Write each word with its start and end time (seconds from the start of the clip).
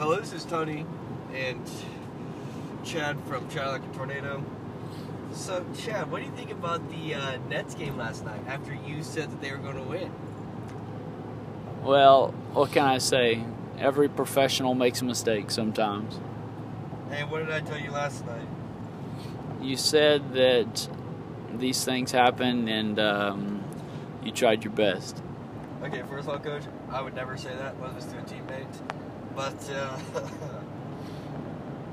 Hello, 0.00 0.18
this 0.18 0.32
is 0.32 0.46
Tony 0.46 0.86
and 1.34 1.70
Chad 2.86 3.20
from 3.28 3.46
Chad 3.50 3.66
Like 3.66 3.82
a 3.82 3.94
Tornado. 3.94 4.42
So, 5.34 5.62
Chad, 5.78 6.10
what 6.10 6.20
do 6.20 6.24
you 6.24 6.32
think 6.32 6.50
about 6.50 6.90
the 6.90 7.16
uh, 7.16 7.36
Nets 7.50 7.74
game 7.74 7.98
last 7.98 8.24
night 8.24 8.40
after 8.48 8.72
you 8.72 9.02
said 9.02 9.30
that 9.30 9.42
they 9.42 9.52
were 9.52 9.58
going 9.58 9.76
to 9.76 9.82
win? 9.82 10.10
Well, 11.82 12.30
what 12.54 12.72
can 12.72 12.86
I 12.86 12.96
say? 12.96 13.44
Every 13.78 14.08
professional 14.08 14.74
makes 14.74 15.02
a 15.02 15.04
mistake 15.04 15.50
sometimes. 15.50 16.18
Hey, 17.10 17.24
what 17.24 17.40
did 17.40 17.52
I 17.52 17.60
tell 17.60 17.78
you 17.78 17.90
last 17.90 18.24
night? 18.24 18.48
You 19.60 19.76
said 19.76 20.32
that 20.32 20.88
these 21.52 21.84
things 21.84 22.10
happen 22.10 22.70
and 22.70 22.98
um, 22.98 23.62
you 24.24 24.32
tried 24.32 24.64
your 24.64 24.72
best. 24.72 25.22
Okay, 25.82 26.02
first 26.08 26.26
of 26.26 26.30
all, 26.30 26.38
Coach, 26.38 26.62
I 26.88 27.02
would 27.02 27.14
never 27.14 27.36
say 27.36 27.54
that. 27.54 27.78
Let 27.82 27.90
us 27.90 28.06
to 28.06 28.16
a 28.16 28.22
teammate. 28.22 28.99
But, 29.34 29.70
uh, 29.70 29.98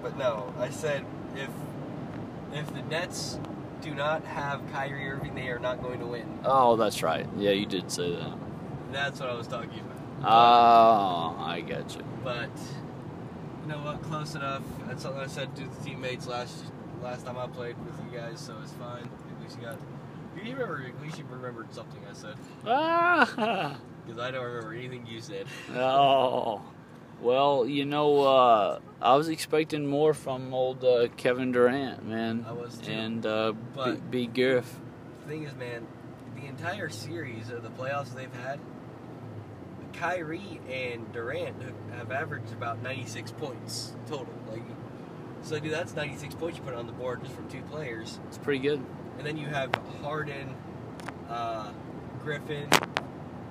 but 0.02 0.18
no, 0.18 0.54
I 0.60 0.70
said 0.70 1.06
if 1.36 1.50
if 2.54 2.74
the 2.74 2.82
Nets 2.84 3.40
do 3.82 3.94
not 3.94 4.24
have 4.26 4.62
Kyrie 4.72 5.08
Irving, 5.10 5.36
they 5.36 5.50
are 5.50 5.60
not 5.60 5.82
going 5.82 6.00
to 6.00 6.06
win. 6.06 6.40
Oh, 6.44 6.76
that's 6.76 7.04
right. 7.04 7.28
Yeah, 7.38 7.52
you 7.52 7.66
did 7.66 7.92
say 7.92 8.16
that. 8.16 8.34
That's 8.92 9.20
what 9.20 9.30
I 9.30 9.34
was 9.34 9.48
talking 9.48 9.80
about. 9.80 9.98
Oh, 10.24 11.36
I 11.44 11.62
get 11.62 11.96
you. 11.96 12.04
But 12.24 12.50
you 13.62 13.68
know 13.70 13.78
what? 13.80 14.02
Close 14.04 14.34
enough. 14.36 14.64
That's 14.88 15.04
something 15.04 15.22
I 15.22 15.28
said 15.28 15.56
to 15.58 15.64
the 15.64 15.84
teammates 15.84 16.26
last 16.28 16.64
last 17.04 17.26
time 17.26 17.38
I 17.38 17.48
played 17.48 17.76
with 17.86 17.96
you 18.04 18.18
guys, 18.18 18.40
so 18.40 18.56
it's 18.64 18.72
fine. 18.74 19.04
At 19.04 19.42
least 19.44 19.58
you 19.60 19.66
got. 19.66 19.78
You 20.44 20.54
remember? 20.54 20.86
At 20.88 21.02
least 21.04 21.18
you 21.20 21.26
remembered 21.30 21.74
something 21.74 22.02
I 22.10 22.14
said. 22.14 22.36
Ah, 22.66 23.78
Because 24.06 24.22
I 24.22 24.32
don't 24.32 24.46
remember 24.46 24.74
anything 24.74 25.06
you 25.06 25.20
said. 25.20 25.48
oh. 25.76 26.62
Well, 27.22 27.66
you 27.66 27.86
know, 27.86 28.22
uh, 28.22 28.80
I 29.02 29.16
was 29.16 29.28
expecting 29.28 29.88
more 29.88 30.14
from 30.14 30.54
old 30.54 30.84
uh, 30.84 31.08
Kevin 31.18 31.52
Durant, 31.52 32.06
man. 32.06 32.46
I 32.48 32.52
was 32.52 32.78
too. 32.78 32.92
And 32.92 33.26
uh, 33.26 33.54
B, 33.76 33.96
B. 34.10 34.28
Griff. 34.28 34.80
The 35.24 35.30
thing 35.30 35.44
is, 35.44 35.56
man, 35.56 35.88
the 36.36 36.46
entire 36.46 36.90
series 36.90 37.50
of 37.50 37.64
the 37.64 37.70
playoffs 37.70 38.14
they've 38.14 38.34
had, 38.34 38.60
Kyrie 39.94 40.62
and 40.70 41.12
Durant 41.12 41.56
have 41.96 42.12
averaged 42.12 42.54
about 42.54 42.84
96 42.84 43.32
points 43.32 43.96
total. 44.06 44.34
Like, 44.52 44.62
so 45.42 45.60
dude, 45.60 45.74
that's 45.74 45.96
96 45.96 46.36
points 46.36 46.58
you 46.58 46.64
put 46.64 46.76
on 46.76 46.86
the 46.86 46.94
board 46.94 47.24
just 47.24 47.34
from 47.36 47.50
two 47.50 47.62
players. 47.64 48.20
It's 48.28 48.38
pretty 48.38 48.60
good. 48.60 48.84
And 49.18 49.26
then 49.26 49.38
you 49.38 49.48
have 49.48 49.74
Harden, 50.02 50.56
uh, 51.30 51.72
Griffin, 52.22 52.70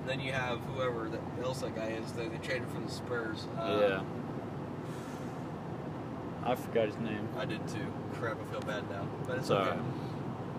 then 0.07 0.19
you 0.19 0.31
have 0.31 0.59
whoever 0.75 1.09
that 1.09 1.21
else 1.43 1.61
that 1.61 1.75
guy 1.75 1.87
is. 1.87 2.11
They, 2.13 2.27
they 2.27 2.37
traded 2.37 2.67
from 2.69 2.85
the 2.85 2.91
Spurs. 2.91 3.47
Uh, 3.59 3.77
yeah. 3.81 4.01
I 6.45 6.55
forgot 6.55 6.87
his 6.87 6.97
name. 6.97 7.27
I 7.37 7.45
did 7.45 7.67
too. 7.67 7.91
Crap, 8.13 8.37
I 8.41 8.51
feel 8.51 8.61
bad 8.61 8.89
now, 8.89 9.05
but 9.27 9.37
it's 9.37 9.49
It's 9.49 9.51
okay. 9.51 9.77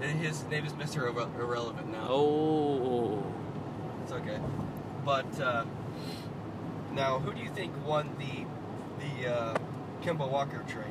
His 0.00 0.44
name 0.44 0.64
is 0.64 0.72
Mr. 0.74 1.10
Irre- 1.10 1.34
Irrelevant 1.40 1.90
now. 1.90 2.06
Oh. 2.08 3.24
It's 4.02 4.12
okay. 4.12 4.38
But 5.04 5.40
uh, 5.40 5.64
now, 6.92 7.18
who 7.18 7.32
do 7.32 7.40
you 7.40 7.50
think 7.50 7.72
won 7.86 8.10
the 8.18 8.44
the 9.02 9.34
uh, 9.34 9.56
Kemba 10.02 10.28
Walker 10.30 10.64
trade? 10.68 10.84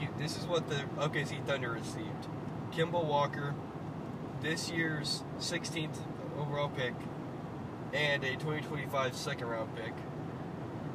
You, 0.00 0.08
this 0.18 0.36
is 0.36 0.46
what 0.46 0.68
the 0.68 0.82
OKC 0.98 1.44
Thunder 1.46 1.70
received: 1.70 2.26
Kemba 2.72 3.02
Walker, 3.04 3.54
this 4.42 4.70
year's 4.70 5.22
16th 5.38 5.98
overall 6.38 6.68
pick, 6.68 6.94
and 7.96 8.22
a 8.24 8.32
2025 8.32 9.16
second 9.16 9.48
round 9.48 9.74
pick. 9.74 9.92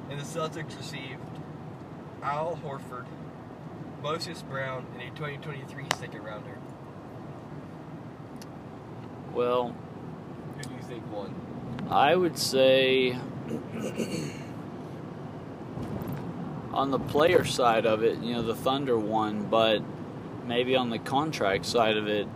And 0.10 0.20
the 0.20 0.24
Celtics 0.24 0.78
received 0.78 1.20
Al 2.22 2.60
Horford, 2.64 3.06
Moses 4.04 4.44
Brown, 4.44 4.86
and 4.94 5.02
a 5.02 5.10
2023 5.16 5.86
second 5.98 6.24
rounder. 6.24 6.58
Well, 9.34 9.76
Who 10.58 10.64
do 10.64 10.76
you 10.76 10.82
think 10.84 11.12
won? 11.12 11.34
I 11.90 12.16
would 12.16 12.38
say 12.38 13.18
on 16.74 16.92
the 16.92 17.00
player 17.00 17.44
side 17.44 17.86
of 17.86 18.04
it, 18.04 18.20
you 18.20 18.34
know, 18.34 18.44
the 18.44 18.56
Thunder 18.56 18.98
won, 18.98 19.48
but 19.48 19.82
maybe 20.46 20.76
on 20.76 20.90
the 20.90 21.00
contract 21.00 21.66
side 21.66 21.98
of 21.98 22.08
it, 22.08 22.28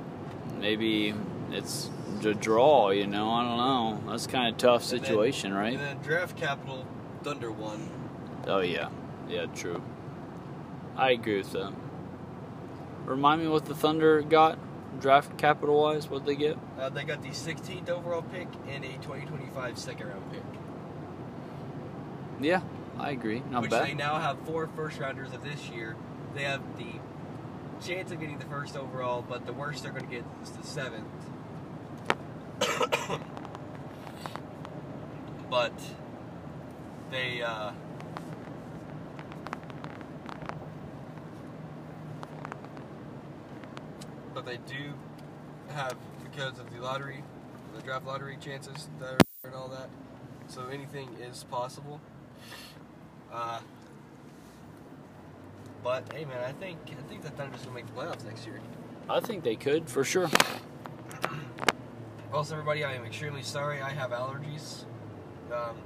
maybe 0.58 1.14
it's 1.52 1.90
a 2.24 2.34
draw, 2.34 2.92
you 2.92 3.08
know, 3.08 3.31
I 3.31 3.44
don't 3.44 3.58
know. 4.06 4.12
That's 4.12 4.28
kind 4.28 4.48
of 4.48 4.58
tough 4.58 4.84
And 4.92 5.00
then- 5.02 5.06
situation, 5.06 5.53
right? 5.53 5.78
And 5.80 6.02
draft 6.03 6.38
capital, 6.38 6.86
Thunder 7.24 7.52
won. 7.52 7.90
Oh 8.48 8.59
yeah. 8.59 8.90
Yeah, 9.28 9.48
true. 9.48 9.81
I 10.96 11.12
agree 11.12 11.38
with 11.38 11.52
that. 11.53 11.74
Remind 13.06 13.42
me 13.42 13.48
what 13.48 13.66
the 13.66 13.76
Thunder 13.76 14.22
got 14.22 14.58
draft 15.00 15.38
capital 15.38 15.81
wise, 15.81 16.09
what 16.09 16.26
they 16.26 16.36
get? 16.36 16.58
Uh, 16.80 16.90
they 16.90 17.03
got 17.03 17.22
the 17.22 17.30
16th 17.30 17.90
overall 17.90 18.22
pick 18.22 18.47
and 18.70 18.86
a 18.86 18.94
2025 18.97 19.78
second 19.78 20.08
round 20.08 20.32
pick, 20.32 20.42
Yeah, 22.40 22.62
I 22.97 23.12
agree. 23.12 23.42
Not 23.50 23.64
which 23.64 23.72
bad. 23.72 23.88
they 23.88 23.94
now 23.94 24.16
have 24.20 24.38
four 24.46 24.68
first 24.76 25.00
rounders 25.00 25.34
of 25.34 25.44
this 25.44 25.70
year. 25.70 25.96
They 26.34 26.44
have 26.44 26.62
the 26.78 26.94
chance 27.86 28.12
of 28.12 28.20
getting 28.20 28.38
the 28.40 28.46
first 28.46 28.78
overall, 28.78 29.22
but 29.28 29.46
the 29.46 29.53
worst 29.53 29.84
they're 29.84 29.92
going 29.92 30.06
to 30.08 30.12
get 30.12 30.24
is 30.44 30.52
the 30.52 30.66
seventh. 30.66 31.03
but 35.50 35.74
they 37.12 37.41
uh, 37.41 37.72
but 44.34 44.46
they 44.46 44.58
do 44.58 44.94
have 45.69 45.96
because 46.24 46.59
of 46.59 46.69
the 46.74 46.81
lottery, 46.81 47.24
the 47.75 47.81
draft 47.81 48.06
lottery 48.06 48.38
chances 48.41 48.90
that 49.00 49.14
are 49.14 49.19
and 49.46 49.56
all 49.56 49.69
that. 49.69 49.90
So 50.47 50.68
anything 50.68 51.09
is 51.22 51.44
possible. 51.46 52.02
Uh, 53.31 53.59
but 55.84 56.12
hey, 56.14 56.25
man, 56.25 56.44
I 56.44 56.52
think 56.52 56.80
I 56.90 57.09
think 57.09 57.22
the 57.22 57.30
Thunder's 57.30 57.62
gonna 57.62 57.75
make 57.75 57.88
the 57.88 57.94
playoffs 57.94 58.25
next 58.25 58.46
year. 58.46 58.59
I 59.09 59.19
think 59.19 59.44
they 59.44 59.56
could 59.56 59.90
for 59.90 60.03
sure. 60.03 60.30
Also, 62.35 62.53
everybody, 62.56 62.84
I 62.84 62.96
am 62.96 63.06
extremely 63.06 63.44
sorry. 63.44 63.81
I 63.81 63.91
have 63.91 64.12
allergies. 64.12 64.84
Um, 65.53 65.78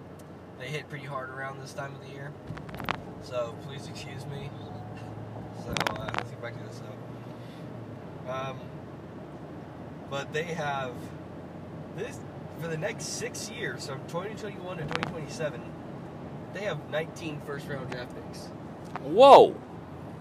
they 0.58 0.66
hit 0.66 0.90
pretty 0.90 1.06
hard 1.06 1.30
around 1.30 1.62
this 1.62 1.74
time 1.74 1.94
of 1.94 2.02
the 2.02 2.12
year, 2.12 2.32
so 3.22 3.56
please 3.68 3.88
excuse 3.88 4.26
me. 4.26 4.50
So 5.64 5.72
uh, 5.94 6.10
let's 6.16 6.30
get 6.30 6.42
back 6.42 6.58
to 6.58 6.64
this 6.64 6.82
now. 8.26 8.34
Um, 8.34 8.60
but 10.10 10.32
they 10.32 10.44
have 10.44 10.94
this 11.98 12.18
for 12.62 12.70
the 12.70 12.78
next 12.78 13.04
six 13.04 13.50
years, 13.52 13.86
from 13.86 14.00
2021 14.08 14.78
to 14.78 14.84
2027. 14.84 15.62
They 16.54 16.62
have 16.62 16.90
19 16.90 17.42
first 17.46 17.68
round 17.68 17.92
draft 17.92 18.16
picks. 18.16 18.46
Whoa! 19.04 19.54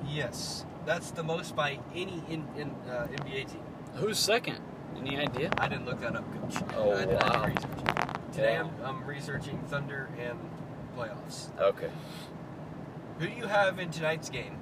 Yes, 0.08 0.66
that's 0.84 1.12
the 1.12 1.22
most 1.22 1.54
by 1.54 1.78
any 1.94 2.20
in, 2.28 2.44
in 2.56 2.70
uh, 2.90 3.06
NBA 3.12 3.52
team. 3.52 3.62
Who's 3.94 4.18
second? 4.18 4.58
Any 5.00 5.19
idea? 5.19 5.50
I 5.59 5.69
didn't 5.69 5.86
look 5.86 6.00
that 6.00 6.16
up, 6.16 6.25
Coach. 6.32 6.62
Oh, 6.76 6.92
I 6.92 7.04
did 7.04 7.22
wow. 7.22 7.44
research. 7.47 8.32
Today 8.32 8.59
Wow. 8.59 8.70
I'm, 8.84 8.97
I'm 8.97 9.06
researching 9.06 9.59
Thunder 9.69 10.09
and 10.19 10.38
playoffs. 10.97 11.56
Okay. 11.59 11.91
Who 13.19 13.26
do 13.26 13.32
you 13.32 13.47
have 13.47 13.78
in 13.78 13.91
tonight's 13.91 14.28
game? 14.28 14.58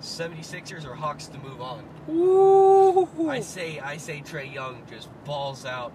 76ers 0.00 0.84
or 0.86 0.94
Hawks 0.94 1.26
to 1.28 1.38
move 1.38 1.60
on? 1.60 1.84
Ooh. 2.10 3.28
I 3.28 3.40
say 3.40 3.78
I 3.78 3.96
say 3.96 4.20
Trae 4.20 4.52
Young 4.52 4.82
just 4.90 5.08
balls 5.24 5.64
out, 5.64 5.92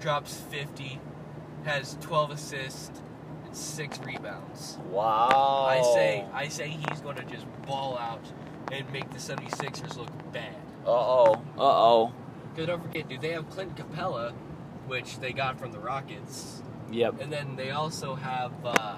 drops 0.00 0.36
50, 0.50 1.00
has 1.64 1.96
12 2.00 2.30
assists, 2.30 3.00
and 3.44 3.56
six 3.56 3.98
rebounds. 4.00 4.78
Wow. 4.90 5.66
I 5.68 5.82
say 5.94 6.24
I 6.32 6.48
say 6.48 6.68
he's 6.68 7.00
going 7.00 7.16
to 7.16 7.24
just 7.24 7.46
ball 7.66 7.98
out 7.98 8.24
and 8.70 8.90
make 8.92 9.10
the 9.10 9.18
76ers 9.18 9.96
look 9.96 10.32
bad. 10.32 10.54
Uh-oh. 10.86 11.34
Uh 11.56 11.60
oh. 11.60 12.12
Don't 12.66 12.82
forget, 12.82 13.08
dude, 13.08 13.20
they 13.20 13.30
have 13.30 13.48
Clint 13.50 13.76
Capela, 13.76 14.32
which 14.86 15.18
they 15.20 15.32
got 15.32 15.58
from 15.58 15.72
the 15.72 15.78
Rockets, 15.78 16.62
Yep. 16.90 17.20
and 17.20 17.32
then 17.32 17.56
they 17.56 17.70
also 17.70 18.14
have 18.14 18.52
uh, 18.64 18.96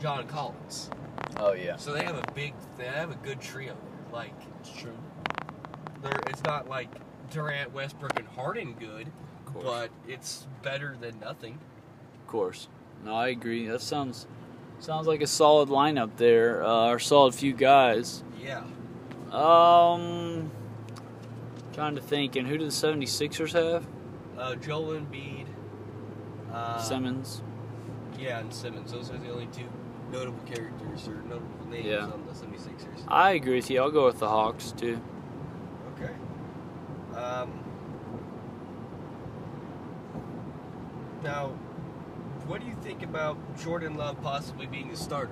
John 0.00 0.26
Collins. 0.26 0.90
Oh 1.36 1.52
yeah. 1.52 1.76
So 1.76 1.92
they 1.92 2.04
have 2.04 2.16
a 2.16 2.32
big, 2.34 2.54
they 2.78 2.84
have 2.86 3.10
a 3.10 3.16
good 3.16 3.40
trio. 3.40 3.76
Like, 4.12 4.34
It's 4.60 4.70
true. 4.72 4.96
they're, 6.02 6.18
it's 6.28 6.42
not 6.44 6.68
like 6.68 6.88
Durant, 7.30 7.72
Westbrook, 7.72 8.18
and 8.18 8.26
Harden 8.28 8.74
good, 8.74 9.06
Of 9.46 9.52
course. 9.54 9.64
but 9.64 9.90
it's 10.08 10.46
better 10.62 10.96
than 11.00 11.18
nothing. 11.20 11.58
Of 12.20 12.26
course. 12.26 12.68
No, 13.04 13.14
I 13.14 13.28
agree. 13.28 13.66
That 13.66 13.80
sounds 13.80 14.26
sounds 14.80 15.06
like 15.06 15.20
a 15.22 15.26
solid 15.26 15.68
lineup 15.68 16.10
there, 16.16 16.64
uh, 16.64 16.88
or 16.90 16.98
solid 16.98 17.34
few 17.34 17.52
guys. 17.52 18.22
Yeah. 18.42 18.62
Um, 19.30 20.50
trying 21.72 21.94
to 21.94 22.00
think. 22.00 22.36
And 22.36 22.46
who 22.46 22.58
do 22.58 22.64
the 22.64 22.70
76ers 22.70 23.52
have? 23.52 23.86
Uh, 24.38 24.54
Joel 24.56 24.98
Embiid. 25.00 25.46
Uh, 26.52 26.78
Simmons. 26.80 27.42
Yeah, 28.18 28.40
and 28.40 28.52
Simmons. 28.52 28.92
Those 28.92 29.10
are 29.10 29.18
the 29.18 29.30
only 29.30 29.46
two 29.46 29.64
notable 30.10 30.40
characters 30.44 31.06
or 31.08 31.22
notable 31.22 31.66
names 31.70 31.86
Yeah. 31.86 32.04
on 32.06 32.24
the 32.26 32.32
76ers. 32.32 33.04
I 33.08 33.32
agree 33.32 33.56
with 33.56 33.70
you. 33.70 33.80
I'll 33.80 33.90
go 33.90 34.06
with 34.06 34.18
the 34.18 34.28
Hawks 34.28 34.72
too. 34.72 35.00
Okay. 35.96 36.12
Um, 37.16 37.52
now, 41.22 41.48
what 42.46 42.60
do 42.60 42.66
you 42.66 42.74
think 42.82 43.02
about 43.02 43.36
Jordan 43.60 43.94
Love 43.96 44.20
possibly 44.22 44.66
being 44.66 44.90
a 44.90 44.96
starter 44.96 45.30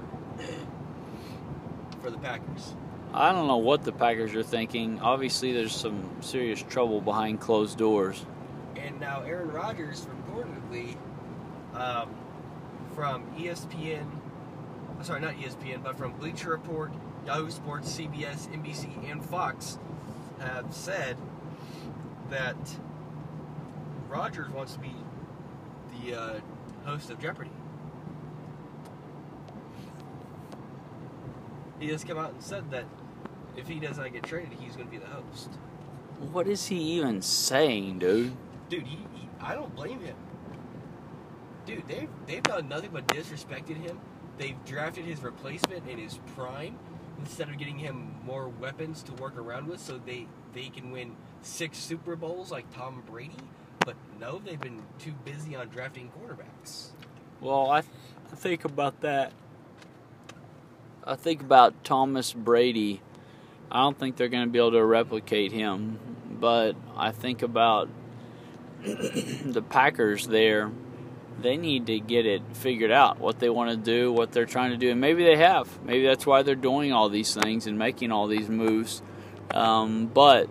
for 2.00 2.10
the 2.10 2.18
Packers? 2.18 2.74
I 3.14 3.32
don't 3.32 3.46
know 3.46 3.56
what 3.56 3.84
the 3.84 3.92
Packers 3.92 4.34
are 4.34 4.42
thinking. 4.42 5.00
Obviously, 5.00 5.52
there's 5.52 5.74
some 5.74 6.08
serious 6.20 6.62
trouble 6.62 7.00
behind 7.00 7.40
closed 7.40 7.78
doors. 7.78 8.24
And 8.76 9.00
now 9.00 9.22
Aaron 9.22 9.50
Rodgers 9.50 10.06
reportedly 10.06 10.96
um, 11.74 12.10
from 12.94 13.24
ESPN, 13.36 14.06
sorry, 15.02 15.20
not 15.20 15.34
ESPN, 15.34 15.82
but 15.82 15.96
from 15.96 16.12
Bleacher 16.12 16.50
Report, 16.50 16.92
Yahoo 17.26 17.50
Sports, 17.50 17.98
CBS, 17.98 18.48
NBC, 18.48 19.10
and 19.10 19.24
Fox 19.24 19.78
have 20.38 20.72
said 20.72 21.16
that 22.30 22.56
Rodgers 24.08 24.50
wants 24.50 24.74
to 24.74 24.80
be 24.80 24.94
the 26.02 26.14
uh, 26.14 26.40
host 26.84 27.10
of 27.10 27.20
Jeopardy. 27.20 27.50
He 31.78 31.88
has 31.88 32.04
come 32.04 32.18
out 32.18 32.32
and 32.32 32.42
said 32.42 32.70
that 32.70 32.84
if 33.58 33.66
he 33.66 33.80
does 33.80 33.98
not 33.98 34.12
get 34.12 34.22
traded, 34.22 34.52
he's 34.60 34.76
going 34.76 34.86
to 34.86 34.92
be 34.92 34.98
the 34.98 35.06
host. 35.06 35.50
What 36.32 36.46
is 36.46 36.66
he 36.66 36.76
even 36.76 37.22
saying, 37.22 37.98
dude? 37.98 38.36
Dude, 38.68 38.86
he, 38.86 38.96
he, 39.14 39.28
I 39.40 39.54
don't 39.54 39.74
blame 39.74 40.00
him. 40.00 40.16
Dude, 41.66 41.86
they've 41.86 42.08
they've 42.26 42.42
done 42.42 42.68
nothing 42.68 42.90
but 42.92 43.06
disrespected 43.08 43.76
him. 43.76 44.00
They've 44.38 44.56
drafted 44.64 45.04
his 45.04 45.22
replacement 45.22 45.88
in 45.88 45.98
his 45.98 46.18
prime 46.34 46.78
instead 47.18 47.48
of 47.48 47.58
getting 47.58 47.78
him 47.78 48.14
more 48.24 48.48
weapons 48.48 49.02
to 49.02 49.12
work 49.14 49.36
around 49.36 49.66
with, 49.66 49.80
so 49.80 50.00
they 50.04 50.26
they 50.54 50.68
can 50.70 50.90
win 50.90 51.16
six 51.42 51.78
Super 51.78 52.16
Bowls 52.16 52.50
like 52.50 52.72
Tom 52.74 53.02
Brady. 53.06 53.36
But 53.80 53.96
no, 54.18 54.40
they've 54.44 54.60
been 54.60 54.82
too 54.98 55.12
busy 55.24 55.56
on 55.56 55.68
drafting 55.68 56.10
quarterbacks. 56.10 56.88
Well, 57.40 57.70
I, 57.70 57.82
th- 57.82 57.92
I 58.32 58.36
think 58.36 58.64
about 58.64 59.00
that. 59.02 59.32
I 61.04 61.16
think 61.16 61.40
about 61.40 61.84
Thomas 61.84 62.32
Brady. 62.32 63.00
I 63.70 63.82
don't 63.82 63.98
think 63.98 64.16
they're 64.16 64.28
going 64.28 64.46
to 64.46 64.50
be 64.50 64.58
able 64.58 64.72
to 64.72 64.84
replicate 64.84 65.52
him, 65.52 65.98
but 66.30 66.74
I 66.96 67.12
think 67.12 67.42
about 67.42 67.88
the 68.84 69.62
Packers 69.68 70.26
there. 70.26 70.70
They 71.40 71.56
need 71.56 71.86
to 71.86 72.00
get 72.00 72.26
it 72.26 72.42
figured 72.54 72.90
out 72.90 73.20
what 73.20 73.38
they 73.38 73.48
want 73.48 73.70
to 73.70 73.76
do, 73.76 74.12
what 74.12 74.32
they're 74.32 74.46
trying 74.46 74.72
to 74.72 74.76
do, 74.76 74.90
and 74.90 75.00
maybe 75.00 75.24
they 75.24 75.36
have. 75.36 75.68
Maybe 75.84 76.04
that's 76.04 76.26
why 76.26 76.42
they're 76.42 76.56
doing 76.56 76.92
all 76.92 77.08
these 77.08 77.32
things 77.32 77.68
and 77.68 77.78
making 77.78 78.10
all 78.10 78.26
these 78.26 78.48
moves. 78.48 79.02
Um, 79.52 80.06
but 80.06 80.48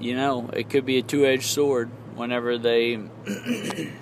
you 0.00 0.14
know, 0.16 0.48
it 0.52 0.70
could 0.70 0.86
be 0.86 0.98
a 0.98 1.02
two-edged 1.02 1.44
sword 1.44 1.90
whenever 2.14 2.56
they 2.56 2.94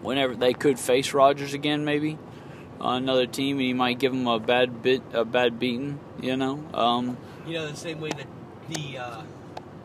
whenever 0.00 0.34
they 0.34 0.54
could 0.54 0.78
face 0.78 1.12
Rodgers 1.12 1.52
again, 1.54 1.84
maybe 1.84 2.18
another 2.82 3.26
team, 3.26 3.56
and 3.56 3.62
he 3.66 3.72
might 3.72 3.98
give 3.98 4.12
them 4.12 4.26
a 4.26 4.38
bad 4.38 4.82
bit, 4.82 5.02
a 5.12 5.24
bad 5.24 5.58
beating. 5.58 5.98
You 6.20 6.36
know, 6.36 6.64
um, 6.74 7.16
You 7.46 7.54
know, 7.54 7.68
the 7.68 7.76
same 7.76 8.00
way 8.00 8.10
that 8.10 8.26
the 8.68 8.98
uh, 8.98 9.22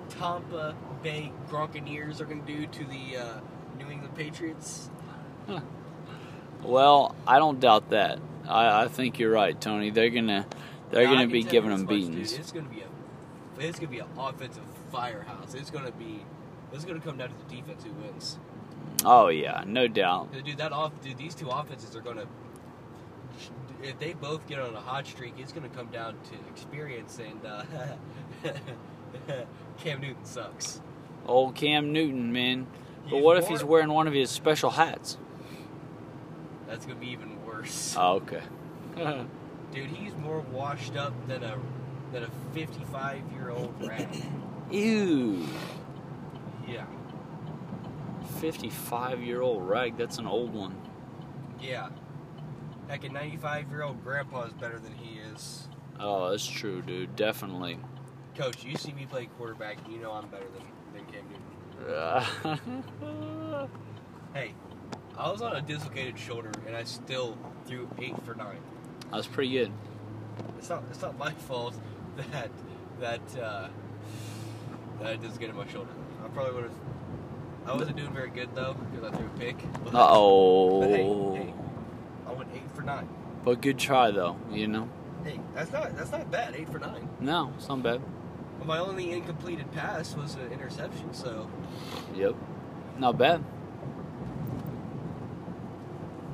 Tampa 0.09 0.75
Bay 1.03 1.31
Gronkaneers 1.49 2.19
are 2.21 2.25
going 2.25 2.43
to 2.45 2.51
do 2.51 2.65
to 2.67 2.83
the 2.85 3.17
uh, 3.17 3.39
New 3.77 3.89
England 3.89 4.15
Patriots. 4.15 4.89
well, 6.63 7.15
I 7.25 7.39
don't 7.39 7.59
doubt 7.59 7.89
that. 7.91 8.19
I, 8.47 8.83
I 8.83 8.87
think 8.87 9.19
you're 9.19 9.31
right, 9.31 9.59
Tony. 9.59 9.89
They're 9.89 10.09
gonna 10.09 10.45
they're 10.91 11.05
Now, 11.05 11.15
gonna 11.15 11.27
be 11.27 11.43
giving 11.43 11.69
them 11.69 11.85
this 11.85 11.89
much, 11.89 11.99
dude, 11.99 12.09
beatings. 12.11 12.33
It's 12.33 12.51
gonna 12.51 12.69
be 12.69 12.81
a, 12.81 13.67
it's 13.67 13.77
gonna 13.79 13.91
be 13.91 13.99
an 13.99 14.07
offensive 14.17 14.63
firehouse. 14.91 15.53
It's 15.53 15.69
gonna 15.69 15.91
be, 15.91 16.23
it's 16.71 16.85
gonna 16.85 17.01
come 17.01 17.17
down 17.17 17.29
to 17.29 17.35
the 17.35 17.55
defense 17.55 17.83
who 17.83 17.91
wins. 17.91 18.37
Oh 19.03 19.27
yeah, 19.27 19.63
no 19.67 19.87
doubt. 19.87 20.31
Dude, 20.31 20.57
that 20.57 20.71
off, 20.71 20.93
dude, 21.03 21.17
these 21.17 21.35
two 21.35 21.49
offenses 21.49 21.95
are 21.95 22.01
gonna, 22.01 22.25
if 23.83 23.99
they 23.99 24.13
both 24.13 24.47
get 24.47 24.59
on 24.59 24.73
a 24.75 24.79
hot 24.81 25.07
streak, 25.07 25.33
it's 25.37 25.51
gonna 25.51 25.69
come 25.69 25.87
down 25.87 26.13
to 26.13 26.49
experience 26.51 27.19
and 27.19 27.45
uh, 27.45 27.63
Cam 29.77 30.01
Newton 30.01 30.25
sucks. 30.25 30.81
Old 31.25 31.55
Cam 31.55 31.91
Newton, 31.93 32.31
man. 32.31 32.67
But 33.09 33.15
He's 33.17 33.23
what 33.23 33.37
if 33.37 33.47
he's 33.47 33.63
wearing 33.63 33.89
one 33.89 34.07
of 34.07 34.13
his 34.13 34.29
special 34.29 34.69
hats? 34.71 35.17
That's 36.67 36.85
gonna 36.85 36.99
be 36.99 37.07
even 37.09 37.43
worse. 37.45 37.95
Oh, 37.97 38.15
okay. 38.15 38.41
Dude, 39.71 39.89
he's 39.89 40.15
more 40.15 40.39
washed 40.39 40.95
up 40.97 41.13
than 41.27 41.43
a 41.43 41.57
than 42.11 42.23
a 42.23 42.29
55 42.53 43.21
year 43.33 43.49
old 43.51 43.73
rat. 43.87 44.07
Ew. 44.71 45.45
Yeah, 46.67 46.85
55 48.39 49.21
year 49.21 49.41
old 49.41 49.67
rag. 49.67 49.97
That's 49.97 50.17
an 50.17 50.27
old 50.27 50.53
one. 50.53 50.75
yeah. 51.61 51.89
Heck, 52.87 53.03
a 53.03 53.09
95 53.09 53.69
year 53.69 53.83
old 53.83 54.03
grandpa 54.03 54.43
is 54.43 54.53
better 54.53 54.79
than 54.79 54.93
he 54.93 55.19
is. 55.19 55.67
Oh, 55.99 56.29
that's 56.29 56.47
true, 56.47 56.81
dude. 56.81 57.15
Definitely. 57.15 57.79
Coach, 58.37 58.63
you 58.63 58.77
see 58.77 58.93
me 58.93 59.05
play 59.05 59.25
quarterback, 59.37 59.77
you 59.89 59.97
know 59.97 60.11
I'm 60.11 60.27
better 60.27 60.45
than, 60.53 60.63
than 60.93 61.05
Cam 61.11 61.23
Newton. 61.29 61.43
Hey, 64.33 64.53
I 65.17 65.31
was 65.31 65.41
on 65.41 65.55
a 65.55 65.61
dislocated 65.61 66.19
shoulder 66.19 66.51
and 66.67 66.75
I 66.75 66.83
still 66.83 67.37
threw 67.65 67.89
eight 67.97 68.13
for 68.23 68.35
nine. 68.35 68.59
that's 69.11 69.25
pretty 69.25 69.51
good. 69.51 69.71
It's 70.59 70.69
not 70.69 70.83
it's 70.91 71.01
not 71.01 71.17
my 71.17 71.31
fault 71.31 71.73
that 72.17 72.51
that 72.99 73.21
uh, 73.41 73.69
that 74.99 75.07
I 75.07 75.15
dislocated 75.15 75.55
my 75.55 75.65
shoulder. 75.67 75.89
I 76.23 76.27
probably 76.27 76.53
would 76.53 76.63
have. 76.65 76.73
I 77.65 77.73
wasn't 77.75 77.97
doing 77.97 78.13
very 78.13 78.29
good 78.29 78.53
though 78.53 78.75
because 78.91 79.11
I 79.11 79.15
threw 79.17 79.25
a 79.25 79.29
pick. 79.39 79.55
Uh 79.91 80.07
oh. 80.11 80.81
Hey, 80.83 81.03
hey, 81.45 81.53
I 82.27 82.33
went 82.33 82.49
eight 82.53 82.69
for 82.75 82.81
nine. 82.81 83.07
But 83.43 83.61
good 83.61 83.77
try, 83.79 84.11
though, 84.11 84.37
you 84.51 84.67
know? 84.67 84.89
Hey, 85.23 85.39
that's 85.55 85.71
not 85.71 85.95
that's 85.97 86.11
not 86.11 86.29
bad. 86.29 86.55
Eight 86.55 86.69
for 86.69 86.79
nine. 86.79 87.07
No, 87.19 87.53
it's 87.57 87.67
not 87.67 87.81
bad. 87.81 88.01
My 88.65 88.79
only 88.79 89.11
incompleted 89.11 89.71
pass 89.73 90.15
was 90.15 90.35
an 90.35 90.51
interception. 90.51 91.13
So 91.13 91.49
Yep. 92.15 92.35
Not 92.99 93.17
bad. 93.17 93.43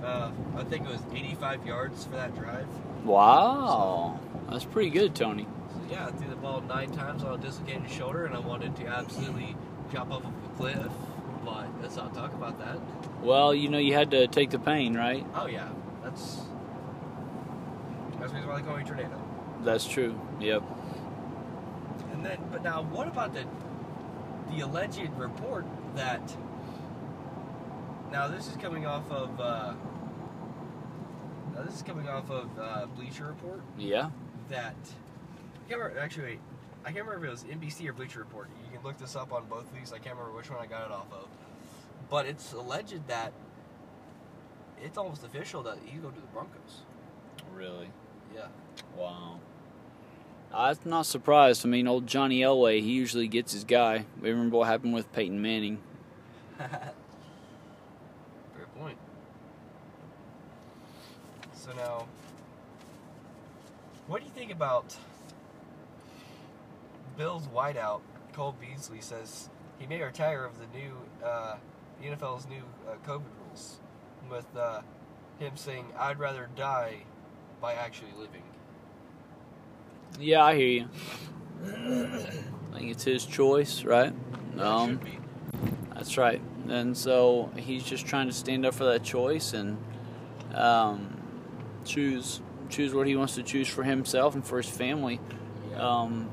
uh, 0.03 0.31
I 0.57 0.63
think 0.65 0.85
it 0.85 0.91
was 0.91 1.01
85 1.13 1.65
yards 1.65 2.05
for 2.05 2.11
that 2.11 2.35
drive. 2.35 2.67
Wow. 3.05 4.19
That's 4.49 4.65
pretty 4.65 4.89
good, 4.89 5.15
Tony. 5.15 5.47
So 5.73 5.81
yeah, 5.91 6.07
I 6.07 6.11
threw 6.11 6.29
the 6.29 6.35
ball 6.35 6.61
nine 6.61 6.91
times 6.91 7.23
on 7.23 7.39
a 7.39 7.41
dislocated 7.41 7.89
shoulder, 7.89 8.25
and 8.25 8.35
I 8.35 8.39
wanted 8.39 8.75
to 8.77 8.87
absolutely 8.87 9.55
drop 9.91 10.11
off 10.11 10.23
of 10.25 10.31
a 10.31 10.57
cliff. 10.57 10.91
But 11.45 11.67
let's 11.81 11.95
not 11.95 12.13
talk 12.13 12.33
about 12.33 12.57
that. 12.59 12.79
Well, 13.21 13.53
you 13.53 13.69
know, 13.69 13.77
you 13.77 13.93
had 13.93 14.11
to 14.11 14.27
take 14.27 14.49
the 14.49 14.59
pain, 14.59 14.93
right? 14.95 15.25
Oh 15.35 15.45
yeah, 15.47 15.69
that's 16.13 16.37
that's 18.19 18.31
the 18.31 18.35
reason 18.37 18.47
why 18.49 18.57
they 18.61 18.67
call 18.67 18.77
me 18.77 18.83
tornado. 18.83 19.21
That's 19.63 19.85
true. 19.87 20.19
Yep. 20.39 20.63
And 22.13 22.25
then, 22.25 22.37
but 22.51 22.63
now, 22.63 22.83
what 22.83 23.07
about 23.07 23.33
the 23.33 23.45
the 24.51 24.61
alleged 24.61 25.09
report 25.17 25.65
that? 25.95 26.35
Now 28.11 28.27
this 28.27 28.47
is 28.47 28.55
coming 28.57 28.85
off 28.85 29.09
of. 29.11 29.39
Uh, 29.39 29.73
now 31.55 31.63
this 31.63 31.75
is 31.75 31.81
coming 31.81 32.07
off 32.07 32.29
of 32.29 32.49
uh, 32.59 32.85
Bleacher 32.95 33.25
Report 33.27 33.61
Yeah. 33.77 34.09
that. 34.49 34.75
I 35.65 35.69
can't 35.69 35.81
remember. 35.81 35.99
Actually, 35.99 36.25
wait, 36.25 36.39
I 36.85 36.91
can't 36.91 37.05
remember 37.05 37.25
if 37.25 37.29
it 37.29 37.31
was 37.31 37.43
NBC 37.45 37.87
or 37.87 37.93
Bleacher 37.93 38.19
Report. 38.19 38.49
You 38.65 38.77
can 38.77 38.85
look 38.85 38.97
this 38.97 39.15
up 39.15 39.33
on 39.33 39.45
both 39.49 39.63
of 39.71 39.73
these. 39.73 39.91
I 39.93 39.97
can't 39.97 40.15
remember 40.15 40.35
which 40.37 40.49
one 40.51 40.59
I 40.61 40.65
got 40.67 40.85
it 40.85 40.91
off 40.91 41.11
of. 41.11 41.27
But 42.09 42.25
it's 42.27 42.53
alleged 42.53 43.07
that 43.07 43.33
it's 44.83 44.97
almost 44.97 45.23
official 45.23 45.63
that 45.63 45.77
he's 45.85 45.99
going 45.99 46.13
to 46.13 46.21
the 46.21 46.27
Broncos. 46.27 46.81
Really? 47.55 47.89
Yeah. 48.35 48.47
Wow. 48.97 49.39
I'm 50.53 50.77
not 50.85 51.05
surprised. 51.05 51.65
I 51.65 51.69
mean, 51.69 51.87
old 51.87 52.05
Johnny 52.05 52.41
Elway, 52.41 52.81
he 52.81 52.91
usually 52.91 53.27
gets 53.27 53.53
his 53.53 53.63
guy. 53.63 54.05
We 54.21 54.29
remember 54.29 54.57
what 54.57 54.67
happened 54.67 54.93
with 54.93 55.11
Peyton 55.11 55.41
Manning. 55.41 55.79
Fair 56.57 56.69
point. 58.77 58.97
So 61.55 61.71
now, 61.73 62.05
what 64.07 64.19
do 64.19 64.25
you 64.25 64.31
think 64.31 64.51
about 64.51 64.95
Bills 67.17 67.47
wideout? 67.47 68.01
Cole 68.33 68.55
Beasley 68.59 69.01
says 69.01 69.49
he 69.79 69.87
may 69.87 70.01
retire 70.01 70.43
of 70.43 70.53
the 70.59 70.65
new 70.77 70.91
uh, 71.23 71.55
the 72.01 72.07
NFL's 72.09 72.47
new 72.47 72.63
uh, 72.87 72.95
COVID 73.07 73.23
rules, 73.47 73.79
with 74.33 74.47
uh, 74.57 74.81
him 75.39 75.55
saying, 75.55 75.85
"I'd 75.97 76.19
rather 76.19 76.49
die 76.55 77.03
by 77.61 77.73
actually 77.73 78.11
living." 78.17 78.43
Yeah, 80.19 80.43
I 80.43 80.55
hear 80.55 80.67
you. 80.67 80.89
I 82.73 82.77
think 82.77 82.91
it's 82.91 83.03
his 83.03 83.25
choice, 83.25 83.83
right? 83.83 84.13
Um. 84.59 84.99
That's 85.93 86.17
right. 86.17 86.41
And 86.67 86.97
so 86.97 87.51
he's 87.55 87.83
just 87.83 88.05
trying 88.05 88.27
to 88.27 88.33
stand 88.33 88.65
up 88.65 88.73
for 88.73 88.85
that 88.85 89.03
choice, 89.03 89.53
and 89.53 89.77
um, 90.55 91.15
choose 91.85 92.41
choose 92.69 92.93
what 92.93 93.05
he 93.05 93.15
wants 93.15 93.35
to 93.35 93.43
choose 93.43 93.67
for 93.67 93.83
himself 93.83 94.33
and 94.33 94.45
for 94.45 94.57
his 94.57 94.67
family, 94.67 95.19
um, 95.77 96.25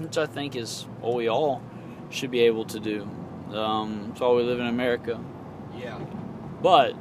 which 0.00 0.18
I 0.18 0.26
think 0.26 0.54
is 0.54 0.82
what 1.00 1.14
we 1.14 1.28
all 1.28 1.62
should 2.10 2.30
be 2.30 2.40
able 2.40 2.66
to 2.66 2.78
do. 2.78 3.08
Um, 3.52 4.08
that's 4.08 4.20
why 4.20 4.32
we 4.32 4.42
live 4.42 4.60
in 4.60 4.66
America. 4.66 5.18
yeah. 5.78 5.98
But 6.62 6.94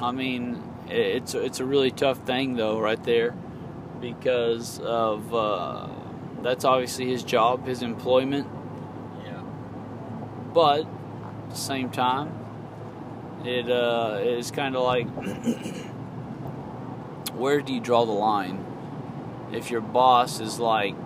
I 0.00 0.10
mean, 0.12 0.62
it's 0.88 1.34
it's 1.34 1.60
a 1.60 1.64
really 1.64 1.90
tough 1.90 2.18
thing 2.26 2.56
though, 2.56 2.80
right 2.80 3.02
there, 3.04 3.34
because 4.00 4.80
of 4.80 5.34
uh, 5.34 5.88
that's 6.42 6.64
obviously 6.64 7.06
his 7.06 7.22
job, 7.22 7.66
his 7.66 7.82
employment. 7.82 8.46
Yeah. 9.24 9.40
But 10.52 10.80
at 10.82 11.50
the 11.50 11.56
same 11.56 11.90
time, 11.90 12.32
it 13.44 13.70
uh, 13.70 14.20
is 14.22 14.50
kind 14.50 14.76
of 14.76 14.82
like 14.82 15.06
where 17.34 17.60
do 17.60 17.72
you 17.72 17.80
draw 17.80 18.04
the 18.04 18.12
line? 18.12 18.64
If 19.52 19.70
your 19.70 19.80
boss 19.80 20.40
is 20.40 20.58
like, 20.58 20.96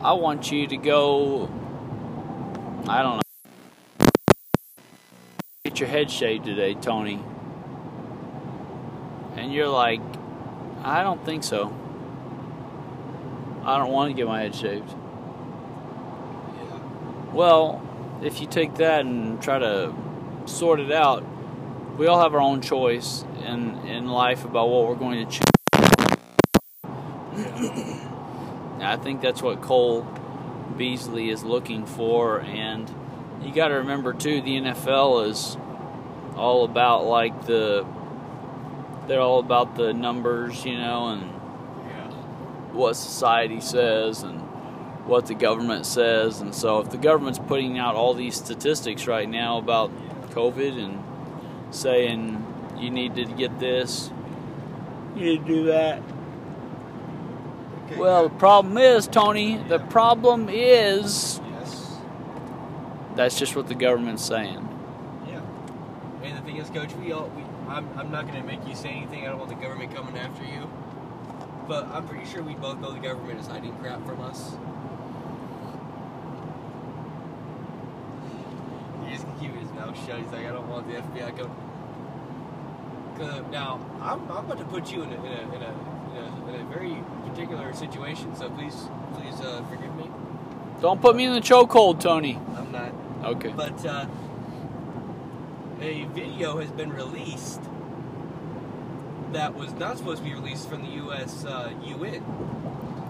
I 0.00 0.14
want 0.14 0.50
you 0.50 0.66
to 0.66 0.76
go, 0.76 1.50
I 2.88 3.02
don't 3.02 3.16
know, 3.16 4.10
get 5.64 5.78
your 5.78 5.88
head 5.88 6.10
shaved 6.10 6.46
today, 6.46 6.74
Tony. 6.74 7.20
And 9.40 9.52
you're 9.54 9.68
like, 9.68 10.02
I 10.82 11.02
don't 11.02 11.24
think 11.24 11.44
so. 11.44 11.74
I 13.64 13.78
don't 13.78 13.90
want 13.90 14.10
to 14.10 14.14
get 14.14 14.26
my 14.26 14.42
head 14.42 14.54
shaved. 14.54 14.90
Yeah. 16.56 16.78
Well, 17.32 17.82
if 18.22 18.42
you 18.42 18.46
take 18.46 18.74
that 18.74 19.06
and 19.06 19.40
try 19.40 19.58
to 19.58 19.94
sort 20.44 20.78
it 20.78 20.92
out, 20.92 21.24
we 21.96 22.06
all 22.06 22.20
have 22.20 22.34
our 22.34 22.40
own 22.40 22.60
choice 22.60 23.24
in, 23.46 23.78
in 23.86 24.08
life 24.08 24.44
about 24.44 24.68
what 24.68 24.86
we're 24.86 24.94
going 24.94 25.26
to 25.26 25.32
choose. 25.32 25.46
I 28.80 28.98
think 29.02 29.22
that's 29.22 29.40
what 29.40 29.62
Cole 29.62 30.06
Beasley 30.76 31.30
is 31.30 31.44
looking 31.44 31.86
for. 31.86 32.42
And 32.42 32.94
you 33.42 33.54
got 33.54 33.68
to 33.68 33.76
remember, 33.76 34.12
too, 34.12 34.42
the 34.42 34.60
NFL 34.60 35.30
is 35.30 35.56
all 36.36 36.64
about 36.66 37.06
like 37.06 37.46
the. 37.46 37.86
They're 39.10 39.20
all 39.20 39.40
about 39.40 39.74
the 39.74 39.92
numbers, 39.92 40.64
you 40.64 40.76
know, 40.78 41.08
and 41.08 41.22
Yeah. 41.22 42.12
what 42.72 42.94
society 42.94 43.60
says 43.60 44.22
and 44.22 44.40
what 45.04 45.26
the 45.26 45.34
government 45.34 45.84
says. 45.84 46.40
And 46.40 46.54
so, 46.54 46.78
if 46.78 46.90
the 46.90 46.96
government's 46.96 47.40
putting 47.40 47.76
out 47.76 47.96
all 47.96 48.14
these 48.14 48.36
statistics 48.36 49.08
right 49.08 49.28
now 49.28 49.58
about 49.58 49.90
COVID 50.30 50.80
and 50.80 51.02
saying 51.72 52.46
you 52.78 52.90
need 52.90 53.16
to 53.16 53.24
get 53.24 53.58
this, 53.58 54.12
you 55.16 55.24
need 55.24 55.44
to 55.44 55.52
do 55.54 55.64
that. 55.64 56.00
Okay, 57.86 57.96
Well, 58.00 58.28
the 58.28 58.36
problem 58.36 58.78
is, 58.78 59.08
Tony, 59.08 59.56
the 59.56 59.80
problem 59.80 60.48
is 60.48 61.40
Yes. 61.58 61.96
that's 63.16 63.36
just 63.36 63.56
what 63.56 63.66
the 63.66 63.74
government's 63.74 64.24
saying. 64.24 64.68
Yeah. 65.28 65.40
And 66.22 66.38
the 66.38 66.42
thing 66.42 66.58
is, 66.58 66.70
Coach, 66.70 66.94
we 66.94 67.10
all 67.10 67.28
we 67.36 67.39
I'm 67.70 67.88
I'm 67.96 68.10
not 68.10 68.26
gonna 68.26 68.42
make 68.42 68.66
you 68.66 68.74
say 68.74 68.90
anything. 68.90 69.24
I 69.24 69.28
don't 69.30 69.38
want 69.38 69.50
the 69.50 69.56
government 69.56 69.94
coming 69.94 70.18
after 70.18 70.44
you. 70.44 70.68
But 71.68 71.86
I'm 71.86 72.06
pretty 72.08 72.26
sure 72.28 72.42
we 72.42 72.54
both 72.54 72.80
know 72.80 72.92
the 72.92 72.98
government 72.98 73.38
is 73.38 73.46
hiding 73.46 73.76
crap 73.78 74.04
from 74.04 74.20
us. 74.22 74.56
He 79.04 79.12
just 79.12 79.26
keep 79.38 79.54
his 79.54 79.70
mouth 79.72 79.96
shut. 80.06 80.18
He's 80.18 80.32
like, 80.32 80.46
I 80.46 80.50
don't 80.50 80.68
want 80.68 80.88
the 80.88 80.94
FBI 80.94 81.38
coming. 81.38 81.56
Cause 83.18 83.42
now 83.52 83.80
I'm, 84.02 84.20
I'm 84.32 84.44
about 84.46 84.58
to 84.58 84.64
put 84.64 84.90
you 84.92 85.02
in 85.02 85.12
a 85.12 85.14
in 85.14 85.32
a, 85.32 85.54
in 85.54 85.62
a, 85.62 85.74
in 86.10 86.16
a, 86.24 86.48
in 86.54 86.60
a 86.60 86.64
very 86.64 86.96
particular 87.28 87.72
situation. 87.72 88.34
So 88.34 88.50
please 88.50 88.88
please 89.14 89.40
uh, 89.40 89.62
forgive 89.70 89.94
me. 89.94 90.10
Don't 90.80 91.00
put 91.00 91.14
me 91.14 91.26
in 91.26 91.34
the 91.34 91.40
chokehold, 91.40 92.00
Tony. 92.00 92.38
I'm 92.56 92.72
not 92.72 92.92
Okay. 93.24 93.52
but 93.54 93.84
uh, 93.86 94.06
a 95.80 96.04
video 96.14 96.58
has 96.58 96.70
been 96.70 96.92
released 96.92 97.60
that 99.32 99.54
was 99.54 99.72
not 99.74 99.96
supposed 99.98 100.18
to 100.18 100.24
be 100.24 100.34
released 100.34 100.68
from 100.68 100.82
the 100.82 100.90
U.S. 101.04 101.44
Uh, 101.44 101.72
UN, 101.84 102.20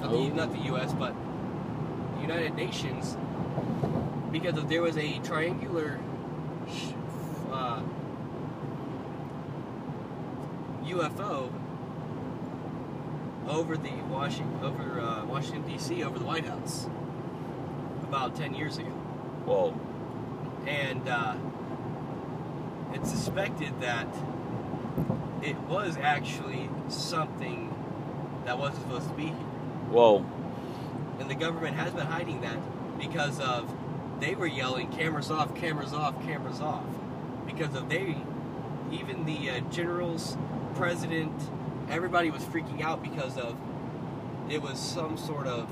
not, 0.01 0.11
Oh. 0.11 0.25
the, 0.29 0.35
not 0.35 0.53
the 0.53 0.59
U.S. 0.67 0.93
but 0.93 1.15
the 2.17 2.21
United 2.23 2.55
Nations, 2.55 3.17
because 4.31 4.57
of, 4.57 4.69
there 4.69 4.83
was 4.83 4.97
a 4.97 5.19
triangular 5.21 5.99
sh- 6.71 6.89
uh, 7.51 7.83
UFO 10.85 11.51
over 13.49 13.77
the 13.77 13.91
Washington 14.11 14.59
over 14.63 15.01
uh, 15.01 15.25
Washington 15.25 15.63
D.C. 15.71 16.05
over 16.05 16.19
the 16.19 16.25
White 16.25 16.45
House 16.45 16.87
about 18.05 18.37
ten 18.37 18.55
years 18.55 18.79
ago 18.79 18.89
Whoa. 19.47 19.75
and 20.67 21.09
it's 22.93 23.11
suspected 23.11 23.81
that 23.81 24.07
it 25.43 25.59
was 25.61 25.97
actually 25.97 26.69
something 26.89 27.75
that 28.45 28.59
wasn't 28.59 28.83
supposed 28.83 29.09
to 29.09 29.15
be 29.15 29.27
here. 29.27 29.33
Whoa. 29.91 30.25
And 31.19 31.31
the 31.31 31.35
government 31.35 31.77
has 31.77 31.93
been 31.93 32.07
hiding 32.07 32.41
that 32.43 32.59
because 32.99 33.41
of 33.41 33.75
they 34.21 34.35
were 34.35 34.47
yelling 34.47 34.91
cameras 34.91 35.31
off, 35.31 35.55
cameras 35.55 35.93
off, 35.93 36.21
cameras 36.23 36.61
off. 36.61 36.85
Because 37.47 37.75
of 37.75 37.89
they, 37.89 38.17
even 38.93 39.25
the 39.25 39.51
uh, 39.51 39.61
generals, 39.71 40.37
president, 40.75 41.33
everybody 41.89 42.31
was 42.31 42.43
freaking 42.45 42.83
out 42.83 43.03
because 43.03 43.37
of 43.37 43.57
it 44.49 44.61
was 44.63 44.79
some 44.79 45.17
sort 45.17 45.47
of 45.47 45.69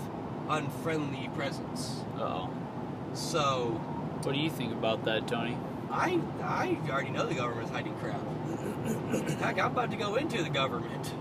unfriendly 0.48 1.28
presence. 1.34 2.04
Uh 2.16 2.22
oh. 2.22 2.50
So 3.14 3.80
What 4.22 4.34
do 4.34 4.40
you 4.40 4.50
think 4.50 4.72
about 4.72 5.04
that, 5.04 5.28
Tony? 5.28 5.56
I 5.90 6.20
I 6.42 6.78
already 6.90 7.10
know 7.10 7.26
the 7.26 7.34
government's 7.34 7.70
hiding 7.70 7.94
crap. 7.96 8.20
Heck, 9.40 9.58
I'm 9.58 9.72
about 9.72 9.90
to 9.90 9.96
go 9.96 10.16
into 10.16 10.42
the 10.42 10.50
government. 10.50 11.12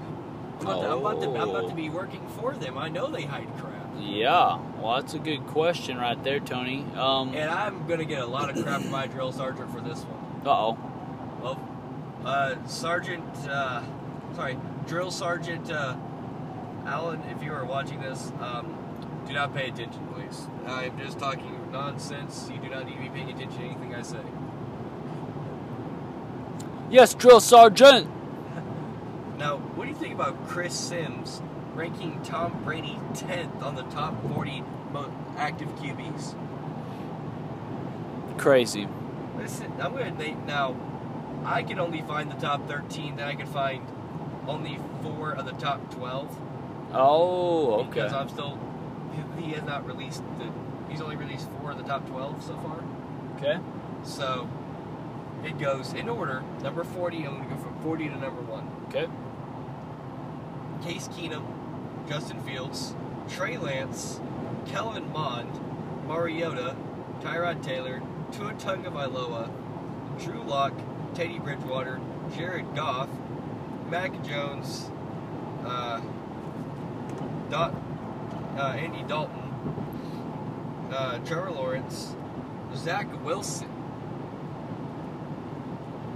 I'm 0.61 0.67
about, 0.67 0.81
to, 0.81 0.87
I'm, 0.87 0.99
about 0.99 1.21
to, 1.21 1.29
I'm 1.29 1.49
about 1.49 1.69
to 1.69 1.75
be 1.75 1.89
working 1.89 2.27
for 2.39 2.53
them. 2.53 2.77
I 2.77 2.89
know 2.89 3.07
they 3.07 3.23
hide 3.23 3.47
crap. 3.57 3.87
Yeah. 3.99 4.59
Well, 4.79 4.95
that's 4.95 5.13
a 5.13 5.19
good 5.19 5.45
question 5.47 5.97
right 5.97 6.21
there, 6.23 6.39
Tony. 6.39 6.83
Um. 6.95 7.35
And 7.35 7.49
I'm 7.49 7.85
going 7.87 7.99
to 7.99 8.05
get 8.05 8.23
a 8.23 8.25
lot 8.25 8.49
of 8.49 8.63
crap 8.63 8.81
from 8.81 8.91
my 8.91 9.07
drill 9.07 9.31
sergeant 9.31 9.71
for 9.71 9.81
this 9.81 9.99
one. 9.99 10.47
Uh 10.47 10.49
oh. 10.49 10.77
Well, 11.41 11.59
uh, 12.25 12.55
Sergeant, 12.67 13.23
uh, 13.47 13.83
sorry, 14.35 14.57
Drill 14.87 15.11
Sergeant 15.11 15.71
uh, 15.71 15.95
Allen, 16.85 17.21
if 17.29 17.43
you 17.43 17.53
are 17.53 17.65
watching 17.65 18.01
this, 18.01 18.31
um, 18.39 18.75
do 19.27 19.33
not 19.33 19.53
pay 19.53 19.67
attention, 19.67 20.07
please. 20.13 20.47
I'm 20.65 20.97
just 20.97 21.19
talking 21.19 21.71
nonsense. 21.71 22.49
You 22.51 22.59
do 22.59 22.69
not 22.69 22.85
need 22.85 22.95
to 22.95 23.01
be 23.01 23.09
paying 23.09 23.29
attention 23.29 23.59
to 23.59 23.65
anything 23.65 23.93
I 23.93 24.01
say. 24.01 24.21
Yes, 26.89 27.13
drill 27.13 27.39
sergeant. 27.39 28.07
Now, 29.37 29.57
what 29.57 29.85
do 29.85 29.89
you 29.91 29.95
think 29.95 30.13
about 30.13 30.47
Chris 30.47 30.73
Sims 30.73 31.41
ranking 31.75 32.21
Tom 32.23 32.63
Brady 32.63 32.97
10th 33.13 33.61
on 33.61 33.75
the 33.75 33.83
top 33.83 34.15
40 34.33 34.63
mo- 34.91 35.11
active 35.37 35.67
QBs? 35.75 36.35
Crazy. 38.37 38.87
Listen, 39.37 39.71
I'm 39.79 39.91
gonna 39.93 40.11
name 40.11 40.45
now. 40.45 40.75
I 41.45 41.63
can 41.63 41.79
only 41.79 42.01
find 42.01 42.31
the 42.31 42.35
top 42.35 42.67
13. 42.67 43.15
Then 43.17 43.27
I 43.27 43.35
can 43.35 43.47
find 43.47 43.85
only 44.47 44.79
four 45.03 45.31
of 45.33 45.45
the 45.45 45.51
top 45.53 45.91
12 45.93 46.35
Oh, 46.93 47.73
okay. 47.81 47.89
because 47.89 48.13
I'm 48.13 48.29
still. 48.29 48.57
He 49.37 49.43
he 49.47 49.51
has 49.53 49.63
not 49.63 49.85
released 49.85 50.23
the. 50.39 50.49
He's 50.89 51.01
only 51.01 51.15
released 51.15 51.49
four 51.61 51.71
of 51.71 51.77
the 51.77 51.83
top 51.83 52.07
12 52.07 52.43
so 52.43 52.55
far. 52.57 52.83
Okay. 53.37 53.59
So 54.03 54.47
it 55.43 55.59
goes 55.59 55.93
in 55.93 56.09
order. 56.09 56.43
Number 56.61 56.83
40. 56.83 57.25
I'm 57.25 57.37
gonna 57.37 57.49
go 57.49 57.57
from 57.57 57.79
40 57.81 58.09
to 58.09 58.17
number 58.17 58.41
one. 58.41 58.69
Okay. 58.87 59.07
Case 60.83 61.07
Keenum, 61.09 61.43
Justin 62.07 62.41
Fields, 62.43 62.95
Trey 63.27 63.57
Lance, 63.57 64.19
Kellen 64.67 65.11
Mond, 65.11 65.49
Mariota, 66.07 66.75
Tyrod 67.21 67.63
Taylor, 67.63 68.01
Tua 68.31 68.53
Tagovailoa, 68.53 69.49
Drew 70.19 70.43
Lock, 70.43 70.73
Teddy 71.13 71.39
Bridgewater, 71.39 71.99
Jared 72.35 72.75
Goff, 72.75 73.09
Mac 73.89 74.23
Jones, 74.23 74.91
uh, 75.65 76.01
Dot, 77.49 77.73
uh, 78.57 78.73
Andy 78.77 79.03
Dalton, 79.07 79.41
uh, 80.91 81.19
Trevor 81.19 81.51
Lawrence, 81.51 82.15
Zach 82.75 83.07
Wilson, 83.23 83.69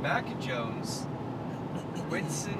Mac 0.01 0.39
Jones, 0.39 1.05
Winston, 2.09 2.57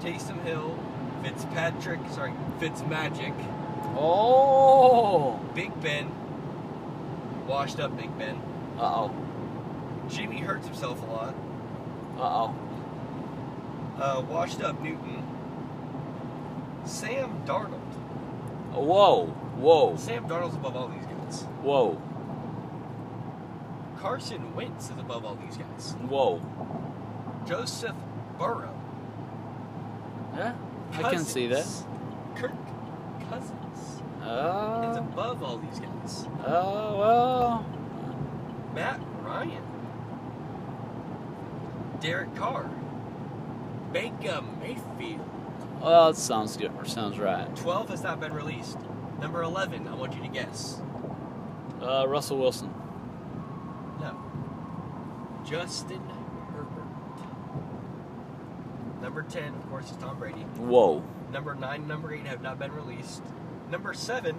Taysom 0.00 0.42
Hill, 0.44 0.76
Fitzpatrick, 1.22 2.00
sorry, 2.10 2.32
Fitzmagic, 2.60 3.34
Oh. 4.00 5.40
Big 5.54 5.80
Ben, 5.80 6.10
washed 7.46 7.80
up 7.80 7.96
Big 7.96 8.16
Ben. 8.18 8.36
Uh 8.78 8.82
oh. 8.82 9.14
Jimmy 10.08 10.38
hurts 10.38 10.66
himself 10.66 11.02
a 11.02 11.06
lot. 11.06 11.34
Uh 12.16 12.20
oh. 12.22 12.54
Uh, 14.00 14.20
washed 14.28 14.62
up 14.62 14.80
Newton. 14.80 15.24
Sam 16.84 17.42
Darnold. 17.44 17.80
Whoa, 18.72 19.26
whoa, 19.56 19.96
Sam 19.96 20.28
Darnold's 20.28 20.54
above 20.54 20.76
all 20.76 20.88
these 20.88 21.04
guys. 21.06 21.42
whoa, 21.62 22.00
Carson 24.00 24.54
Wentz 24.54 24.86
is 24.90 24.98
above 24.98 25.24
all 25.24 25.34
these 25.36 25.56
guys. 25.56 25.94
whoa. 26.08 26.40
Joseph 27.46 27.96
Burrow. 28.38 28.74
Yeah, 30.36 30.54
I 30.92 31.10
can 31.10 31.24
see 31.24 31.48
that. 31.48 31.66
Kirk 32.36 32.52
Cousins 33.28 33.78
is 33.78 34.02
Uh, 34.26 34.94
above 34.98 35.42
all 35.42 35.58
these 35.58 35.80
guys. 35.80 36.26
uh, 36.44 36.94
well, 36.96 37.66
Matt 38.74 39.00
Ryan. 39.24 39.62
Derek 42.00 42.34
Carr. 42.36 42.70
Baker 43.92 44.42
Mayfield. 44.60 45.20
well, 45.80 46.10
it 46.10 46.16
sounds 46.16 46.56
good. 46.56 46.70
Or 46.76 46.84
sounds 46.84 47.18
right. 47.18 47.54
12 47.56 47.88
has 47.88 48.02
not 48.02 48.20
been 48.20 48.32
released. 48.34 48.78
Number 49.20 49.42
11, 49.42 49.88
I 49.88 49.94
want 49.94 50.14
you 50.14 50.22
to 50.22 50.28
guess. 50.28 50.80
Uh, 51.82 52.06
Russell 52.06 52.38
Wilson. 52.38 52.72
Justin 55.48 56.00
Herbert. 56.52 56.82
Number 59.00 59.22
10, 59.22 59.54
of 59.54 59.70
course, 59.70 59.90
is 59.90 59.96
Tom 59.96 60.18
Brady. 60.18 60.42
Whoa. 60.56 61.02
Number 61.32 61.54
9 61.54 61.86
number 61.86 62.12
8 62.12 62.26
have 62.26 62.42
not 62.42 62.58
been 62.58 62.72
released. 62.72 63.22
Number 63.70 63.94
7, 63.94 64.34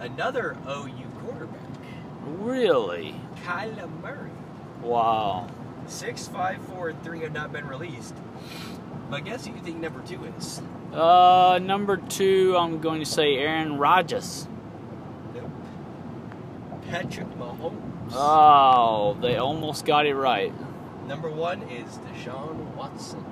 another 0.00 0.56
OU 0.68 0.92
quarterback, 1.20 1.60
Really? 2.24 3.14
Kyler 3.44 3.88
Murray. 4.02 4.30
Wow. 4.82 5.48
6, 5.86 6.28
5, 6.28 6.66
4, 6.68 6.88
and 6.90 7.02
3 7.04 7.20
have 7.20 7.32
not 7.32 7.52
been 7.52 7.66
released. 7.66 8.14
But 9.10 9.24
guess 9.24 9.46
who 9.46 9.52
you 9.54 9.60
think 9.60 9.78
number 9.78 10.00
2 10.00 10.24
is? 10.38 10.60
Uh, 10.92 11.60
number 11.62 11.96
two, 11.98 12.56
I'm 12.58 12.80
going 12.80 13.00
to 13.00 13.06
say 13.06 13.36
Aaron 13.36 13.78
Rodgers. 13.78 14.48
Nope. 15.34 15.50
Patrick 16.88 17.28
Mahomes. 17.38 17.95
Oh, 18.12 19.16
they 19.20 19.36
almost 19.36 19.84
got 19.84 20.06
it 20.06 20.14
right. 20.14 20.52
Number 21.06 21.30
1 21.30 21.62
is 21.62 21.98
Deshaun 21.98 22.56
Watson. 22.74 23.24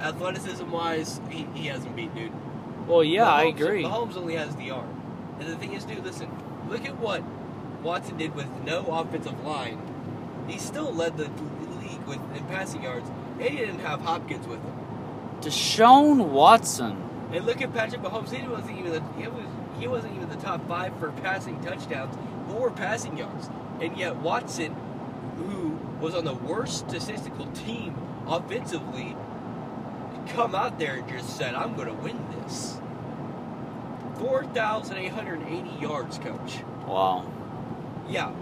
Athleticism 0.00 0.70
wise, 0.70 1.20
he, 1.28 1.46
he 1.54 1.66
hasn't 1.66 1.94
beat 1.96 2.14
dude. 2.14 2.32
Well, 2.86 3.02
yeah, 3.02 3.32
I 3.32 3.46
Mahomes- 3.46 3.60
agree. 3.60 3.82
Mahomes 3.84 4.16
only 4.16 4.34
has 4.36 4.54
the 4.56 4.70
arm. 4.70 4.88
And 5.40 5.48
the 5.48 5.56
thing 5.56 5.72
is, 5.72 5.84
dude, 5.84 6.04
listen, 6.04 6.30
look 6.68 6.84
at 6.84 6.96
what 6.98 7.22
Watson 7.82 8.16
did 8.16 8.34
with 8.34 8.46
no 8.64 8.80
offensive 8.86 9.42
line. 9.44 9.78
He 10.46 10.58
still 10.58 10.92
led 10.92 11.16
the 11.16 11.24
league 11.82 12.02
with 12.06 12.18
in 12.36 12.44
passing 12.46 12.82
yards, 12.82 13.08
and 13.38 13.42
he 13.42 13.56
didn't 13.56 13.80
have 13.80 14.00
Hopkins 14.00 14.46
with 14.46 14.60
him. 14.62 14.72
Deshaun 15.40 16.28
Watson. 16.28 17.02
And 17.32 17.44
look 17.44 17.60
at 17.60 17.72
Patrick 17.74 18.00
Mahomes. 18.00 18.30
He 18.30 18.46
wasn't 18.48 18.78
even 18.78 19.02
he 19.18 19.28
was 19.28 19.44
he 19.78 19.86
wasn't 19.86 20.14
even 20.14 20.28
the 20.28 20.36
top 20.36 20.66
five 20.68 20.98
for 20.98 21.12
passing 21.12 21.60
touchdowns 21.62 22.16
or 22.54 22.70
passing 22.70 23.16
yards, 23.16 23.48
and 23.80 23.96
yet 23.96 24.16
Watson, 24.16 24.74
who 25.36 25.78
was 26.00 26.14
on 26.14 26.24
the 26.24 26.34
worst 26.34 26.88
statistical 26.88 27.46
team 27.52 27.94
offensively, 28.26 29.16
come 30.28 30.54
out 30.54 30.78
there 30.78 30.94
and 30.96 31.08
just 31.08 31.36
said, 31.36 31.54
"I'm 31.54 31.74
going 31.74 31.88
to 31.88 31.94
win 31.94 32.18
this." 32.42 32.80
Four 34.18 34.44
thousand 34.46 34.96
eight 34.98 35.12
hundred 35.12 35.42
eighty 35.48 35.70
yards, 35.80 36.18
coach. 36.18 36.58
Wow. 36.86 37.30
Yeah, 38.08 38.32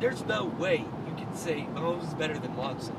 there's 0.00 0.24
no 0.24 0.44
way 0.46 0.84
you 1.06 1.14
can 1.16 1.34
say 1.34 1.66
Mahomes 1.74 2.08
is 2.08 2.14
better 2.14 2.38
than 2.38 2.56
Watson. 2.56 2.96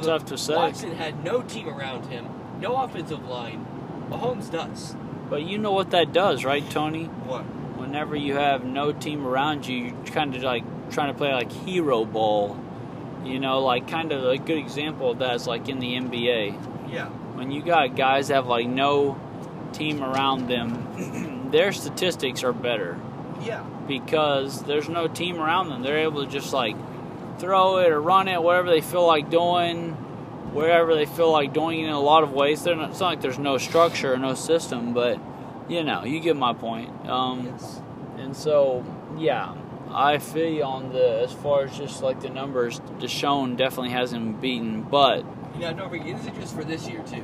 Tough 0.00 0.24
to 0.26 0.38
say. 0.38 0.54
Watson 0.56 0.94
had 0.94 1.22
no 1.24 1.42
team 1.42 1.68
around 1.68 2.06
him, 2.06 2.26
no 2.60 2.76
offensive 2.76 3.26
line. 3.26 3.66
Mahomes 4.10 4.50
does. 4.50 4.96
But 5.32 5.44
you 5.44 5.56
know 5.56 5.72
what 5.72 5.92
that 5.92 6.12
does, 6.12 6.44
right, 6.44 6.62
Tony? 6.70 7.04
What? 7.06 7.40
Whenever 7.80 8.14
you 8.14 8.34
have 8.34 8.66
no 8.66 8.92
team 8.92 9.26
around 9.26 9.66
you, 9.66 9.76
you're 9.78 10.04
kind 10.04 10.36
of 10.36 10.42
like 10.42 10.62
trying 10.90 11.10
to 11.10 11.16
play 11.16 11.32
like 11.32 11.50
hero 11.50 12.04
ball. 12.04 12.60
You 13.24 13.40
know, 13.40 13.60
like 13.60 13.88
kind 13.88 14.12
of 14.12 14.22
a 14.24 14.36
good 14.36 14.58
example 14.58 15.12
of 15.12 15.20
that 15.20 15.36
is 15.36 15.46
like 15.46 15.70
in 15.70 15.78
the 15.78 15.94
NBA. 15.94 16.92
Yeah. 16.92 17.06
When 17.08 17.50
you 17.50 17.62
got 17.62 17.96
guys 17.96 18.28
that 18.28 18.34
have 18.34 18.46
like 18.46 18.66
no 18.66 19.18
team 19.72 20.04
around 20.04 20.48
them, 20.48 21.48
their 21.50 21.72
statistics 21.72 22.44
are 22.44 22.52
better 22.52 22.98
Yeah. 23.42 23.62
because 23.88 24.62
there's 24.64 24.90
no 24.90 25.08
team 25.08 25.40
around 25.40 25.70
them. 25.70 25.82
They're 25.82 26.00
able 26.00 26.26
to 26.26 26.30
just 26.30 26.52
like 26.52 26.76
throw 27.38 27.78
it 27.78 27.90
or 27.90 28.02
run 28.02 28.28
it, 28.28 28.42
whatever 28.42 28.68
they 28.68 28.82
feel 28.82 29.06
like 29.06 29.30
doing, 29.30 29.96
wherever 30.52 30.94
they 30.94 31.06
feel 31.06 31.30
like 31.30 31.52
doing 31.52 31.80
it 31.80 31.84
in 31.86 31.90
a 31.92 32.00
lot 32.00 32.22
of 32.22 32.32
ways. 32.32 32.62
They're 32.62 32.76
not, 32.76 32.90
it's 32.90 33.00
not 33.00 33.06
like 33.08 33.20
there's 33.20 33.38
no 33.38 33.58
structure 33.58 34.12
or 34.12 34.18
no 34.18 34.34
system, 34.34 34.92
but 34.94 35.18
you 35.68 35.82
know, 35.84 36.04
you 36.04 36.20
get 36.20 36.36
my 36.36 36.52
point. 36.52 36.90
Um, 37.08 37.46
Yes. 37.46 37.80
and 38.18 38.36
so, 38.36 38.84
yeah, 39.18 39.54
I 39.90 40.18
feel 40.18 40.48
you 40.50 40.64
on 40.64 40.92
the 40.92 41.20
as 41.22 41.32
far 41.32 41.64
as 41.64 41.76
just 41.76 42.02
like 42.02 42.20
the 42.20 42.28
numbers. 42.30 42.80
Deshaun 42.98 43.56
definitely 43.56 43.90
hasn't 43.90 44.40
beaten, 44.40 44.82
but 44.82 45.24
Yeah, 45.58 45.72
don't 45.72 45.88
forget, 45.90 46.16
this 46.16 46.26
is 46.32 46.38
just 46.38 46.54
for 46.54 46.64
this 46.64 46.88
year, 46.88 47.02
too. 47.02 47.22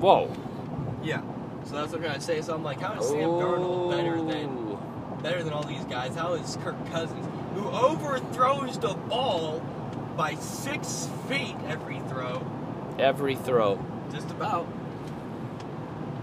whoa, 0.00 0.30
Yeah. 1.02 1.20
So 1.64 1.76
that's 1.76 1.92
what 1.92 1.98
I'm 1.98 2.02
trying 2.02 2.14
to 2.16 2.20
say. 2.20 2.40
So 2.42 2.54
I'm 2.54 2.64
like, 2.64 2.80
how 2.80 2.94
is 3.00 3.08
Sam 3.08 3.18
Darnold 3.30 3.90
better 3.92 4.16
than 4.20 4.78
better 5.22 5.44
than 5.44 5.52
all 5.52 5.62
these 5.62 5.84
guys? 5.84 6.16
How 6.16 6.32
is 6.34 6.58
Kirk 6.64 6.74
Cousins, 6.90 7.24
who 7.54 7.68
overthrows 7.68 8.78
the 8.78 8.94
ball 8.94 9.60
by 10.16 10.34
six 10.34 11.08
feet 11.28 11.56
every 11.66 12.00
throw, 12.08 12.44
every 12.98 13.36
throw? 13.36 13.84
just 14.12 14.30
about? 14.30 14.66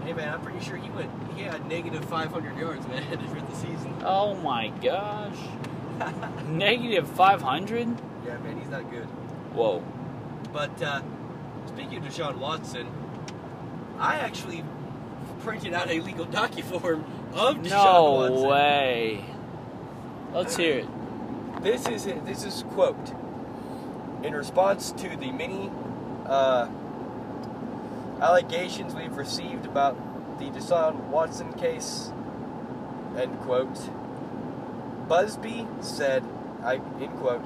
Hey 0.04 0.12
man, 0.12 0.32
I'm 0.32 0.40
pretty 0.40 0.60
sure 0.64 0.76
he 0.76 0.88
went. 0.90 1.10
He 1.36 1.42
had 1.42 1.66
negative 1.66 2.04
500 2.04 2.56
yards, 2.56 2.86
man, 2.88 3.04
for 3.28 3.40
the 3.40 3.56
season. 3.56 3.94
Oh 4.04 4.34
my 4.36 4.68
gosh, 4.68 5.36
negative 6.48 7.08
five 7.08 7.42
hundred. 7.42 7.88
Yeah, 8.24 8.38
man, 8.38 8.58
he's 8.58 8.68
not 8.68 8.90
good. 8.90 9.06
Whoa. 9.54 9.82
But 10.52 10.80
uh, 10.82 11.02
speaking 11.66 11.98
of 11.98 12.04
Deshaun 12.04 12.38
Watson, 12.38 12.86
I 13.98 14.16
actually 14.16 14.64
printed 15.40 15.74
out 15.74 15.88
a 15.88 16.00
legal 16.00 16.26
docuform 16.26 17.04
of 17.34 17.56
Deshaun 17.56 17.70
No 17.70 18.12
Watson. 18.12 18.42
No 18.42 18.48
way. 18.48 19.24
Let's 20.32 20.56
hear 20.56 20.78
it. 20.78 21.62
This 21.62 21.86
is 21.88 22.06
it. 22.06 22.24
this 22.24 22.44
is 22.44 22.62
quote 22.70 23.12
in 24.22 24.34
response 24.34 24.92
to 24.92 25.16
the 25.16 25.32
many 25.32 25.70
uh, 26.26 26.68
allegations 28.20 28.94
we've 28.94 29.16
received 29.16 29.66
about 29.66 29.96
the 30.38 30.46
Deshaun 30.50 30.94
Watson 31.08 31.52
case. 31.54 32.12
End 33.16 33.38
quote. 33.40 33.90
Buzbee 35.08 35.66
said, 35.82 36.22
"I 36.62 36.80
end 37.00 37.16
quote. 37.18 37.44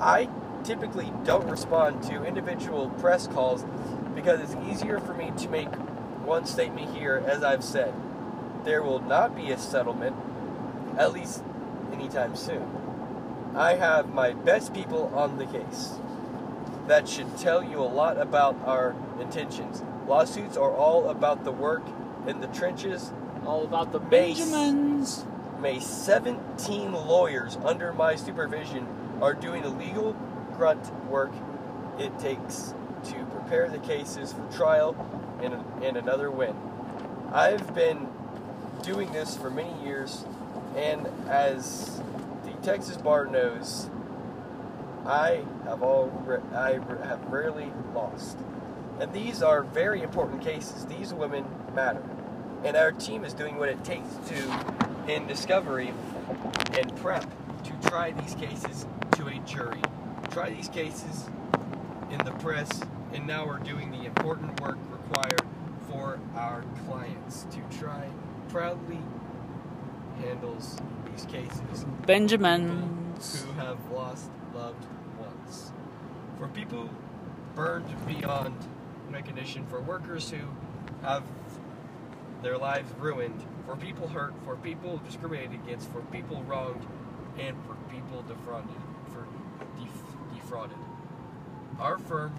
I 0.00 0.28
typically 0.64 1.12
don't 1.24 1.48
respond 1.48 2.02
to 2.04 2.24
individual 2.24 2.88
press 2.90 3.26
calls 3.26 3.64
because 4.14 4.40
it's 4.40 4.56
easier 4.66 4.98
for 4.98 5.14
me 5.14 5.32
to 5.36 5.48
make 5.48 5.68
one 6.24 6.46
statement 6.46 6.96
here, 6.96 7.22
as 7.26 7.42
I've 7.42 7.62
said. 7.62 7.92
There 8.64 8.82
will 8.82 9.00
not 9.00 9.36
be 9.36 9.50
a 9.50 9.58
settlement, 9.58 10.16
at 10.96 11.12
least 11.12 11.44
anytime 11.92 12.34
soon. 12.34 12.83
I 13.54 13.74
have 13.74 14.12
my 14.12 14.32
best 14.32 14.74
people 14.74 15.12
on 15.14 15.38
the 15.38 15.46
case. 15.46 15.94
That 16.88 17.08
should 17.08 17.38
tell 17.38 17.62
you 17.62 17.78
a 17.78 17.82
lot 17.86 18.18
about 18.18 18.56
our 18.64 18.96
intentions. 19.20 19.82
Lawsuits 20.08 20.56
are 20.56 20.72
all 20.72 21.08
about 21.08 21.44
the 21.44 21.52
work 21.52 21.84
in 22.26 22.40
the 22.40 22.48
trenches. 22.48 23.12
All 23.46 23.64
about 23.64 23.92
the 23.92 24.00
Base. 24.00 24.38
Benjamins. 24.38 25.24
May 25.60 25.78
17 25.78 26.92
lawyers 26.92 27.56
under 27.64 27.92
my 27.92 28.16
supervision 28.16 28.86
are 29.22 29.34
doing 29.34 29.62
the 29.62 29.68
legal 29.68 30.14
grunt 30.56 30.92
work 31.04 31.32
it 31.98 32.18
takes 32.18 32.74
to 33.04 33.24
prepare 33.26 33.68
the 33.68 33.78
cases 33.78 34.32
for 34.32 34.50
trial 34.52 34.96
and, 35.40 35.54
and 35.82 35.96
another 35.96 36.30
win. 36.30 36.56
I've 37.32 37.74
been 37.74 38.08
doing 38.82 39.12
this 39.12 39.36
for 39.36 39.50
many 39.50 39.72
years, 39.82 40.24
and 40.76 41.06
as 41.28 42.02
Texas 42.64 42.96
bar 42.96 43.26
knows, 43.26 43.90
I 45.04 45.44
have 45.64 45.82
all 45.82 46.10
I 46.54 46.80
have 47.06 47.22
rarely 47.26 47.70
lost. 47.94 48.38
And 48.98 49.12
these 49.12 49.42
are 49.42 49.62
very 49.62 50.02
important 50.02 50.40
cases. 50.40 50.86
These 50.86 51.12
women 51.12 51.44
matter. 51.74 52.02
And 52.64 52.74
our 52.74 52.90
team 52.90 53.22
is 53.22 53.34
doing 53.34 53.58
what 53.58 53.68
it 53.68 53.84
takes 53.84 54.08
to, 54.28 55.12
in 55.12 55.26
discovery 55.26 55.92
and 56.72 56.96
prep, 56.96 57.26
to 57.64 57.88
try 57.90 58.12
these 58.12 58.34
cases 58.34 58.86
to 59.16 59.26
a 59.26 59.38
jury. 59.40 59.82
Try 60.30 60.48
these 60.48 60.68
cases 60.68 61.28
in 62.10 62.18
the 62.24 62.32
press, 62.32 62.80
and 63.12 63.26
now 63.26 63.46
we're 63.46 63.58
doing 63.58 63.90
the 63.90 64.06
important 64.06 64.58
work 64.62 64.78
required 64.90 65.42
for 65.90 66.18
our 66.34 66.64
clients 66.86 67.44
to 67.50 67.78
try 67.78 68.08
proudly 68.48 69.00
handles 70.24 70.76
these 71.10 71.26
cases 71.26 71.84
Benjamins. 72.06 73.42
who 73.44 73.52
have 73.52 73.78
lost 73.90 74.30
loved 74.54 74.84
ones. 75.18 75.72
for 76.38 76.48
people 76.48 76.88
burned 77.54 77.86
beyond 78.06 78.54
recognition, 79.10 79.64
for 79.66 79.80
workers 79.80 80.30
who 80.30 80.40
have 81.02 81.22
their 82.42 82.58
lives 82.58 82.90
ruined, 82.98 83.42
for 83.66 83.76
people 83.76 84.08
hurt, 84.08 84.34
for 84.44 84.56
people 84.56 85.00
discriminated 85.06 85.54
against, 85.54 85.88
for 85.90 86.00
people 86.02 86.42
wronged, 86.44 86.84
and 87.38 87.56
for 87.64 87.74
people 87.92 88.22
defrauded. 88.22 88.74
For 89.12 89.26
def- 89.80 90.34
defrauded. 90.34 90.76
Our 91.78 91.98
firm 91.98 92.34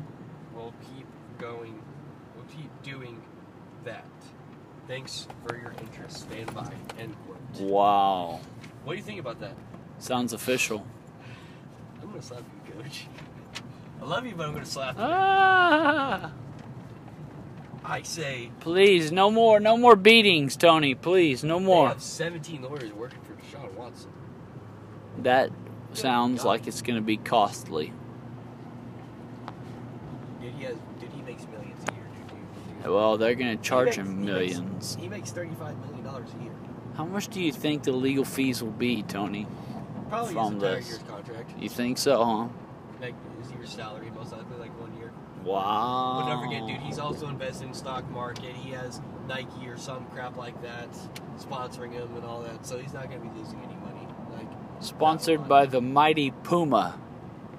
will 0.54 0.74
keep 0.82 1.08
going. 1.38 1.82
Will 2.36 2.43
keep 2.56 2.69
doing 2.84 3.21
that. 3.86 4.06
Thanks 4.88 5.28
for 5.45 5.58
your 5.58 5.74
interest. 5.82 6.21
Stand 6.21 6.54
by. 6.54 6.71
End 7.00 7.15
quote. 7.26 7.62
Wow. 7.62 8.39
What 8.84 8.93
do 8.93 8.98
you 8.98 9.04
think 9.04 9.19
about 9.19 9.39
that? 9.39 9.54
Sounds 9.98 10.34
official. 10.34 10.86
I'm 12.02 12.10
gonna 12.10 12.21
slap 12.21 12.43
you, 12.67 12.74
coach. 12.74 13.08
I 14.02 14.06
love 14.06 14.26
you, 14.26 14.36
but 14.36 14.45
I'm 14.48 14.54
gonna 14.54 14.65
slap 14.65 14.95
you. 14.95 15.02
Ah! 15.04 16.32
I 17.88 18.02
say 18.02 18.52
Please, 18.62 19.12
no 19.12 19.30
more, 19.30 19.60
no 19.60 19.78
more 19.78 19.95
beatings, 19.95 20.56
Tony. 20.56 20.95
Please, 20.95 21.43
no 21.43 21.60
they 21.60 21.65
more. 21.65 21.89
have 21.89 22.02
17 22.02 22.63
lawyers 22.63 22.91
working 22.93 23.19
for 23.21 23.34
Deshaun 23.34 23.71
Watson. 23.74 24.10
That 25.19 25.52
sounds 25.93 26.43
like 26.43 26.67
it's 26.67 26.82
going 26.82 26.95
to 26.95 27.02
be 27.02 27.17
costly. 27.17 27.93
Dude, 30.41 30.54
he 30.56 30.63
has. 30.65 30.76
Dude, 31.00 31.10
he 31.15 31.21
makes 31.21 31.45
millions 31.48 31.80
a 31.89 31.93
year. 31.93 32.04
Dude, 32.28 32.38
dude. 32.67 32.75
Well, 32.86 33.17
they're 33.17 33.36
going 33.36 33.58
to 33.58 33.63
charge 33.63 33.86
makes- 33.88 33.98
him 33.98 34.06
he 34.06 34.13
makes- 34.13 34.26
millions. 34.58 34.98
He 35.00 35.08
makes 35.08 35.32
35 35.32 35.78
million 35.86 36.04
dollars 36.04 36.30
a 36.39 36.43
year. 36.43 36.54
How 36.95 37.06
much 37.06 37.28
do 37.28 37.41
you 37.41 37.52
think 37.52 37.84
the 37.84 37.91
legal 37.91 38.24
fees 38.26 38.63
will 38.63 38.71
be, 38.71 39.04
Tony? 39.04 39.48
Probably 40.10 40.34
From 40.34 40.54
his 40.54 40.62
this. 40.62 40.88
year's 40.89 41.04
contract. 41.04 41.52
You 41.60 41.67
think 41.69 41.98
so, 41.98 42.24
huh? 42.24 42.48
Like 43.02 43.15
his 43.41 43.52
year's 43.52 43.69
salary, 43.69 44.12
most 44.15 44.32
likely 44.32 44.58
like 44.60 44.80
one 44.80 44.95
year. 44.98 45.12
Wow. 45.43 46.21
But 46.24 46.30
don't 46.30 46.43
forget, 46.43 46.67
dude, 46.67 46.78
he's 46.88 46.98
also 47.00 47.28
invested 47.28 47.67
in 47.67 47.74
stock 47.74 48.10
market. 48.12 48.56
He 48.56 48.71
has 48.71 49.02
Nike 49.28 49.67
or 49.67 49.78
some 49.78 50.06
crap 50.08 50.38
like 50.38 50.60
that 50.62 50.89
sponsoring 51.38 51.91
him 51.91 52.08
and 52.15 52.24
all 52.24 52.41
that. 52.43 52.65
So 52.65 52.78
he's 52.80 52.93
not 52.93 53.10
going 53.10 53.21
to 53.21 53.28
be 53.28 53.39
losing 53.39 53.60
any 53.63 53.76
money. 53.76 54.08
Like 54.32 54.48
Sponsored 54.80 55.48
by 55.48 55.65
the 55.65 55.82
mighty 55.82 56.32
Puma. 56.32 56.98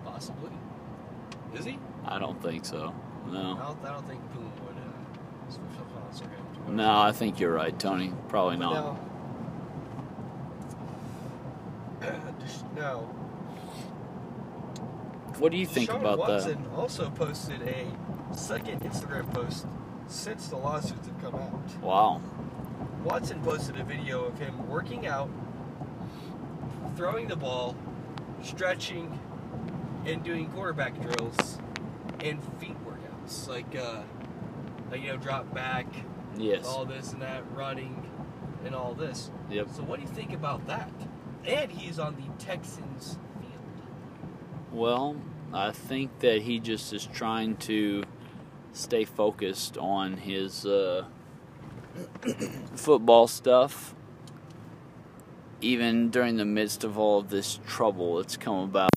possibly. 0.04 0.50
Is 1.54 1.64
he? 1.64 1.78
I 2.06 2.18
don't 2.18 2.40
think 2.42 2.64
so. 2.64 2.94
I 3.26 3.30
No. 3.30 3.42
don't, 3.56 3.84
I 3.84 3.92
don't 3.92 4.06
think 4.08 4.20
Puma 4.32 4.48
would 4.66 4.76
uh, 4.76 5.50
sponsor 5.50 6.24
him. 6.24 6.46
No, 6.68 6.98
I 7.00 7.12
think 7.12 7.40
you're 7.40 7.52
right, 7.52 7.78
Tony. 7.78 8.12
Probably 8.28 8.56
not. 8.56 8.98
now, 12.76 12.98
What 15.38 15.52
do 15.52 15.58
you 15.58 15.66
think 15.66 15.90
Deshaun 15.90 16.00
about 16.00 16.18
Watson 16.18 16.64
also 16.74 17.10
posted 17.10 17.60
a 17.62 17.86
second 18.34 18.80
Instagram 18.80 19.32
post 19.34 19.66
since 20.06 20.48
the 20.48 20.56
lawsuits 20.56 21.06
have 21.06 21.20
come 21.20 21.34
out. 21.34 21.82
Wow. 21.82 22.22
Watson 23.04 23.40
posted 23.42 23.78
a 23.78 23.84
video 23.84 24.24
of 24.24 24.38
him 24.38 24.66
working 24.68 25.06
out, 25.06 25.28
throwing 26.96 27.28
the 27.28 27.36
ball, 27.36 27.76
stretching, 28.42 29.18
and 30.06 30.24
doing 30.24 30.48
quarterback 30.50 30.98
drills 31.00 31.58
and 32.20 32.42
feet 32.58 32.76
workouts 32.86 33.48
like 33.48 33.76
uh, 33.76 34.02
like 34.90 35.02
you 35.02 35.08
know 35.08 35.16
drop 35.16 35.52
back, 35.52 35.86
Yes. 36.38 36.66
all 36.66 36.84
this 36.84 37.12
and 37.12 37.22
that, 37.22 37.44
running, 37.54 38.08
and 38.64 38.74
all 38.74 38.94
this. 38.94 39.30
Yep. 39.50 39.68
So 39.74 39.82
what 39.82 40.00
do 40.00 40.06
you 40.06 40.12
think 40.12 40.32
about 40.32 40.66
that? 40.66 40.90
And 41.44 41.70
he's 41.70 41.98
on 41.98 42.16
the 42.16 42.44
Texans 42.44 43.18
field. 43.40 43.52
Well, 44.72 45.16
I 45.52 45.70
think 45.70 46.18
that 46.20 46.42
he 46.42 46.58
just 46.58 46.92
is 46.92 47.06
trying 47.06 47.56
to 47.58 48.04
stay 48.72 49.04
focused 49.04 49.78
on 49.78 50.18
his 50.18 50.66
uh, 50.66 51.04
football 52.74 53.26
stuff, 53.26 53.94
even 55.60 56.10
during 56.10 56.36
the 56.36 56.44
midst 56.44 56.84
of 56.84 56.98
all 56.98 57.20
of 57.20 57.30
this 57.30 57.60
trouble 57.66 58.16
that's 58.16 58.36
come 58.36 58.58
about. 58.64 58.90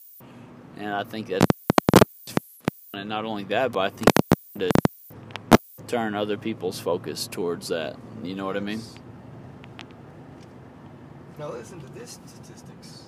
And 0.77 0.89
I 0.93 1.03
think 1.03 1.27
that's 1.27 1.45
and 2.93 3.07
not 3.07 3.23
only 3.23 3.43
that, 3.45 3.71
but 3.71 3.79
I 3.79 3.89
think 3.89 4.09
to 4.57 4.69
turn 5.89 6.13
other 6.15 6.37
people's 6.37 6.79
focus 6.79 7.27
towards 7.27 7.67
that. 7.69 7.97
You 8.23 8.35
know 8.35 8.45
what 8.45 8.55
I 8.55 8.61
mean? 8.61 8.81
Now 11.37 11.51
listen 11.51 11.79
to 11.81 11.93
this 11.93 12.19
statistics. 12.25 13.05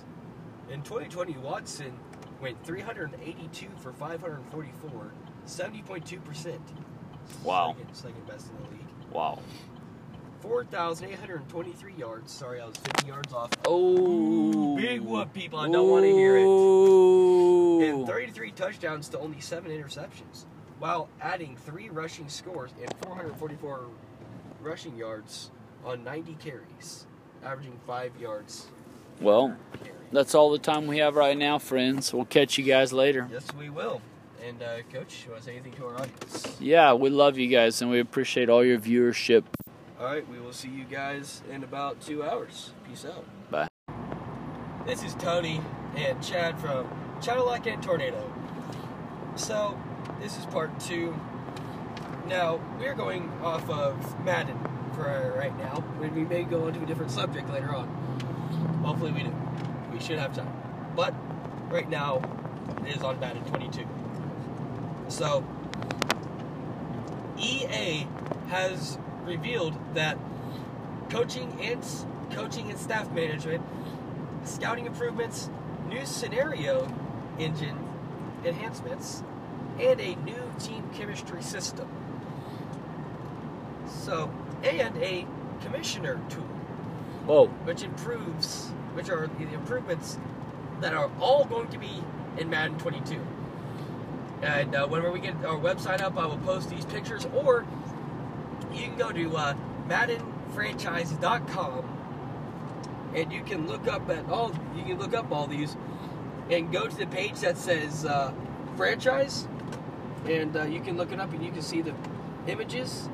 In 0.70 0.82
2020, 0.82 1.36
Watson 1.38 1.92
went 2.40 2.62
382 2.64 3.68
for 3.78 3.92
544, 3.92 5.12
70.2 5.46 6.24
percent. 6.24 6.60
Wow. 7.44 7.76
Second, 7.78 7.94
second 7.94 8.26
best 8.26 8.50
in 8.50 8.56
the 8.64 8.70
league. 8.70 8.86
Wow. 9.12 9.38
4,823 10.40 11.94
yards. 11.94 12.32
Sorry, 12.32 12.60
I 12.60 12.66
was 12.66 12.76
50 12.76 13.06
yards 13.06 13.32
off. 13.32 13.50
Oh, 13.64 14.76
Big 14.76 15.00
whoop, 15.00 15.32
people. 15.32 15.60
I 15.60 15.68
don't 15.68 15.88
want 15.88 16.04
to 16.04 16.10
hear 16.10 16.36
it. 16.36 17.88
And 17.88 18.06
33 18.06 18.50
touchdowns 18.50 19.08
to 19.10 19.20
only 19.20 19.40
seven 19.40 19.70
interceptions, 19.70 20.46
while 20.82 21.08
adding 21.20 21.56
three 21.64 21.88
rushing 21.90 22.28
scores 22.28 22.72
and 22.80 22.92
444 23.04 23.86
rushing 24.60 24.96
yards 24.96 25.52
on 25.84 26.02
90 26.02 26.36
carries, 26.42 27.06
averaging 27.44 27.78
five 27.86 28.10
yards. 28.20 28.66
Well, 29.20 29.56
that's 30.10 30.34
all 30.34 30.50
the 30.50 30.58
time 30.58 30.88
we 30.88 30.98
have 30.98 31.14
right 31.14 31.38
now, 31.38 31.60
friends. 31.60 32.12
We'll 32.12 32.24
catch 32.24 32.58
you 32.58 32.64
guys 32.64 32.92
later. 32.92 33.28
Yes, 33.30 33.46
we 33.56 33.70
will. 33.70 34.02
And 34.44 34.60
uh, 34.60 34.78
coach, 34.92 35.22
you 35.24 35.30
want 35.30 35.44
to 35.44 35.46
say 35.50 35.52
anything 35.52 35.74
to 35.74 35.86
our 35.86 36.00
audience? 36.00 36.56
Yeah, 36.58 36.94
we 36.94 37.10
love 37.10 37.38
you 37.38 37.46
guys 37.46 37.80
and 37.80 37.88
we 37.88 38.00
appreciate 38.00 38.48
all 38.48 38.64
your 38.64 38.80
viewership. 38.80 39.44
All 40.00 40.06
right, 40.06 40.28
we 40.28 40.40
will 40.40 40.52
see 40.52 40.68
you 40.68 40.82
guys 40.82 41.42
in 41.48 41.62
about 41.62 42.00
two 42.00 42.24
hours. 42.24 42.72
Peace 42.88 43.04
out. 43.04 43.24
Bye. 43.52 43.68
This 44.84 45.04
is 45.04 45.14
Tony 45.14 45.60
and 45.94 46.20
Chad 46.20 46.58
from 46.58 46.90
Cadillac 47.22 47.68
and 47.68 47.80
Tornado. 47.80 48.32
So, 49.36 49.78
this 50.22 50.38
is 50.38 50.46
part 50.46 50.78
two. 50.78 51.12
Now, 52.28 52.60
we're 52.78 52.94
going 52.94 53.28
off 53.42 53.68
of 53.68 54.24
Madden 54.24 54.56
for 54.94 55.34
right 55.36 55.56
now. 55.58 55.82
We 56.00 56.24
may 56.24 56.44
go 56.44 56.68
into 56.68 56.80
a 56.80 56.86
different 56.86 57.10
subject 57.10 57.50
later 57.50 57.74
on. 57.74 57.88
Hopefully, 58.84 59.10
we 59.10 59.24
do. 59.24 59.34
We 59.92 59.98
should 59.98 60.20
have 60.20 60.32
time. 60.34 60.52
But, 60.94 61.12
right 61.68 61.90
now, 61.90 62.22
it 62.86 62.96
is 62.96 63.02
on 63.02 63.18
Madden 63.18 63.42
22. 63.46 63.84
So, 65.08 65.44
EA 67.36 68.06
has 68.48 68.98
revealed 69.24 69.76
that 69.94 70.16
coaching 71.10 71.58
and 71.60 71.84
coaching 72.30 72.70
and 72.70 72.78
staff 72.78 73.10
management, 73.10 73.64
scouting 74.44 74.86
improvements, 74.86 75.50
new 75.88 76.06
scenario 76.06 76.86
engine 77.40 77.76
enhancements, 78.44 79.24
and 79.82 80.00
a 80.00 80.14
new 80.16 80.52
team 80.58 80.88
chemistry 80.94 81.42
system. 81.42 81.88
So, 83.86 84.30
and 84.62 84.96
a 84.98 85.26
commissioner 85.60 86.20
tool, 86.28 86.44
Whoa. 87.26 87.46
which 87.64 87.82
improves, 87.82 88.68
which 88.94 89.10
are 89.10 89.28
the 89.38 89.52
improvements 89.52 90.18
that 90.80 90.94
are 90.94 91.10
all 91.20 91.44
going 91.44 91.68
to 91.68 91.78
be 91.78 92.02
in 92.38 92.48
Madden 92.48 92.78
22. 92.78 93.20
And 94.42 94.74
uh, 94.74 94.86
whenever 94.88 95.12
we 95.12 95.20
get 95.20 95.36
our 95.44 95.58
website 95.58 96.00
up, 96.00 96.18
I 96.18 96.26
will 96.26 96.38
post 96.38 96.70
these 96.70 96.84
pictures, 96.84 97.26
or 97.34 97.64
you 98.72 98.82
can 98.82 98.96
go 98.96 99.12
to 99.12 99.36
uh, 99.36 99.54
MaddenFranchise.com 99.88 101.98
and 103.14 103.32
you 103.32 103.42
can 103.42 103.68
look 103.68 103.86
up 103.88 104.08
at 104.10 104.28
all. 104.30 104.52
You 104.74 104.84
can 104.84 104.98
look 104.98 105.14
up 105.14 105.30
all 105.30 105.46
these 105.46 105.76
and 106.50 106.72
go 106.72 106.88
to 106.88 106.96
the 106.96 107.06
page 107.06 107.38
that 107.40 107.56
says 107.56 108.04
uh, 108.04 108.32
franchise, 108.76 109.46
and 110.26 110.56
uh, 110.56 110.64
you 110.64 110.80
can 110.80 110.96
look 110.96 111.12
it 111.12 111.20
up 111.20 111.32
and 111.32 111.44
you 111.44 111.50
can 111.50 111.62
see 111.62 111.82
the 111.82 111.94
images 112.46 113.08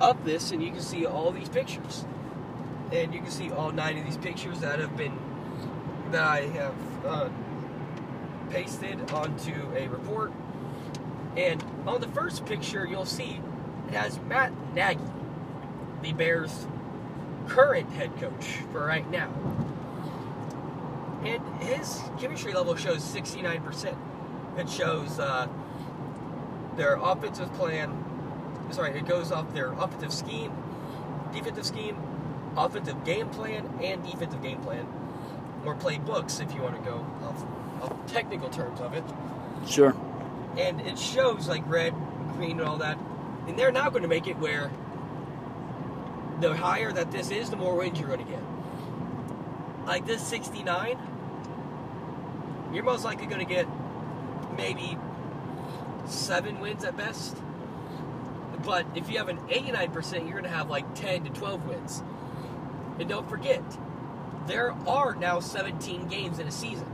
of 0.00 0.24
this, 0.24 0.52
and 0.52 0.62
you 0.62 0.70
can 0.70 0.80
see 0.80 1.06
all 1.06 1.32
these 1.32 1.48
pictures, 1.48 2.04
and 2.92 3.12
you 3.12 3.20
can 3.20 3.30
see 3.30 3.50
all 3.50 3.72
nine 3.72 3.98
of 3.98 4.04
these 4.04 4.16
pictures 4.16 4.60
that 4.60 4.78
have 4.78 4.96
been 4.96 5.18
that 6.12 6.22
I 6.22 6.40
have 6.42 6.74
uh, 7.04 7.28
pasted 8.50 9.10
onto 9.10 9.52
a 9.76 9.88
report. 9.88 10.32
And 11.36 11.62
on 11.86 12.00
the 12.00 12.08
first 12.08 12.46
picture, 12.46 12.86
you'll 12.86 13.04
see 13.04 13.40
it 13.88 13.94
has 13.94 14.18
Matt 14.20 14.52
Nagy, 14.74 15.00
the 16.02 16.12
Bears' 16.12 16.66
current 17.46 17.90
head 17.90 18.16
coach 18.18 18.58
for 18.72 18.84
right 18.84 19.08
now. 19.10 19.30
And 21.24 21.42
his 21.62 22.00
chemistry 22.18 22.52
level 22.52 22.76
shows 22.76 23.02
69%. 23.02 23.96
It 24.56 24.68
shows 24.68 25.18
uh, 25.18 25.48
their 26.78 26.94
offensive 26.94 27.52
plan, 27.54 27.92
sorry, 28.70 28.98
it 28.98 29.06
goes 29.06 29.30
off 29.32 29.52
their 29.52 29.72
offensive 29.72 30.12
scheme, 30.14 30.52
defensive 31.32 31.66
scheme, 31.66 31.96
offensive 32.56 33.04
game 33.04 33.28
plan, 33.28 33.68
and 33.82 34.02
defensive 34.04 34.42
game 34.42 34.60
plan. 34.62 34.86
Or 35.66 35.74
playbooks 35.74 36.40
if 36.40 36.54
you 36.54 36.62
want 36.62 36.76
to 36.76 36.90
go 36.90 37.04
off, 37.24 37.44
off 37.82 38.06
technical 38.06 38.48
terms 38.48 38.80
of 38.80 38.94
it. 38.94 39.04
Sure. 39.66 39.94
and 40.56 40.80
it 40.80 40.98
shows 40.98 41.48
like 41.48 41.62
red, 41.68 41.94
green, 42.34 42.58
and 42.60 42.68
all 42.68 42.78
that. 42.78 42.98
And 43.46 43.58
they're 43.58 43.72
now 43.72 43.90
going 43.90 44.02
to 44.02 44.08
make 44.08 44.26
it 44.26 44.38
where 44.38 44.70
the 46.40 46.56
higher 46.56 46.92
that 46.92 47.10
this 47.10 47.30
is, 47.30 47.50
the 47.50 47.56
more 47.56 47.76
wins 47.76 47.98
you're 47.98 48.08
going 48.08 48.24
to 48.24 48.30
get. 48.30 48.42
Like 49.86 50.06
this 50.06 50.24
69, 50.26 50.98
you're 52.72 52.84
most 52.84 53.04
likely 53.04 53.26
going 53.26 53.44
to 53.46 53.52
get 53.52 53.66
maybe 54.56 54.96
seven 56.10 56.60
wins 56.60 56.84
at 56.84 56.96
best. 56.96 57.36
But 58.64 58.86
if 58.94 59.08
you 59.10 59.18
have 59.18 59.28
an 59.28 59.38
89%, 59.48 60.22
you're 60.22 60.32
going 60.32 60.42
to 60.44 60.50
have 60.50 60.68
like 60.68 60.94
10 60.94 61.24
to 61.24 61.30
12 61.30 61.66
wins. 61.66 62.02
And 62.98 63.08
don't 63.08 63.28
forget, 63.28 63.62
there 64.46 64.72
are 64.86 65.14
now 65.14 65.40
17 65.40 66.08
games 66.08 66.38
in 66.38 66.48
a 66.48 66.50
season. 66.50 66.86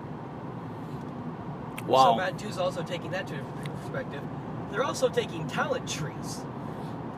So 1.79 1.85
Wow. 1.87 2.17
Madden 2.17 2.39
2 2.39 2.49
is 2.49 2.59
also 2.59 2.83
taking 2.83 3.11
that 3.13 3.27
to 3.29 3.35
perspective. 3.83 4.23
They're 4.71 4.85
also 4.85 5.09
taking 5.09 5.47
talent 5.49 5.89
trees. 5.89 6.41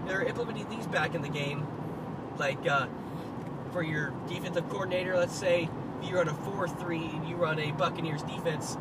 They're 0.07 0.23
implementing 0.23 0.69
these 0.69 0.87
back 0.87 1.15
in 1.15 1.23
the 1.23 1.29
game, 1.29 1.67
like 2.39 2.67
uh, 2.69 2.87
for 3.73 3.83
your 3.83 4.13
defensive 4.29 4.69
coordinator. 4.69 5.17
Let's 5.17 5.35
say 5.35 5.69
you 6.03 6.17
run 6.17 6.29
a 6.29 6.35
4-3 6.35 7.15
and 7.17 7.29
you 7.29 7.37
run 7.37 7.59
a 7.59 7.73
Buccaneers 7.73 8.23
defense. 8.23 8.77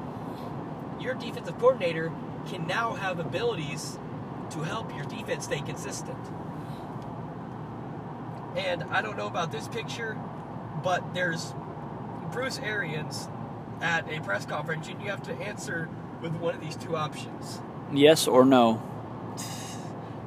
Your 0.99 1.13
defensive 1.15 1.58
coordinator 1.60 2.12
can 2.47 2.67
now 2.67 2.93
have 2.93 3.19
abilities 3.19 3.97
to 4.51 4.60
help 4.62 4.95
your 4.95 5.05
defense 5.05 5.45
stay 5.45 5.62
consistent. 5.62 6.17
And 8.55 8.84
I 8.84 9.01
don't 9.01 9.17
know 9.17 9.27
about 9.27 9.51
this 9.51 9.67
picture, 9.67 10.17
but 10.84 11.13
there's 11.13 11.53
Bruce 12.31 12.60
Arians 12.60 13.27
at 13.81 14.12
a 14.12 14.21
press 14.21 14.45
conference, 14.45 14.88
and 14.88 15.01
you 15.01 15.10
have 15.10 15.23
to 15.23 15.34
answer 15.34 15.89
with 16.21 16.34
one 16.36 16.55
of 16.55 16.62
these 16.62 16.75
two 16.75 16.95
options. 16.95 17.62
Yes 17.91 18.27
or 18.27 18.45
no? 18.45 18.81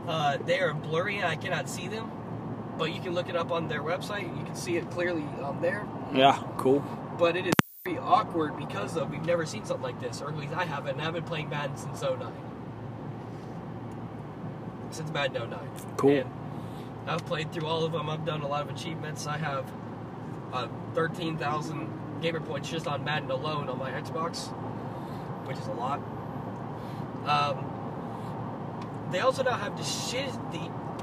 Uh, 0.06 0.36
they 0.38 0.60
are 0.60 0.74
blurry, 0.74 1.16
and 1.16 1.26
I 1.26 1.36
cannot 1.36 1.68
see 1.68 1.88
them, 1.88 2.10
but 2.76 2.94
you 2.94 3.00
can 3.00 3.14
look 3.14 3.28
it 3.28 3.36
up 3.36 3.50
on 3.50 3.68
their 3.68 3.82
website. 3.82 4.36
You 4.38 4.44
can 4.44 4.54
see 4.54 4.76
it 4.76 4.90
clearly 4.90 5.24
on 5.42 5.60
there. 5.60 5.86
Yeah, 6.12 6.42
cool. 6.56 6.80
But 7.18 7.36
it 7.36 7.46
is 7.46 7.52
awkward 8.08 8.56
because 8.56 8.96
of 8.96 9.10
we've 9.10 9.24
never 9.24 9.46
seen 9.46 9.64
something 9.64 9.82
like 9.82 10.00
this, 10.00 10.22
or 10.22 10.28
at 10.28 10.36
least 10.36 10.54
I 10.54 10.64
haven't. 10.64 10.98
And 10.98 11.02
I've 11.02 11.12
been 11.12 11.24
playing 11.24 11.50
Madden 11.50 11.76
since 11.76 12.00
09. 12.00 12.32
Since 14.90 15.10
Madden 15.12 15.50
09. 15.50 15.60
Cool. 15.96 16.10
And 16.10 16.30
I've 17.06 17.24
played 17.26 17.52
through 17.52 17.66
all 17.66 17.84
of 17.84 17.92
them. 17.92 18.08
I've 18.08 18.24
done 18.24 18.40
a 18.40 18.48
lot 18.48 18.62
of 18.62 18.74
achievements. 18.74 19.26
I 19.26 19.36
have 19.36 19.70
uh, 20.52 20.68
13,000 20.94 22.20
gamer 22.22 22.40
points 22.40 22.70
just 22.70 22.86
on 22.86 23.04
Madden 23.04 23.30
alone 23.30 23.68
on 23.68 23.78
my 23.78 23.90
Xbox, 23.90 24.48
which 25.46 25.58
is 25.58 25.66
a 25.66 25.72
lot. 25.72 26.00
Um, 27.26 27.64
they 29.12 29.20
also 29.20 29.42
now 29.42 29.56
have 29.56 29.76
decision 29.76 30.40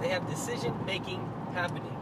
they 0.01 0.09
have 0.09 0.29
decision 0.29 0.73
making 0.85 1.31
happening. 1.53 1.94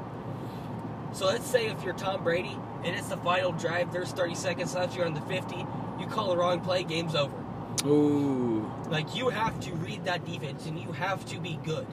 So 1.13 1.27
let's 1.27 1.45
say 1.45 1.67
if 1.67 1.83
you're 1.83 1.93
Tom 1.93 2.23
Brady 2.23 2.57
and 2.83 2.95
it's 2.95 3.07
the 3.07 3.17
final 3.17 3.51
drive, 3.51 3.93
there's 3.93 4.11
30 4.11 4.35
seconds 4.35 4.73
left, 4.73 4.95
you're 4.95 5.05
on 5.05 5.13
the 5.13 5.21
50, 5.21 5.55
you 5.99 6.07
call 6.07 6.29
the 6.29 6.37
wrong 6.37 6.59
play, 6.59 6.83
game's 6.83 7.15
over. 7.15 7.35
Ooh. 7.85 8.71
Like 8.89 9.15
you 9.15 9.29
have 9.29 9.59
to 9.61 9.73
read 9.75 10.05
that 10.05 10.25
defense 10.25 10.65
and 10.65 10.79
you 10.79 10.91
have 10.93 11.23
to 11.27 11.39
be 11.39 11.59
good. 11.63 11.85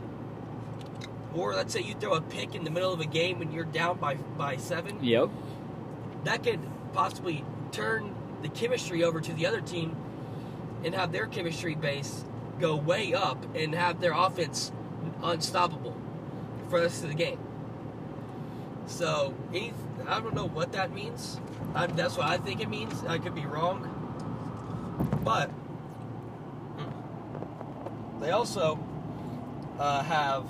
Or 1.34 1.54
let's 1.54 1.72
say 1.72 1.80
you 1.80 1.94
throw 1.94 2.14
a 2.14 2.20
pick 2.20 2.54
in 2.54 2.64
the 2.64 2.70
middle 2.70 2.92
of 2.92 3.00
a 3.00 3.06
game 3.06 3.42
and 3.42 3.52
you're 3.52 3.64
down 3.64 3.98
by 3.98 4.14
by 4.14 4.56
seven. 4.56 5.02
Yep. 5.04 5.28
That 6.24 6.42
could 6.42 6.60
possibly 6.92 7.44
turn 7.72 8.14
the 8.42 8.48
chemistry 8.48 9.04
over 9.04 9.20
to 9.20 9.32
the 9.32 9.46
other 9.46 9.60
team 9.60 9.96
and 10.82 10.94
have 10.94 11.12
their 11.12 11.26
chemistry 11.26 11.74
base 11.74 12.24
go 12.58 12.74
way 12.74 13.14
up 13.14 13.54
and 13.54 13.74
have 13.74 14.00
their 14.00 14.12
offense 14.12 14.72
unstoppable 15.22 15.96
for 16.68 16.78
the 16.78 16.86
rest 16.86 17.02
of 17.02 17.10
the 17.10 17.14
game. 17.14 17.38
So 18.90 19.32
any, 19.54 19.72
I 20.06 20.20
don't 20.20 20.34
know 20.34 20.48
what 20.48 20.72
that 20.72 20.92
means. 20.92 21.40
I, 21.74 21.86
that's 21.86 22.18
what 22.18 22.26
I 22.26 22.36
think 22.36 22.60
it 22.60 22.68
means. 22.68 22.92
I 23.06 23.18
could 23.18 23.34
be 23.34 23.46
wrong, 23.46 23.86
but 25.24 25.50
they 28.20 28.32
also 28.32 28.78
uh, 29.78 30.02
have. 30.02 30.44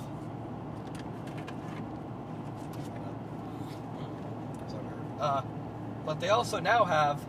Uh, 5.19 5.43
but 6.03 6.19
they 6.19 6.29
also 6.29 6.59
now 6.59 6.83
have 6.83 7.23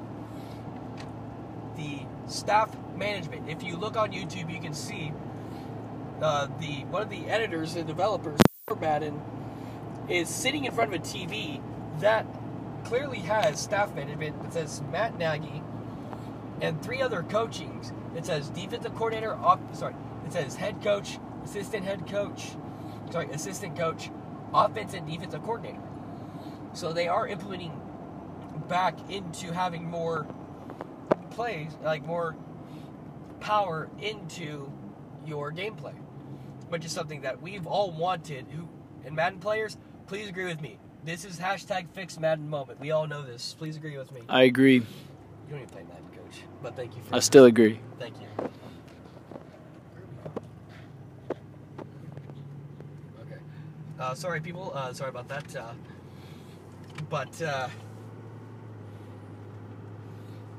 the 1.77 2.01
staff 2.27 2.75
management. 2.97 3.51
If 3.51 3.63
you 3.63 3.77
look 3.77 3.97
on 3.97 4.13
YouTube, 4.13 4.53
you 4.53 4.61
can 4.61 4.75
see 4.75 5.13
uh, 6.23 6.49
the 6.59 6.85
one 6.87 7.03
of 7.03 7.11
the 7.11 7.27
editors 7.27 7.77
and 7.77 7.87
developers 7.87 8.41
Madden 8.81 9.21
is 10.09 10.29
sitting 10.29 10.65
in 10.65 10.73
front 10.73 10.95
of 10.95 11.01
a 11.01 11.03
TV 11.03 11.61
that 12.01 12.27
clearly 12.85 13.19
has 13.19 13.61
staff 13.61 13.95
management 13.95 14.41
that 14.43 14.53
says 14.53 14.83
Matt 14.91 15.17
Nagy 15.19 15.63
and 16.61 16.83
three 16.83 17.01
other 17.01 17.23
coachings. 17.23 17.93
It 18.17 18.27
says 18.27 18.49
defensive 18.51 18.95
coordinator, 18.95 19.35
off, 19.35 19.61
sorry, 19.73 19.95
it 20.27 20.33
says 20.33 20.57
head 20.57 20.83
coach, 20.83 21.19
assistant 21.45 21.85
head 21.85 22.07
coach, 22.07 22.51
sorry, 23.11 23.31
assistant 23.31 23.77
coach, 23.77 24.11
offense 24.53 24.95
and 24.95 25.07
defensive 25.07 25.43
coordinator. 25.43 25.81
So 26.75 26.93
they 26.93 27.09
are 27.09 27.27
implementing 27.27 27.79
back 28.69 28.99
into 29.11 29.53
having 29.53 29.89
more 29.89 30.27
plays, 31.31 31.73
like 31.83 32.05
more 32.05 32.37
power 33.41 33.89
into 34.01 34.71
your 35.27 35.53
gameplay, 35.53 35.95
which 36.69 36.85
is 36.85 36.93
something 36.93 37.23
that 37.23 37.41
we've 37.41 37.67
all 37.67 37.93
wanted. 37.93 38.47
Who 38.51 38.69
and 39.05 39.17
Madden 39.17 39.39
players, 39.41 39.77
please 40.13 40.29
agree 40.29 40.45
with 40.45 40.61
me. 40.61 40.77
This 41.07 41.25
is 41.25 41.39
hashtag 41.39 41.87
fix 41.95 42.21
Madden 42.21 42.51
moment. 42.51 42.79
We 42.79 42.91
all 42.91 43.07
know 43.07 43.23
this. 43.23 43.57
Please 43.59 43.77
agree 43.79 43.97
with 43.97 44.13
me. 44.13 44.21
I 44.29 44.43
agree. 44.43 44.75
You 44.75 44.85
don't 45.49 45.61
even 45.61 45.71
play 45.71 45.85
Madden, 45.85 46.05
coach, 46.15 46.43
but 46.63 46.77
thank 46.77 46.95
you 46.95 47.03
for 47.03 47.15
I 47.15 47.21
still 47.21 47.47
agree. 47.47 47.81
Thank 47.99 48.17
you. 48.21 48.27
Okay. 53.23 53.39
Uh, 53.99 54.13
sorry, 54.13 54.43
people. 54.43 54.71
Uh, 54.75 54.93
sorry 54.93 55.09
about 55.09 55.29
that. 55.29 55.57
Uh, 55.57 55.73
but 57.09 57.41
uh, 57.41 57.69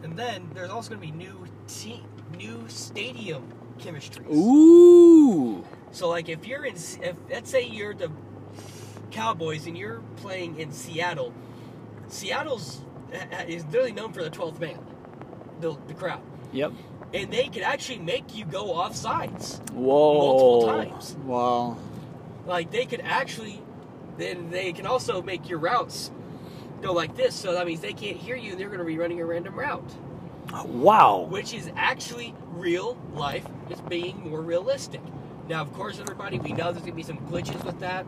and 0.02 0.18
then 0.18 0.50
there's 0.56 0.72
also 0.72 0.96
going 0.96 1.02
to 1.02 1.08
be 1.08 1.16
new 1.16 1.46
team, 1.68 2.08
new 2.36 2.66
stadium 2.70 3.54
chemistries. 3.78 4.34
Ooh. 4.34 5.64
So 5.92 6.10
like 6.10 6.28
if 6.28 6.48
you're 6.48 6.66
in, 6.66 6.74
if 6.74 7.16
let's 7.30 7.52
say 7.52 7.64
you're 7.64 7.94
the 7.94 8.10
Cowboys 9.14 9.68
and 9.68 9.78
you're 9.78 10.02
playing 10.18 10.60
in 10.60 10.72
Seattle, 10.72 11.34
Seattle's 12.08 12.82
is 13.48 13.64
literally 13.66 13.92
known 13.94 14.12
for 14.12 14.24
the 14.24 14.30
12th 14.30 14.60
man, 14.60 14.80
the, 15.62 15.78
the 15.88 15.94
crowd 15.94 16.22
Yep. 16.52 16.74
and 17.14 17.32
they 17.32 17.48
could 17.48 17.62
actually 17.62 18.00
make 18.00 18.36
you 18.36 18.44
go 18.46 18.74
off 18.74 18.96
sides. 18.96 19.62
Whoa. 19.72 20.14
Multiple 20.18 20.68
times. 20.68 21.16
Wow. 21.26 21.78
Like 22.48 22.72
they 22.72 22.86
could 22.86 23.02
actually, 23.02 23.62
then 24.18 24.50
they 24.50 24.74
can 24.74 24.86
also 24.88 25.22
make 25.22 25.48
your 25.48 25.60
routes 25.60 26.12
go 26.82 26.92
like 26.92 27.16
this. 27.16 27.34
So 27.36 27.54
that 27.54 27.66
means 27.68 27.80
they 27.82 27.94
can't 27.94 28.18
hear 28.18 28.36
you, 28.36 28.52
and 28.52 28.60
they're 28.60 28.68
going 28.68 28.80
to 28.80 28.86
be 28.86 28.98
running 28.98 29.22
a 29.22 29.26
random 29.26 29.58
route, 29.58 29.90
Wow. 30.66 31.28
which 31.30 31.54
is 31.54 31.72
actually 31.76 32.36
real 32.52 32.98
life. 33.14 33.46
It's 33.70 33.82
being 33.82 34.30
more 34.30 34.42
realistic. 34.42 35.02
Now, 35.48 35.62
of 35.62 35.72
course, 35.74 36.00
everybody, 36.00 36.40
we 36.40 36.52
know 36.52 36.72
there's 36.72 36.80
going 36.86 36.92
to 36.92 36.96
be 36.96 37.04
some 37.04 37.18
glitches 37.20 37.64
with 37.64 37.80
that 37.80 38.06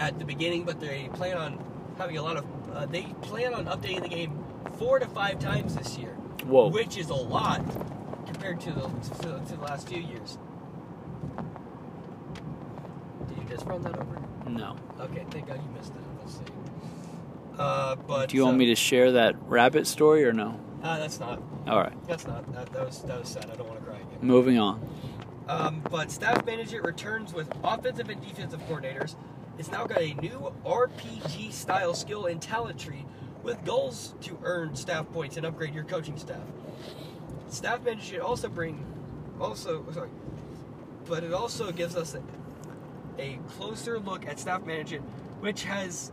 at 0.00 0.18
the 0.18 0.24
beginning, 0.24 0.64
but 0.64 0.80
they 0.80 1.08
plan 1.12 1.36
on 1.36 1.64
having 1.98 2.16
a 2.16 2.22
lot 2.22 2.36
of. 2.36 2.44
Uh, 2.74 2.86
they 2.86 3.02
plan 3.22 3.54
on 3.54 3.66
updating 3.66 4.02
the 4.02 4.08
game 4.08 4.42
four 4.78 4.98
to 4.98 5.06
five 5.06 5.38
times 5.38 5.76
this 5.76 5.96
year. 5.96 6.16
Whoa. 6.44 6.68
which 6.68 6.96
is 6.96 7.10
a 7.10 7.14
lot 7.14 7.62
compared 8.26 8.60
to 8.62 8.72
the 8.72 8.80
to, 8.80 9.40
to 9.46 9.56
the 9.56 9.62
last 9.62 9.88
few 9.88 10.00
years. 10.00 10.38
Did 13.28 13.36
you 13.36 13.44
just 13.48 13.66
run 13.66 13.82
that 13.82 13.98
over? 13.98 14.18
No. 14.48 14.74
Okay, 14.98 15.24
thank 15.30 15.46
God 15.46 15.60
you 15.62 15.70
missed 15.78 15.92
it. 15.92 16.00
Let's 16.18 16.38
see. 16.38 16.44
Uh, 17.58 17.96
but 17.96 18.30
Do 18.30 18.36
you 18.36 18.44
want 18.44 18.54
uh, 18.54 18.58
me 18.58 18.66
to 18.66 18.74
share 18.74 19.12
that 19.12 19.36
rabbit 19.46 19.86
story 19.86 20.24
or 20.24 20.32
no? 20.32 20.58
Uh, 20.82 20.98
that's 20.98 21.20
not. 21.20 21.42
All 21.66 21.78
right. 21.78 21.92
That's 22.08 22.26
not. 22.26 22.50
That, 22.54 22.72
that 22.72 22.86
was 22.86 23.02
that 23.02 23.20
was 23.20 23.28
sad. 23.28 23.50
I 23.52 23.56
don't 23.56 23.68
want 23.68 23.80
to 23.80 23.84
cry 23.84 23.96
again. 23.96 24.18
Moving 24.22 24.58
on. 24.58 24.80
Um, 25.46 25.82
but 25.90 26.10
staff 26.10 26.46
manager 26.46 26.80
returns 26.80 27.34
with 27.34 27.52
offensive 27.62 28.08
and 28.08 28.20
defensive 28.22 28.60
coordinators. 28.68 29.14
It's 29.60 29.70
now 29.70 29.86
got 29.86 30.00
a 30.00 30.14
new 30.14 30.54
RPG 30.64 31.52
style 31.52 31.92
skill 31.92 32.24
and 32.24 32.40
talent 32.40 32.80
tree 32.80 33.04
with 33.42 33.62
goals 33.62 34.14
to 34.22 34.38
earn 34.42 34.74
staff 34.74 35.12
points 35.12 35.36
and 35.36 35.44
upgrade 35.44 35.74
your 35.74 35.84
coaching 35.84 36.16
staff. 36.16 36.40
Staff 37.50 37.84
manager 37.84 38.02
should 38.02 38.20
also 38.20 38.48
bring, 38.48 38.82
also 39.38 39.84
sorry, 39.92 40.08
but 41.06 41.24
it 41.24 41.34
also 41.34 41.72
gives 41.72 41.94
us 41.94 42.14
a, 42.14 42.22
a 43.18 43.38
closer 43.50 43.98
look 43.98 44.26
at 44.26 44.40
staff 44.40 44.64
management, 44.64 45.04
which 45.40 45.64
has 45.64 46.10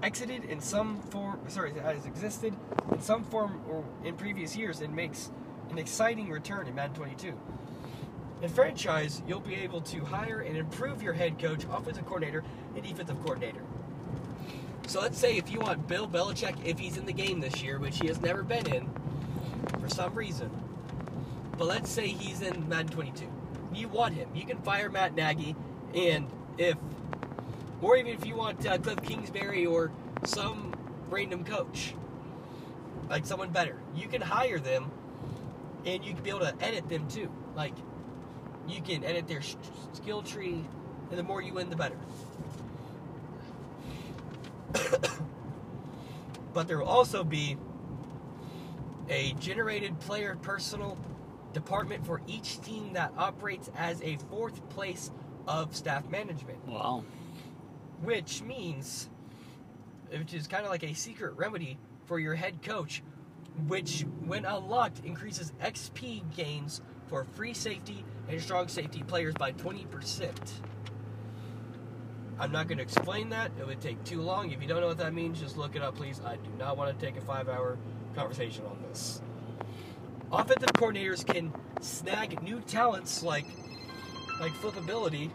exited 0.00 0.44
in 0.44 0.60
some 0.60 1.00
form. 1.00 1.40
Sorry, 1.48 1.72
has 1.80 2.06
existed 2.06 2.54
in 2.92 3.00
some 3.00 3.24
form 3.24 3.60
or 3.68 3.84
in 4.04 4.14
previous 4.14 4.56
years, 4.56 4.82
and 4.82 4.94
makes 4.94 5.32
an 5.70 5.78
exciting 5.78 6.30
return 6.30 6.68
in 6.68 6.76
Madden 6.76 6.94
22. 6.94 7.36
In 8.42 8.48
franchise, 8.48 9.22
you'll 9.24 9.38
be 9.38 9.54
able 9.54 9.80
to 9.82 10.04
hire 10.04 10.40
and 10.40 10.56
improve 10.56 11.00
your 11.00 11.12
head 11.12 11.38
coach, 11.38 11.64
offensive 11.70 12.04
coordinator, 12.06 12.42
and 12.74 12.82
defensive 12.82 13.16
coordinator. 13.22 13.60
So 14.88 15.00
let's 15.00 15.16
say 15.16 15.36
if 15.36 15.48
you 15.48 15.60
want 15.60 15.86
Bill 15.86 16.08
Belichick, 16.08 16.56
if 16.64 16.76
he's 16.76 16.96
in 16.96 17.06
the 17.06 17.12
game 17.12 17.38
this 17.38 17.62
year, 17.62 17.78
which 17.78 18.00
he 18.00 18.08
has 18.08 18.20
never 18.20 18.42
been 18.42 18.66
in 18.66 18.90
for 19.80 19.88
some 19.88 20.12
reason, 20.16 20.50
but 21.56 21.68
let's 21.68 21.88
say 21.88 22.08
he's 22.08 22.42
in 22.42 22.68
Madden 22.68 22.88
22. 22.88 23.28
You 23.72 23.86
want 23.86 24.14
him. 24.14 24.28
You 24.34 24.44
can 24.44 24.58
fire 24.58 24.90
Matt 24.90 25.14
Nagy, 25.14 25.54
and 25.94 26.26
if, 26.58 26.76
or 27.80 27.96
even 27.96 28.12
if 28.12 28.26
you 28.26 28.34
want 28.34 28.66
uh, 28.66 28.76
Cliff 28.78 29.00
Kingsbury 29.02 29.66
or 29.66 29.92
some 30.24 30.74
random 31.10 31.44
coach, 31.44 31.94
like 33.08 33.24
someone 33.24 33.50
better, 33.50 33.78
you 33.94 34.08
can 34.08 34.20
hire 34.20 34.58
them, 34.58 34.90
and 35.86 36.04
you 36.04 36.12
can 36.12 36.24
be 36.24 36.30
able 36.30 36.40
to 36.40 36.54
edit 36.60 36.88
them 36.88 37.06
too. 37.06 37.30
Like, 37.54 37.74
you 38.68 38.80
can 38.82 39.04
edit 39.04 39.28
their 39.28 39.42
skill 39.92 40.22
tree, 40.22 40.64
and 41.10 41.18
the 41.18 41.22
more 41.22 41.42
you 41.42 41.54
win, 41.54 41.70
the 41.70 41.76
better. 41.76 41.96
but 46.54 46.68
there 46.68 46.78
will 46.78 46.86
also 46.86 47.24
be 47.24 47.56
a 49.08 49.32
generated 49.34 49.98
player 50.00 50.36
personal 50.42 50.96
department 51.52 52.06
for 52.06 52.22
each 52.26 52.60
team 52.62 52.92
that 52.94 53.12
operates 53.16 53.70
as 53.76 54.00
a 54.02 54.16
fourth 54.30 54.66
place 54.70 55.10
of 55.46 55.76
staff 55.76 56.08
management, 56.08 56.58
Wow. 56.66 57.04
which 58.02 58.42
means, 58.42 59.10
which 60.10 60.32
is 60.32 60.46
kind 60.46 60.64
of 60.64 60.70
like 60.70 60.84
a 60.84 60.94
secret 60.94 61.36
remedy 61.36 61.78
for 62.06 62.18
your 62.18 62.34
head 62.34 62.62
coach, 62.62 63.02
which, 63.66 64.06
when 64.24 64.44
unlocked, 64.46 65.04
increases 65.04 65.52
XP 65.60 66.22
gains 66.34 66.80
for 67.12 67.24
free 67.24 67.52
safety 67.52 68.06
and 68.26 68.40
strong 68.40 68.66
safety 68.68 69.02
players 69.02 69.34
by 69.34 69.52
20%. 69.52 70.30
I'm 72.38 72.50
not 72.50 72.68
going 72.68 72.78
to 72.78 72.82
explain 72.82 73.28
that. 73.28 73.50
It 73.60 73.66
would 73.66 73.82
take 73.82 74.02
too 74.02 74.22
long. 74.22 74.50
If 74.50 74.62
you 74.62 74.66
don't 74.66 74.80
know 74.80 74.86
what 74.86 74.96
that 74.96 75.12
means, 75.12 75.38
just 75.38 75.58
look 75.58 75.76
it 75.76 75.82
up, 75.82 75.94
please. 75.94 76.22
I 76.24 76.36
do 76.36 76.48
not 76.58 76.78
want 76.78 76.98
to 76.98 77.04
take 77.04 77.18
a 77.18 77.20
five 77.20 77.50
hour 77.50 77.76
conversation 78.14 78.64
on 78.64 78.82
this. 78.88 79.20
Offensive 80.32 80.70
coordinators 80.72 81.26
can 81.26 81.52
snag 81.82 82.42
new 82.42 82.60
talents 82.60 83.22
like 83.22 83.44
like 84.40 84.52
flippability. 84.52 85.30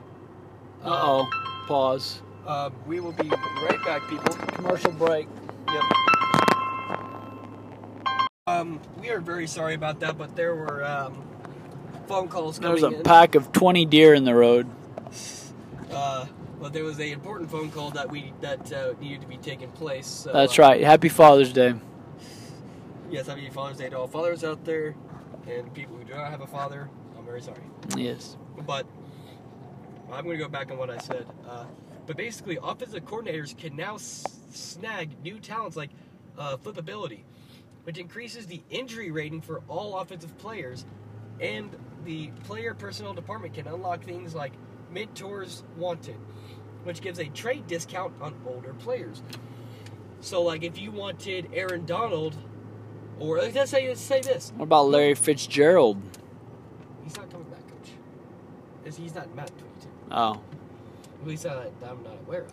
Uh 0.83 0.89
oh. 0.89 1.29
Pause. 1.67 2.23
Uh, 2.47 2.71
we 2.87 2.99
will 2.99 3.11
be 3.11 3.29
right 3.29 3.79
back, 3.85 4.01
people. 4.09 4.33
Commercial 4.33 4.91
break. 4.93 5.27
Yep. 5.71 5.83
Um, 8.47 8.79
we 8.99 9.09
are 9.09 9.19
very 9.19 9.45
sorry 9.45 9.75
about 9.75 9.99
that, 9.99 10.17
but 10.17 10.35
there 10.35 10.55
were 10.55 10.83
um, 10.83 11.26
phone 12.07 12.27
calls 12.27 12.59
coming 12.59 12.79
There's 12.81 12.93
a 12.93 12.97
in. 12.97 13.03
pack 13.03 13.35
of 13.35 13.51
20 13.51 13.85
deer 13.85 14.13
in 14.13 14.23
the 14.23 14.33
road. 14.35 14.67
Uh, 15.91 16.25
but 16.59 16.73
there 16.73 16.83
was 16.83 16.99
a 16.99 17.11
important 17.11 17.49
phone 17.51 17.69
call 17.71 17.91
that 17.91 18.09
we 18.09 18.33
that 18.41 18.71
uh, 18.73 18.93
needed 18.99 19.21
to 19.21 19.27
be 19.27 19.37
taking 19.37 19.69
place. 19.71 20.07
So, 20.07 20.33
That's 20.33 20.57
uh, 20.57 20.63
right. 20.63 20.83
Happy 20.83 21.09
Father's 21.09 21.53
Day. 21.53 21.75
Yes, 23.09 23.27
happy 23.27 23.49
Father's 23.49 23.77
Day 23.77 23.89
to 23.89 23.97
all 23.97 24.07
fathers 24.07 24.43
out 24.43 24.65
there 24.65 24.95
and 25.47 25.73
people 25.73 25.95
who 25.95 26.03
do 26.03 26.13
not 26.13 26.29
have 26.29 26.41
a 26.41 26.47
father. 26.47 26.89
I'm 27.17 27.25
very 27.25 27.41
sorry. 27.41 27.61
Yes. 27.95 28.35
But 28.65 28.85
I'm 30.11 30.25
going 30.25 30.37
to 30.37 30.43
go 30.43 30.49
back 30.49 30.71
on 30.71 30.77
what 30.77 30.89
I 30.89 30.97
said. 30.97 31.25
Uh, 31.47 31.65
but 32.05 32.17
basically, 32.17 32.57
offensive 32.61 33.05
coordinators 33.05 33.57
can 33.57 33.75
now 33.75 33.95
s- 33.95 34.23
snag 34.51 35.21
new 35.23 35.39
talents 35.39 35.77
like 35.77 35.89
uh, 36.37 36.57
flippability, 36.57 37.19
which 37.83 37.97
increases 37.97 38.45
the 38.47 38.61
injury 38.69 39.11
rating 39.11 39.41
for 39.41 39.61
all 39.67 39.97
offensive 39.99 40.37
players, 40.37 40.85
and 41.39 41.75
the 42.05 42.27
player 42.45 42.73
personnel 42.73 43.13
department 43.13 43.53
can 43.53 43.67
unlock 43.67 44.03
things 44.03 44.33
like 44.35 44.53
mentors 44.91 45.63
wanted, 45.77 46.15
which 46.83 47.01
gives 47.01 47.19
a 47.19 47.25
trade 47.25 47.67
discount 47.67 48.13
on 48.21 48.33
older 48.45 48.73
players. 48.73 49.21
So, 50.21 50.41
like 50.41 50.63
if 50.63 50.79
you 50.79 50.91
wanted 50.91 51.49
Aaron 51.53 51.85
Donald, 51.85 52.35
or 53.19 53.37
let's 53.39 53.71
say 53.71 53.87
let's 53.87 54.01
say 54.01 54.21
this, 54.21 54.51
What 54.55 54.65
about 54.65 54.87
Larry 54.87 55.15
Fitzgerald? 55.15 55.97
he's 57.03 57.15
not 57.17 57.29
coming 57.29 57.47
back, 57.49 57.61
coach. 57.67 57.91
Is 58.85 58.97
he's 58.97 59.13
not 59.15 59.33
Matt 59.35 59.49
22. 59.57 59.87
Oh, 60.11 60.41
At 61.21 61.27
least 61.27 61.45
uh, 61.45 61.63
that 61.81 61.89
I'm 61.89 62.03
not 62.03 62.17
aware 62.25 62.41
of. 62.43 62.51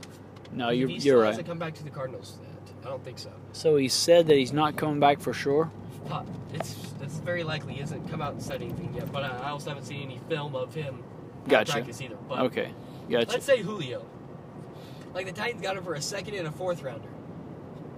no, 0.53 0.71
you're, 0.71 0.89
he 0.89 0.97
you're 0.99 1.21
right. 1.21 1.29
hasn't 1.29 1.47
come 1.47 1.59
back 1.59 1.75
to 1.75 1.85
the 1.85 1.91
Cardinals 1.91 2.39
yet. 2.43 2.51
I 2.85 2.89
don't 2.89 3.03
think 3.05 3.19
so. 3.19 3.31
So 3.53 3.77
he 3.77 3.89
said 3.89 4.27
that 4.27 4.37
he's 4.37 4.53
not 4.53 4.77
coming 4.77 5.01
back 5.01 5.21
for 5.21 5.33
sure? 5.33 5.71
It's 6.53 6.77
it's 7.03 7.17
very 7.19 7.43
likely 7.43 7.75
he 7.75 7.81
hasn't 7.81 8.09
come 8.11 8.23
out 8.23 8.33
and 8.33 8.43
said 8.43 8.63
anything 8.63 8.95
yet. 8.95 9.11
But 9.13 9.25
I 9.25 9.29
I 9.29 9.51
also 9.51 9.71
haven't 9.71 9.85
seen 9.85 10.03
any 10.03 10.19
film 10.29 10.55
of 10.55 10.75
him 10.75 11.03
Gotcha. 11.49 11.73
practice 11.73 12.01
either. 12.01 12.17
But 12.29 12.41
Okay. 12.41 12.73
Gotcha. 13.11 13.31
let's 13.31 13.45
say 13.45 13.61
Julio. 13.63 14.05
Like 15.15 15.27
the 15.27 15.33
Titans 15.33 15.63
got 15.63 15.77
him 15.77 15.85
for 15.85 15.95
a 15.95 16.01
second 16.01 16.35
and 16.35 16.47
a 16.49 16.51
fourth 16.51 16.83
rounder. 16.83 17.09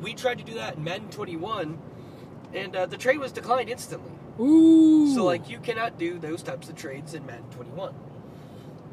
We 0.01 0.15
tried 0.15 0.39
to 0.39 0.45
do 0.45 0.55
that 0.55 0.77
in 0.77 0.85
Madden 0.85 1.09
21, 1.09 1.79
and 2.53 2.77
uh, 2.77 2.85
the 2.87 2.99
trade 2.99 3.19
was 3.19 3.33
declined 3.33 3.71
instantly. 3.71 4.13
Ooh. 4.39 5.15
So 5.15 5.25
like 5.25 5.49
you 5.49 5.59
cannot 5.59 5.99
do 5.99 6.19
those 6.19 6.43
types 6.43 6.69
of 6.69 6.77
trades 6.77 7.15
in 7.15 7.25
Madden 7.25 7.49
21. 7.51 7.95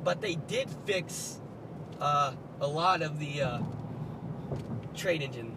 But 0.03 0.21
they 0.21 0.35
did 0.35 0.69
fix 0.85 1.39
uh, 1.99 2.33
a 2.61 2.67
lot 2.67 3.01
of 3.01 3.19
the 3.19 3.41
uh, 3.41 3.59
trade 4.95 5.21
engine 5.21 5.55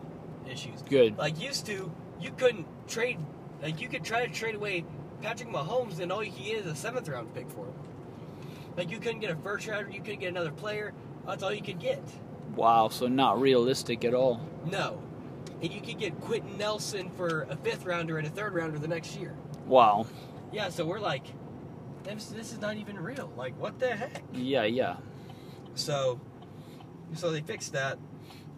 issues. 0.51 0.83
Good. 0.83 1.17
Like 1.19 1.41
used 1.41 1.67
to, 1.67 1.91
you 2.21 2.31
couldn't 2.33 2.67
trade. 2.89 3.19
Like 3.63 3.81
you 3.81 3.89
could 3.89 4.05
try 4.05 4.27
to 4.27 4.33
trade 4.33 4.55
away 4.55 4.85
Patrick 5.23 5.49
Mahomes, 5.49 6.01
and 6.01 6.13
all 6.13 6.23
you 6.23 6.31
get 6.31 6.65
is 6.65 6.67
a 6.67 6.75
seventh 6.75 7.09
round 7.09 7.35
pick 7.35 7.49
for 7.51 7.67
him. 7.67 7.75
Like 8.77 8.91
you 8.91 8.99
couldn't 8.99 9.21
get 9.21 9.31
a 9.31 9.37
first 9.37 9.67
rounder, 9.67 9.91
you 9.91 10.01
couldn't 10.01 10.21
get 10.21 10.29
another 10.29 10.53
player. 10.53 10.93
That's 11.27 11.43
all 11.43 11.53
you 11.53 11.63
could 11.63 11.81
get. 11.81 12.03
Wow, 12.55 12.89
so 12.89 13.09
not 13.09 13.41
realistic 13.41 14.05
at 14.05 14.15
all. 14.15 14.41
No, 14.65 15.03
and 15.63 15.73
you 15.73 15.81
could 15.81 15.99
get 15.99 16.21
Quenton 16.21 16.59
Nelson 16.59 17.11
for 17.11 17.47
a 17.51 17.57
fifth 17.57 17.85
rounder 17.85 18.19
and 18.19 18.27
a 18.27 18.31
third 18.31 18.55
rounder 18.55 18.79
the 18.79 18.89
next 18.89 19.17
year. 19.17 19.35
Wow. 19.67 20.07
Yeah, 20.53 20.69
so 20.69 20.85
we're 20.85 21.01
like, 21.01 21.27
this, 22.05 22.27
this 22.27 22.53
is 22.53 22.61
not 22.61 22.77
even 22.77 22.99
real. 22.99 23.33
Like, 23.37 23.59
what 23.61 23.79
the 23.79 23.89
heck? 23.89 24.23
Yeah, 24.33 24.65
yeah. 24.65 24.97
So, 25.75 26.21
so 27.15 27.31
they 27.31 27.41
fixed 27.41 27.73
that. 27.73 27.99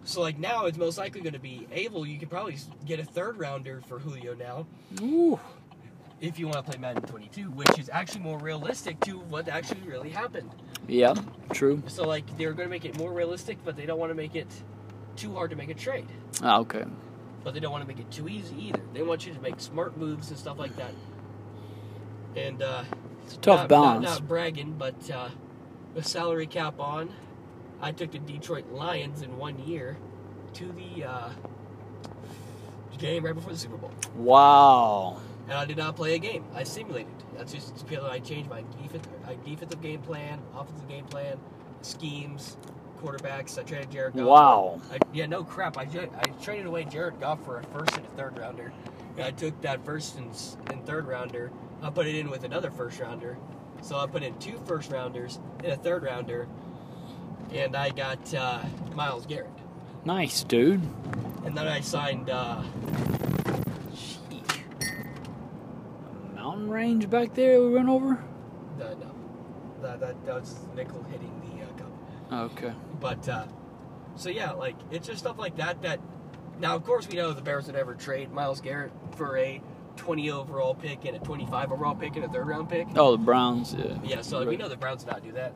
So 0.08 0.22
like 0.22 0.38
now 0.38 0.64
it's 0.64 0.78
most 0.78 0.96
likely 0.96 1.20
going 1.20 1.34
to 1.34 1.38
be 1.38 1.68
able. 1.70 2.06
You 2.06 2.18
could 2.18 2.30
probably 2.30 2.56
get 2.86 2.98
a 2.98 3.04
third 3.04 3.38
rounder 3.38 3.82
for 3.86 3.98
Julio 3.98 4.32
now 4.32 4.66
Ooh. 5.02 5.38
if 6.18 6.38
you 6.38 6.46
want 6.46 6.64
to 6.64 6.70
play 6.70 6.80
Madden 6.80 7.02
22, 7.02 7.50
which 7.50 7.78
is 7.78 7.90
actually 7.92 8.22
more 8.22 8.38
realistic 8.38 8.98
to 9.00 9.18
what 9.18 9.48
actually 9.48 9.82
really 9.82 10.08
happened. 10.08 10.50
Yeah, 10.86 11.12
true. 11.52 11.82
So 11.88 12.08
like 12.08 12.24
they're 12.38 12.54
going 12.54 12.66
to 12.66 12.70
make 12.70 12.86
it 12.86 12.96
more 12.96 13.12
realistic, 13.12 13.58
but 13.66 13.76
they 13.76 13.84
don't 13.84 13.98
want 13.98 14.10
to 14.10 14.14
make 14.14 14.34
it 14.34 14.48
too 15.14 15.34
hard 15.34 15.50
to 15.50 15.56
make 15.56 15.68
a 15.68 15.74
trade. 15.74 16.08
Ah, 16.42 16.58
okay. 16.60 16.84
But 17.44 17.52
they 17.52 17.60
don't 17.60 17.72
want 17.72 17.82
to 17.84 17.88
make 17.88 18.00
it 18.00 18.10
too 18.10 18.30
easy 18.30 18.68
either. 18.68 18.80
They 18.94 19.02
want 19.02 19.26
you 19.26 19.34
to 19.34 19.40
make 19.40 19.60
smart 19.60 19.98
moves 19.98 20.30
and 20.30 20.38
stuff 20.38 20.58
like 20.58 20.74
that. 20.76 20.94
And 22.34 22.62
uh, 22.62 22.84
It's 23.24 23.34
a 23.34 23.38
tough 23.40 23.60
not, 23.60 23.68
balance. 23.68 24.04
Not, 24.04 24.20
not 24.20 24.28
bragging, 24.28 24.76
but 24.78 25.10
uh, 25.10 25.28
with 25.94 26.06
salary 26.06 26.46
cap 26.46 26.80
on, 26.80 27.12
I 27.80 27.92
took 27.92 28.10
the 28.10 28.18
Detroit 28.18 28.70
Lions 28.72 29.22
in 29.22 29.36
one 29.38 29.58
year 29.66 29.96
to 30.54 30.72
the 30.72 31.04
uh, 31.04 31.28
game 32.98 33.24
right 33.24 33.34
before 33.34 33.52
the 33.52 33.58
Super 33.58 33.76
Bowl, 33.76 33.92
Wow. 34.16 35.20
and 35.44 35.52
I 35.56 35.64
did 35.64 35.76
not 35.76 35.94
play 35.94 36.14
a 36.14 36.18
game. 36.18 36.44
I 36.54 36.64
simulated. 36.64 37.12
That's 37.36 37.52
just 37.52 37.86
because 37.86 38.04
I 38.04 38.18
changed 38.18 38.50
my 38.50 38.64
defensive, 38.82 39.12
my 39.24 39.36
defensive 39.44 39.80
game 39.80 40.00
plan, 40.00 40.40
offensive 40.56 40.88
game 40.88 41.04
plan, 41.04 41.38
schemes, 41.82 42.56
quarterbacks. 43.00 43.56
I 43.56 43.62
traded 43.62 43.92
Jared 43.92 44.14
Goff. 44.14 44.26
Wow. 44.26 44.80
I, 44.92 44.98
yeah, 45.12 45.26
no 45.26 45.44
crap. 45.44 45.78
I, 45.78 45.82
I 45.82 46.24
traded 46.42 46.66
away 46.66 46.84
Jared 46.84 47.20
Goff 47.20 47.44
for 47.44 47.58
a 47.60 47.62
first 47.66 47.96
and 47.96 48.04
a 48.04 48.08
third 48.10 48.36
rounder. 48.38 48.72
And 49.16 49.24
I 49.24 49.30
took 49.30 49.60
that 49.60 49.84
first 49.84 50.16
and, 50.16 50.30
and 50.72 50.84
third 50.84 51.06
rounder. 51.06 51.52
I 51.82 51.90
put 51.90 52.06
it 52.08 52.16
in 52.16 52.28
with 52.30 52.42
another 52.42 52.72
first 52.72 52.98
rounder. 52.98 53.38
So 53.82 53.96
I 53.96 54.08
put 54.08 54.24
in 54.24 54.36
two 54.38 54.60
first 54.66 54.90
rounders 54.90 55.38
and 55.62 55.72
a 55.72 55.76
third 55.76 56.02
rounder. 56.02 56.48
And 57.52 57.76
I 57.76 57.90
got 57.90 58.32
uh, 58.34 58.62
Myles 58.94 59.26
Garrett. 59.26 59.50
Nice, 60.04 60.42
dude. 60.44 60.82
And 61.44 61.56
then 61.56 61.66
I 61.66 61.80
signed. 61.80 62.30
Uh. 62.30 62.62
A 66.30 66.34
mountain 66.34 66.68
range 66.68 67.08
back 67.10 67.34
there 67.34 67.60
we 67.60 67.70
went 67.74 67.88
over? 67.88 68.14
uh, 68.80 68.94
no, 68.94 69.14
that, 69.82 70.00
that, 70.00 70.24
that 70.26 70.34
was 70.34 70.58
nickel 70.74 71.02
hitting 71.10 71.32
the 71.56 71.64
uh, 71.64 71.68
cup. 71.76 72.52
Okay. 72.52 72.72
But 73.00 73.28
uh, 73.28 73.46
so 74.16 74.28
yeah, 74.30 74.52
like 74.52 74.76
it's 74.90 75.06
just 75.06 75.20
stuff 75.20 75.38
like 75.38 75.56
that. 75.56 75.82
That 75.82 76.00
now, 76.60 76.74
of 76.74 76.84
course, 76.84 77.08
we 77.08 77.16
know 77.16 77.32
the 77.32 77.42
Bears 77.42 77.66
would 77.66 77.76
ever 77.76 77.94
trade 77.94 78.30
Myles 78.32 78.60
Garrett 78.60 78.92
for 79.16 79.36
a 79.36 79.60
20 79.96 80.30
overall 80.30 80.74
pick 80.74 81.04
and 81.04 81.16
a 81.16 81.20
25 81.20 81.72
overall 81.72 81.94
pick 81.94 82.16
and 82.16 82.24
a 82.24 82.28
third 82.28 82.46
round 82.46 82.68
pick. 82.68 82.86
Oh, 82.96 83.12
the 83.12 83.18
Browns, 83.18 83.74
yeah. 83.74 83.98
Yeah, 84.04 84.22
so 84.22 84.44
we 84.46 84.56
know 84.56 84.68
the 84.68 84.76
Browns 84.76 85.04
would 85.04 85.12
not 85.12 85.22
do 85.24 85.32
that. 85.32 85.52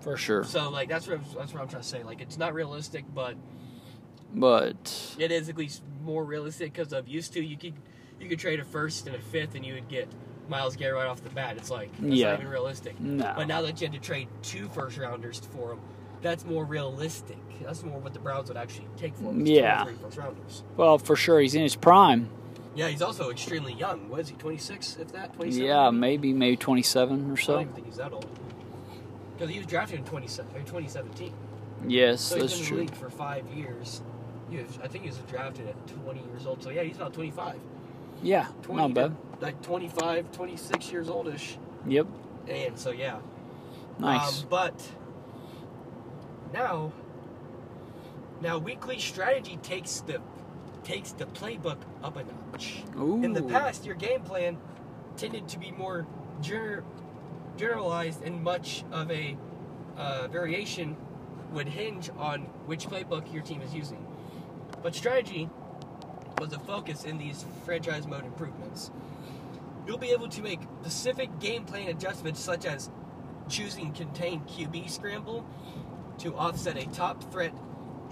For 0.00 0.16
sure. 0.16 0.44
So 0.44 0.70
like 0.70 0.88
that's 0.88 1.06
what 1.06 1.18
I'm, 1.18 1.24
that's 1.36 1.52
what 1.52 1.62
I'm 1.62 1.68
trying 1.68 1.82
to 1.82 1.88
say. 1.88 2.02
Like 2.02 2.20
it's 2.20 2.38
not 2.38 2.54
realistic, 2.54 3.04
but 3.14 3.34
But, 4.34 5.16
it 5.18 5.32
is 5.32 5.48
at 5.48 5.56
least 5.56 5.82
more 6.04 6.24
realistic 6.24 6.72
because 6.72 6.92
of 6.92 7.08
used 7.08 7.32
to 7.34 7.42
you 7.44 7.56
could 7.56 7.74
you 8.20 8.28
could 8.28 8.38
trade 8.38 8.60
a 8.60 8.64
first 8.64 9.06
and 9.06 9.16
a 9.16 9.20
fifth 9.20 9.54
and 9.54 9.64
you 9.64 9.74
would 9.74 9.88
get 9.88 10.08
Myles 10.48 10.76
Garrett 10.76 10.96
right 10.96 11.06
off 11.06 11.22
the 11.22 11.30
bat. 11.30 11.56
It's 11.56 11.70
like 11.70 11.90
that's 11.98 12.14
Yeah. 12.14 12.30
not 12.30 12.40
even 12.40 12.50
realistic. 12.50 12.98
No. 13.00 13.32
But 13.36 13.48
now 13.48 13.62
that 13.62 13.80
you 13.80 13.86
had 13.88 13.94
to 13.94 14.00
trade 14.04 14.28
two 14.42 14.68
first 14.68 14.96
rounders 14.98 15.40
for 15.52 15.72
him, 15.72 15.80
that's 16.22 16.44
more 16.44 16.64
realistic. 16.64 17.36
That's 17.62 17.82
more 17.82 17.98
what 17.98 18.12
the 18.14 18.18
Browns 18.20 18.48
would 18.48 18.56
actually 18.56 18.86
take 18.96 19.14
for 19.16 19.24
him. 19.30 19.42
is 19.42 19.48
two 19.48 19.54
or 19.54 19.56
Yeah. 19.58 19.84
first 19.84 20.16
rounders. 20.16 20.62
Well, 20.76 20.98
for 20.98 21.16
sure, 21.16 21.40
he's 21.40 21.54
in 21.54 21.62
his 21.62 21.76
prime. 21.76 22.30
Yeah, 22.74 22.88
he's 22.88 23.02
also 23.02 23.30
extremely 23.30 23.72
young. 23.74 24.08
What 24.08 24.20
is 24.20 24.28
he? 24.28 24.36
Twenty 24.36 24.58
six, 24.58 24.96
if 25.00 25.10
that. 25.12 25.34
Twenty 25.34 25.50
seven. 25.52 25.66
Yeah, 25.66 25.90
maybe 25.90 26.32
maybe 26.32 26.56
27 26.56 27.30
or 27.30 27.36
so. 27.36 27.52
I 27.52 27.56
don't 27.56 27.62
even 27.62 27.74
think 27.74 27.86
he's 27.86 27.96
that 27.96 28.12
old. 28.12 28.26
Because 29.38 29.52
he 29.52 29.58
was 29.58 29.66
drafted 29.68 30.00
in 30.00 30.04
20, 30.04 30.26
2017. 30.26 31.32
Yes, 31.86 32.20
So 32.20 32.34
he's 32.40 32.42
that's 32.50 32.54
been 32.54 32.60
in 32.60 32.64
the 32.64 32.68
true. 32.68 32.78
league 32.80 32.94
for 32.96 33.08
five 33.08 33.46
years. 33.50 34.02
Was, 34.50 34.78
I 34.82 34.88
think 34.88 35.04
he 35.04 35.10
was 35.10 35.18
drafted 35.30 35.68
at 35.68 35.86
20 35.86 36.20
years 36.24 36.44
old. 36.44 36.60
So 36.62 36.70
yeah, 36.70 36.82
he's 36.82 36.96
about 36.96 37.12
25. 37.12 37.54
Yeah, 38.22 38.48
20 38.62 38.80
not 38.82 38.94
bad. 38.94 39.16
Like 39.40 39.62
25, 39.62 40.32
26 40.32 40.90
years 40.90 41.08
oldish. 41.08 41.56
Yep, 41.86 42.08
And 42.48 42.76
so 42.76 42.90
yeah. 42.90 43.18
nice. 44.00 44.42
Um, 44.42 44.48
but 44.50 44.90
now, 46.52 46.92
now 48.40 48.58
weekly 48.58 48.98
strategy 48.98 49.58
takes 49.62 50.00
the 50.00 50.20
takes 50.82 51.12
the 51.12 51.26
playbook 51.26 51.78
up 52.02 52.16
a 52.16 52.24
notch. 52.24 52.82
Ooh. 52.98 53.22
In 53.22 53.32
the 53.34 53.42
past, 53.42 53.84
your 53.84 53.94
game 53.94 54.22
plan 54.22 54.56
tended 55.16 55.46
to 55.48 55.58
be 55.58 55.70
more 55.70 56.06
gener- 56.40 56.82
generalized, 57.58 58.22
and 58.22 58.42
much 58.42 58.84
of 58.92 59.10
a 59.10 59.36
uh, 59.96 60.28
variation 60.28 60.96
would 61.52 61.68
hinge 61.68 62.10
on 62.18 62.42
which 62.66 62.86
playbook 62.86 63.32
your 63.32 63.42
team 63.42 63.60
is 63.60 63.74
using. 63.74 64.06
But 64.82 64.94
strategy 64.94 65.50
was 66.38 66.52
a 66.52 66.58
focus 66.58 67.04
in 67.04 67.18
these 67.18 67.44
franchise 67.64 68.06
mode 68.06 68.24
improvements. 68.24 68.90
You'll 69.86 69.98
be 69.98 70.10
able 70.10 70.28
to 70.28 70.42
make 70.42 70.60
specific 70.82 71.40
game 71.40 71.64
plan 71.64 71.88
adjustments, 71.88 72.40
such 72.40 72.64
as 72.64 72.90
choosing 73.48 73.92
contained 73.92 74.46
QB 74.46 74.90
scramble 74.90 75.44
to 76.18 76.34
offset 76.36 76.76
a 76.76 76.86
top 76.90 77.30
threat 77.32 77.52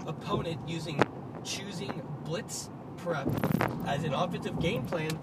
opponent 0.05 0.67
using 0.67 1.01
choosing 1.43 2.01
blitz 2.23 2.69
prep 2.97 3.27
as 3.85 4.03
an 4.03 4.13
offensive 4.13 4.59
game 4.59 4.85
plan 4.85 5.17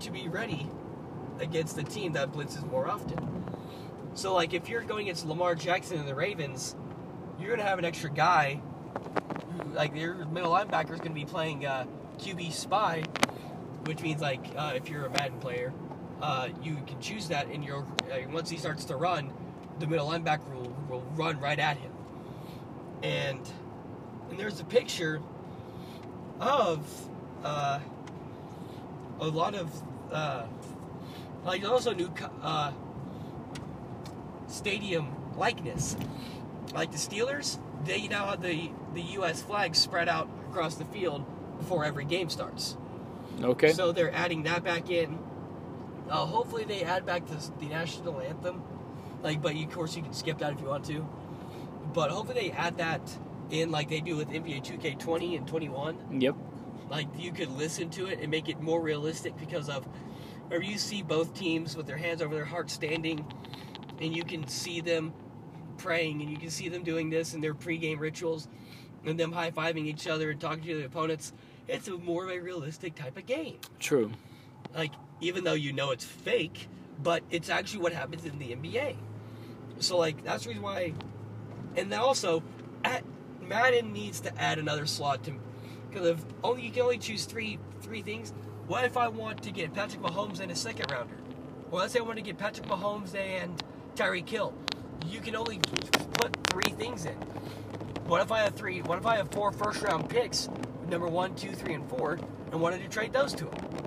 to 0.00 0.10
be 0.10 0.28
ready 0.28 0.68
against 1.40 1.76
the 1.76 1.82
team 1.82 2.12
that 2.12 2.32
blitzes 2.32 2.68
more 2.70 2.88
often. 2.88 3.47
So, 4.18 4.34
like, 4.34 4.52
if 4.52 4.68
you're 4.68 4.82
going 4.82 5.06
against 5.06 5.26
Lamar 5.26 5.54
Jackson 5.54 5.96
and 5.96 6.08
the 6.08 6.14
Ravens, 6.16 6.74
you're 7.38 7.50
going 7.50 7.60
to 7.60 7.64
have 7.64 7.78
an 7.78 7.84
extra 7.84 8.10
guy. 8.10 8.60
Like, 9.72 9.94
your 9.94 10.16
middle 10.26 10.50
linebacker 10.50 10.90
is 10.90 10.98
going 10.98 11.12
to 11.12 11.14
be 11.14 11.24
playing 11.24 11.64
uh, 11.64 11.86
QB 12.18 12.50
spy, 12.50 13.04
which 13.84 14.02
means, 14.02 14.20
like, 14.20 14.44
uh, 14.56 14.72
if 14.74 14.88
you're 14.88 15.06
a 15.06 15.10
Madden 15.10 15.38
player, 15.38 15.72
uh, 16.20 16.48
you 16.64 16.78
can 16.84 17.00
choose 17.00 17.28
that, 17.28 17.46
and 17.46 17.64
you're, 17.64 17.86
uh, 18.10 18.28
once 18.32 18.50
he 18.50 18.56
starts 18.56 18.84
to 18.86 18.96
run, 18.96 19.32
the 19.78 19.86
middle 19.86 20.08
linebacker 20.08 20.52
will, 20.52 20.76
will 20.88 21.04
run 21.14 21.38
right 21.38 21.60
at 21.60 21.76
him. 21.76 21.92
And, 23.04 23.48
and 24.30 24.36
there's 24.36 24.58
a 24.58 24.64
picture 24.64 25.22
of 26.40 27.08
uh, 27.44 27.78
a 29.20 29.28
lot 29.28 29.54
of 29.54 29.70
uh, 30.10 30.46
like 31.44 31.64
also 31.64 31.94
new 31.94 32.12
uh, 32.42 32.72
stadium 34.58 35.14
likeness. 35.36 35.96
Like 36.74 36.90
the 36.92 36.98
Steelers, 36.98 37.58
they 37.84 38.08
now 38.08 38.26
have 38.26 38.42
the 38.42 38.70
the 38.94 39.02
U.S. 39.02 39.42
flag 39.42 39.74
spread 39.74 40.08
out 40.08 40.28
across 40.50 40.74
the 40.74 40.84
field 40.86 41.24
before 41.58 41.84
every 41.84 42.04
game 42.04 42.28
starts. 42.28 42.76
okay. 43.42 43.72
So 43.72 43.92
they're 43.92 44.14
adding 44.14 44.42
that 44.42 44.64
back 44.64 44.90
in. 44.90 45.18
Uh, 46.10 46.26
hopefully 46.26 46.64
they 46.64 46.82
add 46.82 47.04
back 47.06 47.26
the, 47.26 47.50
the 47.58 47.66
national 47.66 48.20
anthem. 48.20 48.62
Like, 49.22 49.42
but 49.42 49.56
you, 49.56 49.66
of 49.66 49.72
course 49.72 49.96
you 49.96 50.02
can 50.02 50.12
skip 50.12 50.38
that 50.38 50.52
if 50.52 50.60
you 50.60 50.66
want 50.66 50.84
to. 50.86 51.06
But 51.92 52.10
hopefully 52.10 52.48
they 52.48 52.50
add 52.50 52.78
that 52.78 53.00
in 53.50 53.70
like 53.70 53.88
they 53.88 54.00
do 54.00 54.16
with 54.16 54.28
NBA 54.28 54.64
2K20 54.64 55.38
and 55.38 55.46
21 55.48 56.20
yep. 56.20 56.34
like 56.90 57.06
you 57.16 57.32
could 57.32 57.50
listen 57.52 57.88
to 57.90 58.06
it 58.06 58.20
and 58.20 58.30
make 58.30 58.48
it 58.48 58.60
more 58.60 58.80
realistic 58.80 59.36
because 59.38 59.68
of 59.68 59.88
or 60.50 60.62
you 60.62 60.78
see 60.78 61.02
both 61.02 61.34
teams 61.34 61.76
with 61.76 61.86
their 61.86 61.96
hands 61.96 62.22
over 62.22 62.34
their 62.34 62.44
hearts 62.44 62.72
standing 62.72 63.24
and 64.00 64.14
you 64.16 64.24
can 64.24 64.46
see 64.48 64.80
them 64.80 65.12
praying 65.76 66.20
and 66.22 66.30
you 66.30 66.36
can 66.36 66.50
see 66.50 66.68
them 66.68 66.82
doing 66.82 67.10
this 67.10 67.34
in 67.34 67.40
their 67.40 67.54
pregame 67.54 67.98
rituals 68.00 68.48
and 69.04 69.18
them 69.18 69.32
high-fiving 69.32 69.86
each 69.86 70.06
other 70.08 70.30
and 70.30 70.40
talking 70.40 70.64
to 70.64 70.76
the 70.78 70.84
opponents. 70.84 71.32
It's 71.68 71.88
a 71.88 71.96
more 71.98 72.24
of 72.24 72.30
a 72.30 72.38
realistic 72.40 72.94
type 72.94 73.16
of 73.16 73.26
game. 73.26 73.58
True. 73.78 74.10
like 74.74 74.92
even 75.20 75.44
though 75.44 75.54
you 75.54 75.72
know 75.72 75.90
it's 75.90 76.04
fake 76.04 76.68
but 77.02 77.22
it's 77.30 77.48
actually 77.48 77.80
what 77.80 77.92
happens 77.92 78.24
in 78.24 78.38
the 78.38 78.54
nba 78.54 78.96
so 79.78 79.96
like 79.98 80.22
that's 80.24 80.44
the 80.44 80.50
reason 80.50 80.62
why 80.62 80.92
and 81.76 81.92
also 81.94 82.42
at 82.84 83.04
madden 83.40 83.92
needs 83.92 84.20
to 84.20 84.40
add 84.40 84.58
another 84.58 84.86
slot 84.86 85.22
to 85.24 85.32
because 85.90 86.06
if 86.08 86.24
only 86.44 86.62
you 86.62 86.70
can 86.70 86.82
only 86.82 86.98
choose 86.98 87.24
three 87.24 87.58
three 87.80 88.02
things. 88.02 88.32
What 88.66 88.84
if 88.84 88.96
i 88.96 89.08
want 89.08 89.42
to 89.44 89.50
get 89.50 89.72
patrick 89.72 90.02
mahomes 90.02 90.40
in 90.40 90.50
a 90.50 90.56
second 90.56 90.90
rounder? 90.90 91.16
Well, 91.70 91.80
let's 91.82 91.92
say 91.94 92.00
i 92.00 92.02
want 92.02 92.16
to 92.16 92.22
get 92.22 92.36
patrick 92.38 92.66
mahomes 92.66 93.14
and 93.14 93.62
Tyreek 93.98 94.28
Hill. 94.28 94.54
you 95.06 95.20
can 95.20 95.34
only 95.34 95.58
put 95.58 96.36
three 96.48 96.70
things 96.72 97.04
in 97.04 97.14
what 98.06 98.20
if 98.22 98.30
i 98.32 98.40
have 98.40 98.54
three 98.54 98.80
what 98.82 98.98
if 98.98 99.06
i 99.06 99.16
have 99.16 99.30
four 99.30 99.52
first 99.52 99.82
round 99.82 100.08
picks 100.08 100.48
number 100.88 101.06
one 101.06 101.34
two 101.34 101.52
three 101.52 101.74
and 101.74 101.88
four 101.88 102.18
and 102.52 102.60
wanted 102.60 102.80
to 102.82 102.88
trade 102.88 103.12
those 103.12 103.32
to 103.32 103.44
them 103.44 103.78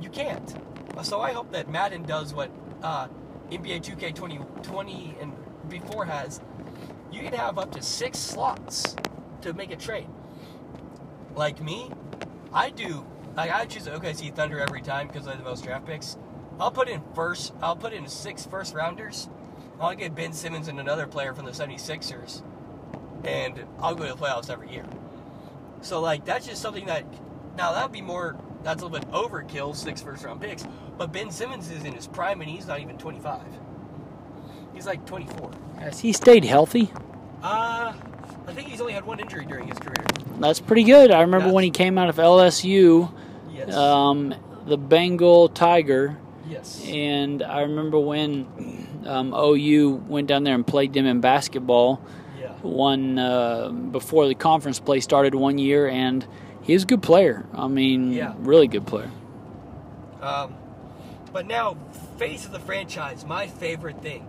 you 0.00 0.10
can't. 0.10 0.54
So 1.02 1.20
I 1.20 1.32
hope 1.32 1.52
that 1.52 1.68
Madden 1.68 2.02
does 2.04 2.32
what 2.32 2.50
uh, 2.82 3.08
NBA 3.50 3.82
2K 3.82 4.14
20, 4.14 4.38
20 4.62 5.16
and 5.20 5.32
before 5.68 6.04
has. 6.04 6.40
You 7.12 7.22
can 7.22 7.32
have 7.32 7.58
up 7.58 7.72
to 7.72 7.82
six 7.82 8.18
slots 8.18 8.96
to 9.42 9.52
make 9.52 9.70
a 9.70 9.76
trade. 9.76 10.08
Like 11.34 11.62
me, 11.62 11.90
I 12.52 12.70
do. 12.70 13.04
Like 13.36 13.50
I 13.50 13.66
choose 13.66 13.86
OKC 13.86 14.34
Thunder 14.34 14.60
every 14.60 14.80
time 14.80 15.08
because 15.08 15.26
I 15.26 15.30
have 15.30 15.38
the 15.38 15.44
most 15.44 15.64
draft 15.64 15.86
picks. 15.86 16.16
I'll 16.58 16.70
put 16.70 16.88
in 16.88 17.02
first. 17.14 17.52
I'll 17.60 17.76
put 17.76 17.92
in 17.92 18.08
six 18.08 18.46
first 18.46 18.74
rounders. 18.74 19.28
I'll 19.80 19.94
get 19.94 20.14
Ben 20.14 20.32
Simmons 20.32 20.68
and 20.68 20.80
another 20.80 21.06
player 21.06 21.34
from 21.34 21.44
the 21.44 21.50
76ers, 21.52 22.42
and 23.24 23.64
I'll 23.80 23.94
go 23.94 24.04
to 24.06 24.14
the 24.14 24.18
playoffs 24.18 24.50
every 24.50 24.70
year. 24.72 24.84
So 25.82 26.00
like 26.00 26.24
that's 26.24 26.46
just 26.46 26.62
something 26.62 26.86
that 26.86 27.04
now 27.56 27.72
that'd 27.72 27.92
be 27.92 28.00
more 28.02 28.36
that's 28.62 28.82
a 28.82 28.86
little 28.86 28.98
bit 28.98 29.10
overkill, 29.12 29.76
six 29.76 30.00
first 30.02 30.24
round 30.24 30.40
picks. 30.40 30.66
But 30.96 31.12
Ben 31.12 31.30
Simmons 31.30 31.70
is 31.70 31.84
in 31.84 31.92
his 31.92 32.06
prime 32.06 32.40
and 32.40 32.48
he's 32.50 32.66
not 32.66 32.80
even 32.80 32.96
twenty 32.98 33.20
five. 33.20 33.46
He's 34.74 34.86
like 34.86 35.04
twenty 35.06 35.26
four. 35.26 35.50
Has 35.78 36.00
he 36.00 36.12
stayed 36.12 36.44
healthy? 36.44 36.90
Uh 37.42 37.92
I 38.48 38.52
think 38.52 38.68
he's 38.68 38.80
only 38.80 38.92
had 38.94 39.04
one 39.04 39.20
injury 39.20 39.44
during 39.44 39.68
his 39.68 39.78
career. 39.78 40.04
That's 40.38 40.60
pretty 40.60 40.84
good. 40.84 41.10
I 41.10 41.20
remember 41.20 41.46
Yes. 41.48 41.54
when 41.54 41.64
he 41.64 41.70
came 41.70 41.98
out 41.98 42.08
of 42.08 42.16
LSU, 42.16 43.12
Yes. 43.52 43.74
um, 43.74 44.34
the 44.66 44.76
Bengal 44.78 45.48
Tiger, 45.48 46.16
yes. 46.48 46.82
and 46.86 47.42
I 47.42 47.62
remember 47.62 47.98
when 47.98 48.85
um, 49.06 49.32
OU 49.34 50.04
went 50.08 50.26
down 50.28 50.44
there 50.44 50.54
and 50.54 50.66
played 50.66 50.92
them 50.92 51.06
in 51.06 51.20
basketball. 51.20 52.00
Yeah. 52.40 52.52
One 52.62 53.18
uh, 53.18 53.70
before 53.70 54.26
the 54.28 54.34
conference 54.34 54.78
play 54.80 55.00
started 55.00 55.34
one 55.34 55.58
year, 55.58 55.88
and 55.88 56.26
he 56.62 56.72
was 56.74 56.82
a 56.82 56.86
good 56.86 57.02
player. 57.02 57.46
I 57.54 57.68
mean, 57.68 58.12
Yeah. 58.12 58.34
really 58.38 58.66
good 58.68 58.86
player. 58.86 59.10
Um, 60.20 60.54
but 61.32 61.46
now, 61.46 61.76
face 62.18 62.46
of 62.46 62.52
the 62.52 62.58
franchise, 62.58 63.24
my 63.24 63.46
favorite 63.46 64.02
thing. 64.02 64.26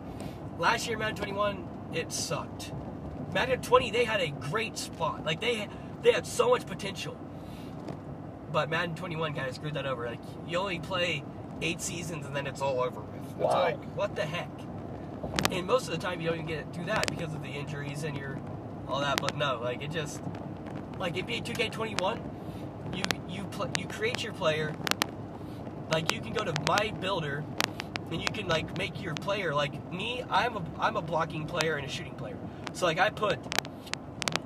Last 0.59 0.87
year, 0.87 0.97
Madden 0.97 1.15
21, 1.15 1.67
it 1.93 2.11
sucked. 2.11 2.73
Madden 3.33 3.61
20, 3.61 3.91
they 3.91 4.03
had 4.03 4.19
a 4.21 4.29
great 4.29 4.77
spot. 4.77 5.25
Like 5.25 5.39
they 5.41 5.67
they 6.03 6.11
had 6.11 6.25
so 6.27 6.49
much 6.49 6.65
potential. 6.65 7.15
But 8.51 8.69
Madden 8.69 8.95
21 8.95 9.33
kind 9.33 9.47
of 9.47 9.55
screwed 9.55 9.73
that 9.73 9.85
over. 9.85 10.05
Like 10.05 10.19
you 10.47 10.57
only 10.57 10.79
play 10.79 11.23
eight 11.61 11.81
seasons 11.81 12.25
and 12.25 12.35
then 12.35 12.47
it's 12.47 12.61
all 12.61 12.79
over 12.79 13.01
with. 13.01 13.23
It's 13.25 13.33
Wow. 13.39 13.61
like 13.63 13.83
what 13.95 14.15
the 14.15 14.25
heck? 14.25 14.49
And 15.51 15.65
most 15.65 15.87
of 15.87 15.91
the 15.91 15.97
time 15.97 16.21
you 16.21 16.27
don't 16.27 16.37
even 16.39 16.47
get 16.47 16.73
through 16.73 16.85
that 16.85 17.07
because 17.09 17.33
of 17.33 17.41
the 17.41 17.49
injuries 17.49 18.03
and 18.03 18.17
your 18.17 18.39
all 18.87 19.01
that. 19.01 19.19
But 19.21 19.37
no, 19.37 19.59
like 19.61 19.81
it 19.81 19.91
just 19.91 20.21
like 20.97 21.15
NBA 21.15 21.43
2K21, 21.45 22.19
you 22.95 23.03
you 23.29 23.43
pl- 23.45 23.71
you 23.77 23.87
create 23.87 24.23
your 24.23 24.33
player 24.33 24.75
like 25.91 26.11
you 26.11 26.19
can 26.21 26.33
go 26.33 26.43
to 26.43 26.53
my 26.67 26.91
builder 26.99 27.43
and 28.11 28.21
you 28.21 28.27
can 28.27 28.47
like 28.47 28.77
make 28.77 29.01
your 29.01 29.13
player 29.13 29.53
like 29.53 29.91
me 29.91 30.23
i'm 30.29 30.57
a 30.57 30.63
i'm 30.79 30.95
a 30.95 31.01
blocking 31.01 31.45
player 31.45 31.75
and 31.75 31.85
a 31.85 31.89
shooting 31.89 32.13
player 32.15 32.37
so 32.73 32.85
like 32.85 32.99
i 32.99 33.09
put 33.09 33.39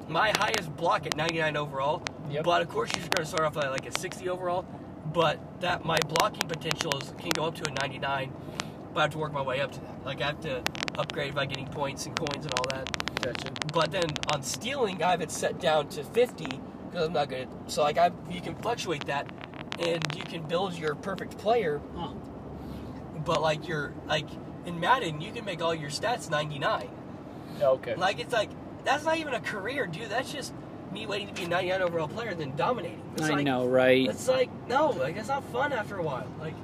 my 0.07 0.31
highest 0.37 0.75
block 0.75 1.05
at 1.05 1.15
99 1.15 1.55
overall 1.57 2.03
Yep. 2.29 2.43
but 2.43 2.61
of 2.61 2.69
course 2.69 2.89
you're 2.95 3.01
going 3.07 3.23
to 3.23 3.25
start 3.25 3.43
off 3.43 3.57
at 3.57 3.71
like 3.71 3.85
a 3.87 3.91
60 3.97 4.29
overall 4.29 4.65
but 5.13 5.39
that 5.61 5.83
my 5.83 5.97
blocking 6.07 6.47
potential 6.47 6.91
is, 6.99 7.13
can 7.17 7.29
go 7.31 7.45
up 7.45 7.55
to 7.55 7.69
a 7.69 7.73
99 7.81 8.31
but 8.93 8.99
i 8.99 9.03
have 9.03 9.11
to 9.11 9.17
work 9.17 9.33
my 9.33 9.41
way 9.41 9.61
up 9.61 9.71
to 9.71 9.79
that 9.81 10.05
like 10.05 10.21
i 10.21 10.27
have 10.27 10.41
to 10.41 10.61
upgrade 10.97 11.33
by 11.33 11.45
getting 11.45 11.67
points 11.67 12.05
and 12.05 12.15
coins 12.15 12.45
and 12.45 12.53
all 12.53 12.65
that 12.69 12.89
Gotcha. 13.21 13.51
but 13.73 13.91
then 13.91 14.09
on 14.33 14.41
stealing, 14.41 15.01
I 15.03 15.11
have 15.11 15.21
it 15.21 15.31
set 15.31 15.59
down 15.59 15.89
to 15.89 16.03
50 16.03 16.45
because 16.89 17.07
I'm 17.07 17.13
not 17.13 17.29
good. 17.29 17.41
At, 17.41 17.71
so 17.71 17.83
like 17.83 17.97
I, 17.97 18.11
you 18.29 18.41
can 18.41 18.55
fluctuate 18.55 19.05
that, 19.05 19.31
and 19.79 20.03
you 20.15 20.23
can 20.23 20.43
build 20.43 20.77
your 20.77 20.95
perfect 20.95 21.37
player. 21.37 21.81
Huh. 21.95 22.13
but 23.23 23.41
like 23.41 23.67
you're 23.67 23.93
like 24.07 24.27
in 24.65 24.79
Madden, 24.79 25.21
you 25.21 25.31
can 25.31 25.45
make 25.45 25.61
all 25.61 25.75
your 25.75 25.89
stats 25.89 26.29
99. 26.29 26.89
Okay. 27.61 27.95
Like 27.95 28.19
it's 28.19 28.33
like 28.33 28.49
that's 28.83 29.05
not 29.05 29.17
even 29.17 29.33
a 29.33 29.39
career, 29.39 29.85
dude. 29.85 30.09
That's 30.09 30.31
just 30.31 30.53
me 30.91 31.05
waiting 31.05 31.27
to 31.27 31.33
be 31.33 31.43
a 31.43 31.47
99 31.47 31.81
overall 31.81 32.07
player, 32.07 32.29
and 32.29 32.39
then 32.39 32.55
dominating. 32.55 33.01
It's 33.13 33.23
I 33.23 33.35
like, 33.35 33.45
know, 33.45 33.67
right? 33.67 34.09
It's 34.09 34.27
like 34.27 34.49
no, 34.67 34.89
like 34.89 35.15
it's 35.15 35.27
not 35.27 35.43
fun 35.51 35.73
after 35.73 35.97
a 35.97 36.03
while. 36.03 36.27
Like 36.39 36.55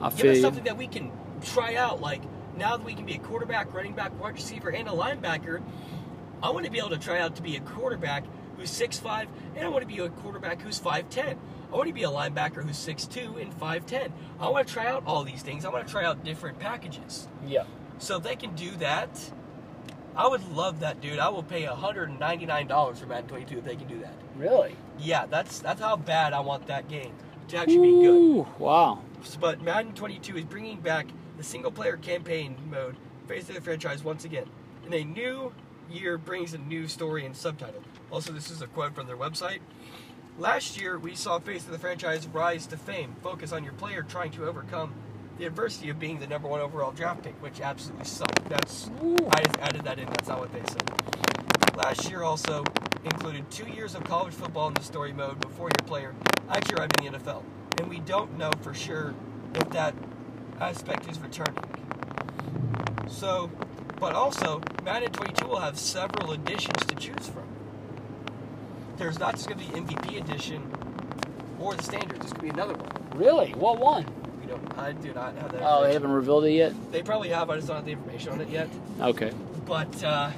I 0.00 0.10
give 0.10 0.26
us 0.26 0.40
something 0.40 0.64
that 0.64 0.78
we 0.78 0.86
can 0.86 1.12
try 1.42 1.76
out. 1.76 2.00
Like 2.00 2.22
now 2.56 2.76
that 2.76 2.84
we 2.84 2.94
can 2.94 3.04
be 3.04 3.14
a 3.14 3.18
quarterback, 3.18 3.72
running 3.72 3.94
back, 3.94 4.18
wide 4.20 4.34
receiver, 4.34 4.70
and 4.70 4.88
a 4.88 4.92
linebacker, 4.92 5.62
I 6.42 6.50
want 6.50 6.64
to 6.66 6.70
be 6.70 6.78
able 6.78 6.90
to 6.90 6.98
try 6.98 7.20
out 7.20 7.36
to 7.36 7.42
be 7.42 7.56
a 7.56 7.60
quarterback 7.60 8.24
who's 8.56 8.70
6'5", 8.70 9.28
and 9.56 9.64
I 9.64 9.68
want 9.68 9.82
to 9.82 9.88
be 9.88 9.98
a 9.98 10.08
quarterback 10.08 10.60
who's 10.62 10.80
5'10". 10.80 11.36
I 11.70 11.76
want 11.76 11.88
to 11.88 11.94
be 11.94 12.04
a 12.04 12.08
linebacker 12.08 12.62
who's 12.62 12.78
6'2", 12.78 13.40
and 13.40 13.52
5'10". 13.52 14.10
I 14.40 14.48
want 14.48 14.66
to 14.66 14.72
try 14.72 14.86
out 14.86 15.04
all 15.06 15.24
these 15.24 15.42
things. 15.42 15.64
I 15.64 15.68
want 15.68 15.86
to 15.86 15.92
try 15.92 16.04
out 16.04 16.24
different 16.24 16.58
packages. 16.58 17.28
Yeah. 17.46 17.64
So 17.98 18.16
if 18.16 18.22
they 18.22 18.36
can 18.36 18.54
do 18.54 18.70
that, 18.76 19.32
I 20.16 20.26
would 20.26 20.48
love 20.52 20.80
that, 20.80 21.00
dude. 21.00 21.18
I 21.18 21.28
will 21.28 21.44
pay 21.44 21.62
$199 21.64 22.96
for 22.96 23.06
Madden 23.06 23.28
22 23.28 23.58
if 23.58 23.64
they 23.64 23.76
can 23.76 23.86
do 23.86 24.00
that. 24.00 24.14
Really? 24.36 24.74
Yeah, 24.98 25.26
that's 25.26 25.60
that's 25.60 25.80
how 25.80 25.96
bad 25.96 26.32
I 26.32 26.40
want 26.40 26.66
that 26.66 26.88
game 26.88 27.12
to 27.48 27.56
actually 27.56 27.92
be 27.92 28.02
good. 28.02 28.46
Wow. 28.58 29.02
But 29.40 29.62
Madden 29.62 29.94
22 29.94 30.38
is 30.38 30.44
bringing 30.44 30.80
back 30.80 31.06
the 31.38 31.44
single 31.44 31.70
player 31.70 31.96
campaign 31.96 32.56
mode, 32.68 32.96
face 33.26 33.48
of 33.48 33.54
the 33.54 33.60
franchise 33.60 34.04
once 34.04 34.24
again. 34.24 34.44
And 34.84 34.92
a 34.92 35.04
new 35.04 35.52
year 35.90 36.18
brings 36.18 36.52
a 36.52 36.58
new 36.58 36.88
story 36.88 37.24
and 37.24 37.34
subtitle. 37.34 37.82
Also, 38.10 38.32
this 38.32 38.50
is 38.50 38.60
a 38.60 38.66
quote 38.66 38.94
from 38.94 39.06
their 39.06 39.16
website. 39.16 39.60
Last 40.36 40.80
year, 40.80 40.98
we 40.98 41.14
saw 41.14 41.38
Face 41.38 41.64
of 41.64 41.70
the 41.70 41.78
franchise 41.78 42.26
rise 42.26 42.66
to 42.66 42.76
fame. 42.76 43.16
Focus 43.22 43.52
on 43.52 43.64
your 43.64 43.72
player 43.72 44.02
trying 44.02 44.32
to 44.32 44.46
overcome 44.46 44.92
the 45.38 45.46
adversity 45.46 45.88
of 45.88 45.98
being 45.98 46.18
the 46.18 46.26
number 46.26 46.48
one 46.48 46.60
overall 46.60 46.90
draft 46.90 47.22
pick, 47.22 47.40
which 47.42 47.60
absolutely 47.60 48.04
sucked. 48.04 48.48
That's 48.48 48.90
I 49.30 49.42
just 49.42 49.58
added 49.58 49.82
that 49.84 49.98
in. 49.98 50.06
That's 50.06 50.28
not 50.28 50.40
what 50.40 50.52
they 50.52 50.62
said. 50.68 51.76
Last 51.76 52.10
year 52.10 52.22
also 52.22 52.64
included 53.04 53.48
two 53.50 53.68
years 53.68 53.94
of 53.94 54.02
college 54.04 54.34
football 54.34 54.68
in 54.68 54.74
the 54.74 54.82
story 54.82 55.12
mode 55.12 55.38
before 55.40 55.68
your 55.68 55.86
player 55.86 56.14
actually 56.48 56.76
arrived 56.76 57.00
in 57.00 57.12
the 57.12 57.18
NFL, 57.18 57.44
and 57.78 57.88
we 57.88 58.00
don't 58.00 58.36
know 58.36 58.50
for 58.62 58.74
sure 58.74 59.14
if 59.54 59.70
that 59.70 59.94
aspect 60.60 61.08
is 61.10 61.18
returning. 61.18 61.54
So, 63.08 63.50
but 63.98 64.14
also 64.14 64.60
Madden 64.84 65.10
22 65.12 65.46
will 65.46 65.60
have 65.60 65.78
several 65.78 66.32
editions 66.32 66.84
to 66.86 66.94
choose 66.94 67.28
from. 67.28 67.44
There's 68.96 69.18
not 69.18 69.34
just 69.34 69.48
going 69.48 69.60
to 69.60 69.72
be 69.72 69.80
MVP 69.80 70.18
edition 70.22 70.70
or 71.60 71.74
the 71.74 71.82
standard. 71.82 72.20
There's 72.20 72.32
going 72.32 72.48
to 72.48 72.54
be 72.54 72.60
another 72.60 72.74
one. 72.74 73.18
Really? 73.18 73.52
What 73.52 73.78
one? 73.78 74.06
We 74.40 74.46
don't. 74.46 74.78
I 74.78 74.92
do 74.92 75.12
not 75.12 75.34
have 75.36 75.52
that. 75.52 75.62
Oh, 75.64 75.82
they 75.84 75.92
haven't 75.92 76.10
revealed 76.10 76.44
it 76.44 76.52
yet? 76.52 76.72
They 76.92 77.02
probably 77.02 77.28
have. 77.30 77.50
I 77.50 77.56
just 77.56 77.68
don't 77.68 77.76
have 77.76 77.84
the 77.84 77.92
information 77.92 78.32
on 78.32 78.40
it 78.40 78.48
yet. 78.48 78.68
Okay. 79.00 79.32
But, 79.66 80.02
uh, 80.02 80.30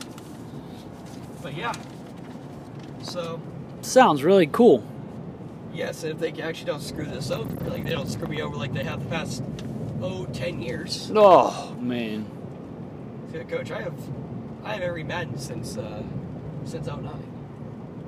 but 1.43 1.57
yeah. 1.57 1.73
So 3.03 3.41
Sounds 3.83 4.23
really 4.23 4.47
cool. 4.47 4.85
yes, 5.73 6.05
if 6.05 6.19
they 6.19 6.31
actually 6.43 6.67
don't 6.67 6.83
screw 6.83 7.07
this 7.07 7.31
over, 7.31 7.55
like 7.71 7.85
they 7.85 7.93
don't 7.93 8.09
screw 8.09 8.29
me 8.29 8.43
over 8.43 8.57
like 8.57 8.75
they 8.75 8.85
have 8.85 9.03
the 9.03 9.09
past 9.09 9.43
oh 10.01 10.27
10 10.27 10.61
years. 10.63 11.11
Oh, 11.15 11.77
man. 11.81 12.27
Yeah, 13.33 13.45
Coach, 13.45 13.71
I 13.71 13.83
have 13.83 13.95
I 14.65 14.75
have 14.75 14.83
every 14.83 15.05
Madden 15.05 15.39
since 15.39 15.77
uh, 15.77 16.03
since 16.65 16.87
09. 16.87 17.09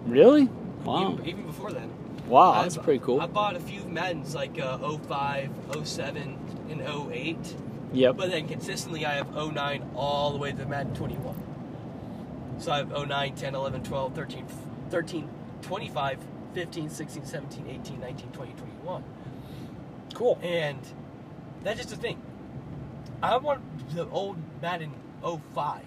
Really? 0.06 0.48
Wow. 0.84 1.12
Even, 1.12 1.26
even 1.26 1.46
before 1.46 1.72
then. 1.72 1.90
Wow, 2.26 2.52
I've- 2.52 2.62
that's 2.64 2.76
pretty 2.78 2.98
cool. 3.04 3.20
I 3.20 3.26
bought 3.26 3.56
a 3.56 3.60
few 3.60 3.84
Maddens 3.84 4.34
like 4.34 4.60
uh, 4.60 4.78
05, 4.78 5.50
07, 5.84 6.38
and 6.70 6.80
08. 7.12 7.56
Yep. 7.92 8.16
But 8.16 8.30
then 8.30 8.48
consistently 8.48 9.04
I 9.06 9.12
have 9.14 9.34
09 9.34 9.90
all 9.94 10.32
the 10.32 10.38
way 10.38 10.52
to 10.52 10.66
Madden 10.66 10.94
21. 10.94 11.34
So 12.58 12.72
I 12.72 12.78
have 12.78 12.90
09, 12.90 13.34
10, 13.34 13.54
11, 13.54 13.82
12, 13.84 14.14
13, 14.14 14.46
13 14.90 15.28
25, 15.62 16.18
15, 16.54 16.90
16, 16.90 17.24
17, 17.24 17.66
18, 17.68 18.00
19, 18.00 18.28
20, 18.32 18.52
21. 18.52 19.04
Cool. 20.14 20.38
And 20.42 20.78
that's 21.62 21.78
just 21.78 21.90
the 21.90 21.96
thing. 21.96 22.20
I 23.22 23.36
want 23.36 23.62
the 23.94 24.08
old 24.08 24.36
Madden 24.60 24.92
05, 25.22 25.82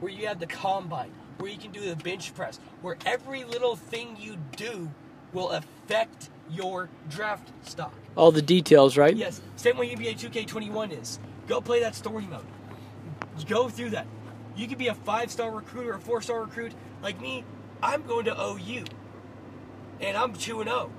where 0.00 0.12
you 0.12 0.26
have 0.26 0.40
the 0.40 0.46
combine, 0.46 1.12
where 1.38 1.50
you 1.50 1.58
can 1.58 1.70
do 1.70 1.80
the 1.80 1.96
bench 1.96 2.34
press, 2.34 2.58
where 2.82 2.96
every 3.06 3.44
little 3.44 3.76
thing 3.76 4.16
you 4.18 4.36
do 4.56 4.90
will 5.32 5.50
affect 5.50 6.30
your 6.50 6.88
draft 7.08 7.50
stock. 7.62 7.94
All 8.16 8.32
the 8.32 8.42
details, 8.42 8.96
right? 8.96 9.14
Yes, 9.14 9.40
same 9.56 9.76
way 9.76 9.94
NBA 9.94 10.18
2K21 10.18 11.00
is. 11.00 11.20
Go 11.46 11.60
play 11.60 11.80
that 11.80 11.94
story 11.94 12.26
mode. 12.26 12.44
Go 13.48 13.68
through 13.68 13.90
that. 13.90 14.06
You 14.56 14.66
could 14.66 14.78
be 14.78 14.88
a 14.88 14.94
five 14.94 15.30
star 15.30 15.50
recruit 15.50 15.86
or 15.86 15.94
a 15.94 16.00
four 16.00 16.20
star 16.22 16.42
recruit. 16.42 16.72
Like 17.02 17.20
me, 17.20 17.44
I'm 17.82 18.02
going 18.02 18.24
to 18.26 18.40
OU. 18.40 18.84
And 20.00 20.16
I'm 20.16 20.32
2 20.32 20.64
0 20.64 20.90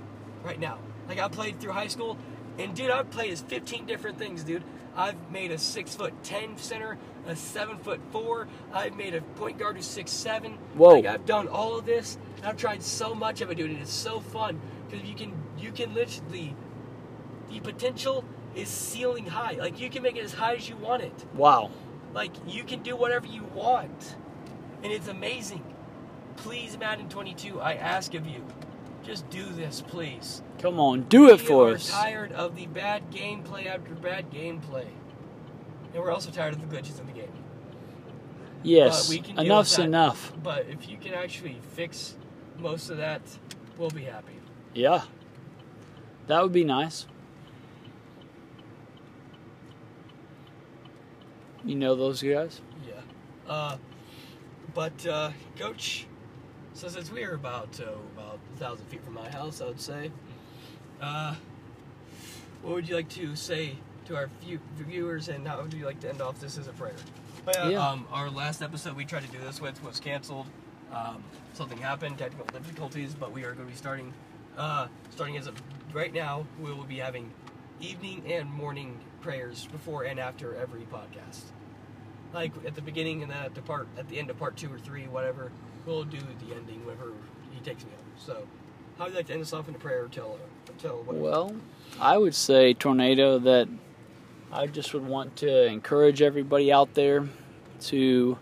right 0.43 0.59
now. 0.59 0.77
Like 1.07 1.19
I 1.19 1.27
played 1.27 1.59
through 1.59 1.73
high 1.73 1.88
school. 1.88 2.17
And 2.60 2.76
dude, 2.76 2.91
I've 2.91 3.10
played 3.10 3.32
as 3.32 3.41
15 3.41 3.86
different 3.86 4.18
things, 4.18 4.43
dude. 4.43 4.64
I've 4.95 5.32
made 5.32 5.52
a 5.52 5.58
six 5.58 5.95
foot 5.95 6.14
10 6.24 6.58
center, 6.58 6.97
a 7.26 7.36
seven 7.36 7.78
foot 7.78 8.02
four. 8.12 8.47
I've 8.74 8.95
made 8.95 9.16
a 9.16 9.22
point 9.22 9.58
guard 9.58 9.78
who's 9.78 9.86
six 9.86 10.12
seven. 10.12 10.54
Whoa. 10.76 10.95
Like 10.95 11.06
I've 11.06 11.26
done 11.26 11.47
all 11.47 11.78
of 11.78 11.86
this. 11.86 12.18
And 12.38 12.45
I've 12.45 12.58
tried 12.58 12.84
so 12.84 13.16
much 13.16 13.41
of 13.41 13.49
it, 13.52 13.56
dude. 13.56 13.72
And 13.72 13.80
it's 13.80 13.93
so 13.93 14.20
fun 14.20 14.60
because 14.89 15.08
you 15.08 15.16
can 15.16 15.34
you 15.58 15.72
can 15.72 15.93
literally 15.93 16.56
the 17.49 17.60
potential 17.60 18.26
is 18.56 18.68
ceiling 18.68 19.26
high. 19.26 19.54
Like 19.54 19.80
you 19.80 19.89
can 19.89 20.04
make 20.04 20.18
it 20.18 20.24
as 20.24 20.34
high 20.34 20.56
as 20.56 20.68
you 20.68 20.76
want 20.76 21.04
it. 21.04 21.26
Wow. 21.34 21.72
Like 22.14 22.32
you 22.45 22.64
can 22.64 22.82
do 22.82 22.95
whatever 22.95 23.28
you 23.28 23.43
want. 23.54 24.16
And 24.84 24.91
it's 24.91 25.08
amazing. 25.08 25.64
Please, 26.38 26.78
Madden 26.78 27.08
22, 27.08 27.62
I 27.62 27.74
ask 27.74 28.14
of 28.16 28.26
you, 28.26 28.43
just 29.04 29.30
do 29.30 29.45
this, 29.45 29.82
please. 29.82 30.41
Come 30.60 30.80
on, 30.80 31.04
do 31.04 31.30
it 31.30 31.39
for 31.39 31.72
us. 31.72 31.91
We're 31.91 32.02
tired 32.02 32.32
of 32.34 32.56
the 32.56 32.68
bad 32.68 33.12
gameplay 33.12 33.68
after 33.68 33.93
bad 33.95 34.32
gameplay. 34.32 34.88
And 35.93 36.02
we're 36.02 36.12
also 36.12 36.32
tired 36.32 36.54
of 36.54 36.62
the 36.62 36.76
glitches 36.76 36.99
in 36.99 37.08
the 37.08 37.14
game. 37.14 37.32
Yes. 38.64 39.08
But 39.08 39.10
we 39.10 39.22
can 39.22 39.36
deal 39.36 39.45
Enough's 39.45 39.80
enough. 39.80 40.34
But 40.41 40.68
if 40.68 40.88
you 40.88 40.97
can 40.97 41.14
actually 41.14 41.60
fix 41.74 42.16
most 42.60 42.89
of 42.89 42.97
that, 42.97 43.22
we'll 43.78 43.89
be 43.89 44.04
happy. 44.04 44.34
Yeah. 44.74 45.02
That 46.28 46.43
would 46.43 46.54
be 46.54 46.64
nice. 46.64 47.08
You 51.64 51.76
know 51.76 51.95
those 51.95 52.22
guys? 52.22 52.62
Yeah. 52.88 53.02
Uh, 53.47 53.78
but 54.74 55.06
uh, 55.06 55.32
Coach, 55.58 56.08
so 56.82 56.88
since 56.88 57.11
we 57.11 57.23
are 57.23 57.36
about 57.36 57.79
uh, 57.79 57.91
about 58.17 58.39
a 58.55 58.57
thousand 58.57 58.88
feet 58.88 59.03
from 59.05 59.13
my 59.13 59.29
house, 59.29 59.61
I 59.61 59.67
would 59.67 59.79
say, 59.79 60.11
uh, 60.99 61.36
what 62.63 62.73
would 62.73 62.89
you 62.89 62.95
like 62.95 63.09
to 63.09 63.36
say 63.36 63.75
to 64.05 64.15
our 64.15 64.32
few 64.41 64.59
viewers, 64.79 65.29
and 65.29 65.47
how 65.47 65.61
would 65.61 65.75
you 65.75 65.86
like 65.86 65.99
to 65.99 66.09
end 66.09 66.23
off 66.23 66.39
this 66.39 66.57
as 66.57 66.67
a 66.67 66.71
prayer? 66.71 66.95
Oh, 67.45 67.51
yeah. 67.55 67.69
Yeah. 67.69 67.88
Um, 67.88 68.07
our 68.11 68.32
last 68.32 68.63
episode 68.63 68.95
we 68.95 69.05
tried 69.05 69.21
to 69.21 69.29
do 69.29 69.38
this 69.38 69.61
with 69.61 69.84
was 69.84 69.99
canceled. 69.99 70.47
Um, 70.91 71.23
something 71.53 71.77
happened, 71.77 72.17
technical 72.17 72.47
difficulties, 72.47 73.13
but 73.13 73.32
we 73.32 73.43
are 73.43 73.53
going 73.53 73.67
to 73.67 73.71
be 73.71 73.77
starting. 73.77 74.11
Uh, 74.57 74.88
starting 75.11 75.38
as 75.38 75.45
of 75.45 75.61
right 75.93 76.11
now, 76.11 76.47
we 76.59 76.73
will 76.73 76.84
be 76.84 76.97
having 76.97 77.32
evening 77.79 78.23
and 78.27 78.51
morning 78.51 78.99
prayers 79.21 79.67
before 79.71 80.05
and 80.05 80.19
after 80.19 80.55
every 80.55 80.82
podcast 80.91 81.43
like 82.34 82.53
at 82.65 82.75
the 82.75 82.82
beginning 82.82 83.23
and 83.23 83.32
then 83.32 83.43
at 83.43 83.53
the 83.53 83.61
part 83.61 83.88
at 83.97 84.07
the 84.07 84.17
end 84.17 84.29
of 84.29 84.38
part 84.38 84.55
two 84.55 84.73
or 84.73 84.79
three, 84.79 85.03
whatever, 85.07 85.51
we'll 85.86 86.03
do 86.03 86.17
the 86.17 86.55
ending 86.55 86.86
whenever 86.86 87.11
he 87.51 87.59
takes 87.61 87.84
me 87.84 87.91
home. 87.91 88.05
So, 88.17 88.47
how 88.97 89.05
would 89.05 89.13
you 89.13 89.17
like 89.17 89.27
to 89.27 89.34
end 89.34 89.41
us 89.41 89.53
off 89.53 89.67
in 89.67 89.75
a 89.75 89.79
prayer 89.79 90.07
till 90.11 90.38
uh, 90.41 90.71
till 90.77 91.03
whatever? 91.03 91.23
Well, 91.23 91.55
I 91.99 92.17
would 92.17 92.36
say, 92.36 92.73
Tornado, 92.73 93.39
that 93.39 93.67
I 94.51 94.67
just 94.67 94.93
would 94.93 95.05
want 95.05 95.38
to 95.38 95.65
encourage 95.65 96.21
everybody 96.21 96.71
out 96.71 96.93
there 96.93 97.27
to 97.82 98.38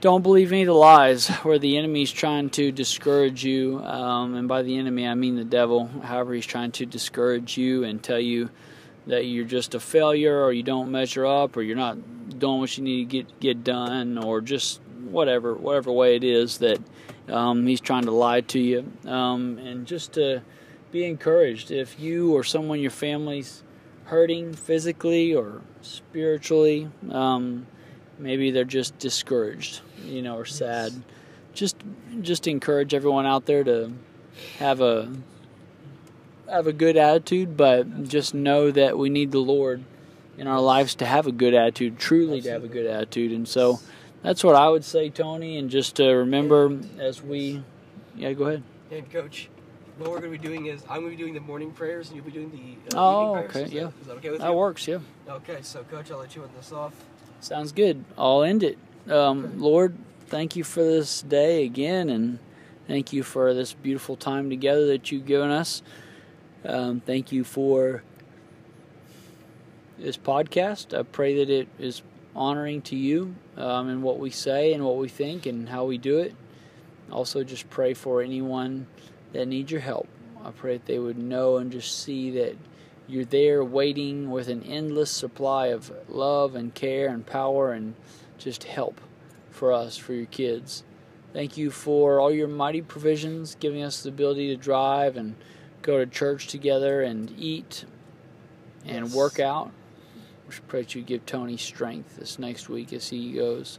don't 0.00 0.22
believe 0.22 0.50
any 0.50 0.62
of 0.62 0.66
the 0.66 0.72
lies 0.72 1.28
where 1.42 1.58
the 1.58 1.76
enemy's 1.76 2.10
trying 2.10 2.50
to 2.50 2.72
discourage 2.72 3.44
you. 3.44 3.80
Um, 3.80 4.34
and 4.34 4.48
by 4.48 4.62
the 4.62 4.78
enemy, 4.78 5.06
I 5.06 5.14
mean 5.14 5.36
the 5.36 5.44
devil. 5.44 5.86
However, 5.86 6.34
he's 6.34 6.46
trying 6.46 6.72
to 6.72 6.86
discourage 6.86 7.56
you 7.56 7.84
and 7.84 8.02
tell 8.02 8.18
you 8.18 8.50
that 9.06 9.26
you're 9.26 9.44
just 9.44 9.74
a 9.74 9.80
failure 9.80 10.42
or 10.42 10.52
you 10.52 10.62
don't 10.62 10.90
measure 10.90 11.26
up 11.26 11.56
or 11.56 11.62
you're 11.62 11.76
not 11.76 12.38
doing 12.38 12.60
what 12.60 12.76
you 12.78 12.84
need 12.84 13.10
to 13.10 13.16
get, 13.18 13.40
get 13.40 13.64
done 13.64 14.18
or 14.18 14.40
just 14.40 14.80
whatever, 15.10 15.54
whatever 15.54 15.92
way 15.92 16.16
it 16.16 16.24
is 16.24 16.58
that 16.58 16.80
um, 17.28 17.66
he's 17.66 17.80
trying 17.80 18.04
to 18.04 18.10
lie 18.10 18.40
to 18.42 18.58
you. 18.58 18.92
Um, 19.06 19.58
and 19.58 19.86
just 19.86 20.12
to 20.14 20.42
be 20.90 21.04
encouraged 21.04 21.70
if 21.70 22.00
you 22.00 22.34
or 22.34 22.42
someone 22.42 22.78
in 22.78 22.82
your 22.82 22.90
family's 22.90 23.62
hurting 24.06 24.52
physically 24.52 25.32
or 25.32 25.62
spiritually 25.82 26.88
um, 27.10 27.64
maybe 28.18 28.50
they're 28.50 28.64
just 28.64 28.98
discouraged 28.98 29.82
you 30.04 30.20
know 30.20 30.36
or 30.36 30.44
sad 30.44 30.92
just 31.54 31.76
just 32.22 32.48
encourage 32.48 32.92
everyone 32.92 33.24
out 33.24 33.46
there 33.46 33.62
to 33.62 33.92
have 34.58 34.80
a 34.80 35.08
have 36.50 36.66
a 36.66 36.72
good 36.72 36.96
attitude 36.96 37.56
but 37.56 38.02
just 38.08 38.34
know 38.34 38.72
that 38.72 38.98
we 38.98 39.08
need 39.08 39.30
the 39.30 39.38
lord 39.38 39.84
in 40.40 40.46
our 40.46 40.60
lives 40.60 40.94
to 40.94 41.04
have 41.04 41.26
a 41.26 41.32
good 41.32 41.52
attitude, 41.52 41.98
truly 41.98 42.40
to 42.40 42.50
have 42.50 42.64
a 42.64 42.68
good 42.68 42.86
attitude. 42.86 43.30
And 43.30 43.46
so 43.46 43.78
that's 44.22 44.42
what 44.44 44.54
I 44.54 44.68
would 44.68 44.84
say, 44.84 45.10
Tony. 45.10 45.56
And 45.58 45.70
just 45.70 45.96
to 45.96 46.08
remember 46.08 46.78
as 46.98 47.22
we, 47.22 47.62
yeah, 48.16 48.32
go 48.32 48.44
ahead. 48.44 48.62
And 48.90 49.10
coach, 49.10 49.48
what 49.98 50.10
we're 50.10 50.20
going 50.20 50.32
to 50.32 50.38
be 50.38 50.46
doing 50.48 50.66
is 50.66 50.82
I'm 50.88 51.00
going 51.02 51.10
to 51.12 51.16
be 51.16 51.22
doing 51.22 51.34
the 51.34 51.40
morning 51.40 51.70
prayers, 51.72 52.08
and 52.08 52.16
you'll 52.16 52.24
be 52.24 52.32
doing 52.32 52.50
the 52.90 52.96
uh, 52.96 53.00
Oh, 53.00 53.32
evening 53.36 53.50
prayers. 53.50 53.56
okay, 53.56 53.64
Is 53.66 53.72
yeah. 53.72 53.82
That, 53.84 53.92
is 54.00 54.06
that 54.06 54.12
okay 54.16 54.30
with 54.30 54.40
That 54.40 54.50
you? 54.50 54.56
works, 54.56 54.88
yeah. 54.88 54.98
Okay, 55.28 55.58
so 55.62 55.82
coach, 55.84 56.10
I'll 56.10 56.18
let 56.18 56.34
you 56.36 56.42
end 56.42 56.52
this 56.56 56.72
off. 56.72 56.92
Sounds 57.40 57.72
good. 57.72 58.04
I'll 58.18 58.42
end 58.42 58.62
it. 58.62 58.78
Um, 59.08 59.58
Lord, 59.60 59.96
thank 60.26 60.56
you 60.56 60.64
for 60.64 60.82
this 60.82 61.22
day 61.22 61.64
again, 61.64 62.08
and 62.10 62.38
thank 62.86 63.12
you 63.12 63.22
for 63.22 63.54
this 63.54 63.72
beautiful 63.72 64.16
time 64.16 64.50
together 64.50 64.86
that 64.88 65.10
you've 65.10 65.26
given 65.26 65.50
us. 65.50 65.82
Um, 66.64 67.00
thank 67.00 67.32
you 67.32 67.42
for 67.44 68.02
this 69.98 70.16
podcast. 70.18 70.98
I 70.98 71.02
pray 71.02 71.36
that 71.44 71.50
it 71.50 71.68
is 71.78 72.02
honoring 72.40 72.80
to 72.80 72.96
you 72.96 73.34
um, 73.58 73.90
in 73.90 74.00
what 74.00 74.18
we 74.18 74.30
say 74.30 74.72
and 74.72 74.82
what 74.82 74.96
we 74.96 75.08
think 75.10 75.44
and 75.44 75.68
how 75.68 75.84
we 75.84 75.98
do 75.98 76.18
it. 76.18 76.34
Also, 77.12 77.44
just 77.44 77.68
pray 77.68 77.92
for 77.92 78.22
anyone 78.22 78.86
that 79.34 79.46
needs 79.46 79.70
your 79.70 79.82
help. 79.82 80.08
I 80.42 80.50
pray 80.50 80.78
that 80.78 80.86
they 80.86 80.98
would 80.98 81.18
know 81.18 81.58
and 81.58 81.70
just 81.70 82.02
see 82.02 82.30
that 82.30 82.56
you're 83.06 83.26
there 83.26 83.62
waiting 83.62 84.30
with 84.30 84.48
an 84.48 84.62
endless 84.62 85.10
supply 85.10 85.66
of 85.66 85.92
love 86.08 86.54
and 86.54 86.74
care 86.74 87.08
and 87.08 87.26
power 87.26 87.72
and 87.72 87.94
just 88.38 88.64
help 88.64 89.02
for 89.50 89.70
us, 89.70 89.98
for 89.98 90.14
your 90.14 90.26
kids. 90.26 90.82
Thank 91.34 91.58
you 91.58 91.70
for 91.70 92.20
all 92.20 92.32
your 92.32 92.48
mighty 92.48 92.80
provisions, 92.80 93.54
giving 93.60 93.82
us 93.82 94.02
the 94.02 94.08
ability 94.08 94.48
to 94.48 94.56
drive 94.56 95.16
and 95.16 95.34
go 95.82 95.98
to 95.98 96.06
church 96.06 96.46
together 96.46 97.02
and 97.02 97.34
eat 97.38 97.84
and 98.86 99.06
Yes. 99.06 99.14
work 99.14 99.38
out. 99.38 99.72
Pray 100.68 100.82
that 100.82 100.94
you 100.94 101.02
give 101.02 101.26
Tony 101.26 101.56
strength 101.56 102.16
this 102.16 102.38
next 102.38 102.68
week 102.68 102.92
as 102.92 103.08
he 103.08 103.32
goes 103.32 103.78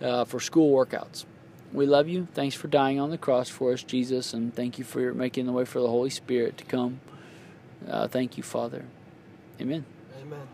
uh, 0.00 0.24
for 0.24 0.40
school 0.40 0.72
workouts. 0.72 1.24
We 1.72 1.86
love 1.86 2.08
you. 2.08 2.26
Thanks 2.34 2.56
for 2.56 2.66
dying 2.68 2.98
on 2.98 3.10
the 3.10 3.18
cross 3.18 3.48
for 3.48 3.72
us, 3.72 3.82
Jesus, 3.82 4.34
and 4.34 4.52
thank 4.52 4.78
you 4.78 4.84
for 4.84 5.14
making 5.14 5.46
the 5.46 5.52
way 5.52 5.64
for 5.64 5.80
the 5.80 5.88
Holy 5.88 6.10
Spirit 6.10 6.58
to 6.58 6.64
come. 6.64 7.00
Uh, 7.88 8.08
thank 8.08 8.36
you, 8.36 8.42
Father. 8.42 8.84
Amen. 9.60 9.84
Amen. 10.20 10.48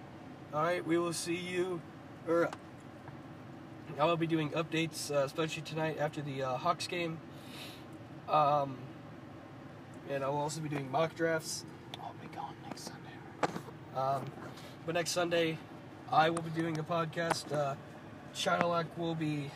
All 0.53 0.63
right, 0.63 0.87
we 0.87 0.99
will 0.99 1.15
see 1.15 1.37
you. 1.37 1.81
Or 2.29 2.51
I 3.99 4.05
will 4.05 4.17
be 4.17 4.27
doing 4.27 4.51
updates, 4.51 5.11
uh, 5.11 5.25
especially 5.25 5.63
tonight 5.63 5.97
after 5.99 6.21
the 6.21 6.43
uh, 6.43 6.57
Hawks 6.57 6.87
game. 6.87 7.19
Um, 8.29 8.77
and 10.11 10.23
I 10.23 10.29
will 10.29 10.39
also 10.39 10.61
be 10.61 10.69
doing 10.69 10.91
mock 10.91 11.15
drafts. 11.15 11.65
I'll 12.03 12.15
be 12.21 12.35
gone 12.35 12.55
next 12.69 12.91
Sunday. 12.91 13.61
Um, 13.97 14.25
but 14.87 14.95
next 14.95 15.11
Sunday, 15.11 15.59
I 16.11 16.31
will 16.31 16.43
be 16.43 16.51
doing 16.51 16.79
a 16.79 16.83
podcast. 16.83 17.53
Uh, 17.53 17.75
Shadowlock 18.35 18.87
will 18.97 19.15
be 19.15 19.51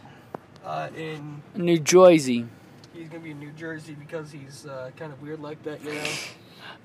uh, 0.64 0.88
in. 0.96 1.42
New 1.54 1.78
Jersey. 1.78 2.46
He's 2.92 3.08
gonna 3.08 3.22
be 3.22 3.30
in 3.30 3.38
New 3.38 3.52
Jersey 3.52 3.94
because 3.94 4.32
he's 4.32 4.66
uh, 4.66 4.90
kind 4.96 5.12
of 5.12 5.22
weird 5.22 5.40
like 5.40 5.62
that, 5.62 5.82
you 5.84 5.94
know. 5.94 6.00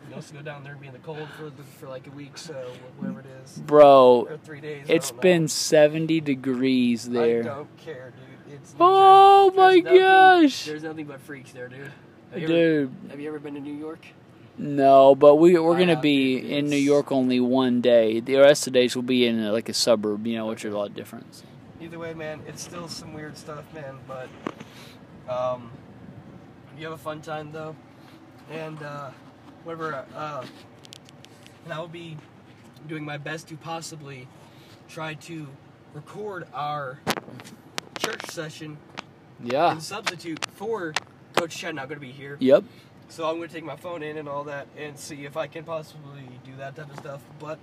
He 0.07 0.11
wants 0.13 0.27
to 0.29 0.35
go 0.35 0.41
down 0.41 0.63
there 0.63 0.73
and 0.73 0.81
be 0.81 0.87
in 0.87 0.93
the 0.93 0.99
cold 0.99 1.27
for 1.37 1.45
the, 1.49 1.63
for 1.79 1.87
like 1.87 2.05
a 2.07 2.11
week, 2.11 2.37
so 2.37 2.53
whatever 2.97 3.21
it 3.21 3.25
is, 3.43 3.57
Bro, 3.57 4.27
or 4.29 4.37
three 4.37 4.61
days. 4.61 4.85
It's 4.87 5.09
don't 5.09 5.17
know. 5.17 5.21
been 5.21 5.47
70 5.47 6.21
degrees 6.21 7.09
there. 7.09 7.39
I 7.41 7.43
don't 7.43 7.77
care, 7.77 8.13
dude. 8.47 8.53
It's 8.55 8.71
New 8.73 8.77
Oh 8.81 9.49
Jersey. 9.49 9.57
my 9.57 9.71
There's 9.71 9.83
nothing- 9.83 9.99
gosh. 10.01 10.65
There's 10.65 10.83
nothing 10.83 11.05
but 11.07 11.19
freaks 11.21 11.51
there, 11.51 11.67
dude. 11.67 11.91
Have 12.31 12.39
Dude, 12.47 12.89
ever, 13.05 13.09
have 13.11 13.19
you 13.19 13.27
ever 13.29 13.39
been 13.39 13.55
to 13.55 13.59
New 13.59 13.73
York? 13.73 14.05
No, 14.57 15.15
but 15.15 15.35
we, 15.35 15.57
we're 15.59 15.75
going 15.75 15.89
to 15.89 15.99
be 15.99 16.37
in 16.37 16.69
New 16.69 16.77
York 16.77 17.11
only 17.11 17.39
one 17.39 17.81
day. 17.81 18.19
The 18.19 18.35
rest 18.37 18.67
of 18.67 18.73
the 18.73 18.79
days 18.79 18.95
will 18.95 19.03
be 19.03 19.25
in 19.25 19.43
uh, 19.43 19.51
like 19.51 19.69
a 19.69 19.73
suburb, 19.73 20.25
you 20.25 20.37
know, 20.37 20.47
which 20.47 20.63
is 20.63 20.73
a 20.73 20.77
lot 20.77 20.93
different. 20.93 21.35
So. 21.35 21.45
Either 21.81 21.99
way, 21.99 22.13
man, 22.13 22.41
it's 22.47 22.63
still 22.63 22.87
some 22.87 23.13
weird 23.13 23.37
stuff, 23.37 23.65
man. 23.73 23.97
But 24.07 24.29
um, 25.31 25.71
you 26.77 26.85
have 26.85 26.93
a 26.93 26.97
fun 26.97 27.21
time 27.21 27.51
though, 27.51 27.75
and 28.49 28.81
uh, 28.81 29.09
whatever. 29.63 30.05
Uh, 30.15 30.45
and 31.65 31.73
I 31.73 31.79
will 31.79 31.87
be 31.87 32.17
doing 32.87 33.03
my 33.03 33.17
best 33.17 33.47
to 33.49 33.57
possibly 33.57 34.27
try 34.87 35.15
to 35.15 35.47
record 35.93 36.47
our 36.53 36.99
church 37.97 38.25
session 38.29 38.77
Yeah. 39.43 39.71
and 39.71 39.81
substitute 39.81 40.45
for 40.45 40.93
Coach 41.33 41.57
Chad 41.57 41.75
not 41.75 41.89
going 41.89 41.99
to 41.99 42.05
be 42.05 42.11
here. 42.11 42.37
Yep. 42.39 42.63
So 43.07 43.29
I'm 43.29 43.37
going 43.37 43.47
to 43.47 43.53
take 43.53 43.63
my 43.63 43.75
phone 43.75 44.03
in 44.03 44.17
and 44.17 44.27
all 44.27 44.43
that 44.45 44.67
and 44.77 44.97
see 44.97 45.25
if 45.25 45.37
I 45.37 45.47
can 45.47 45.63
possibly 45.63 46.27
do 46.43 46.55
that 46.57 46.75
type 46.75 46.91
of 46.91 46.97
stuff. 46.97 47.21
But 47.39 47.59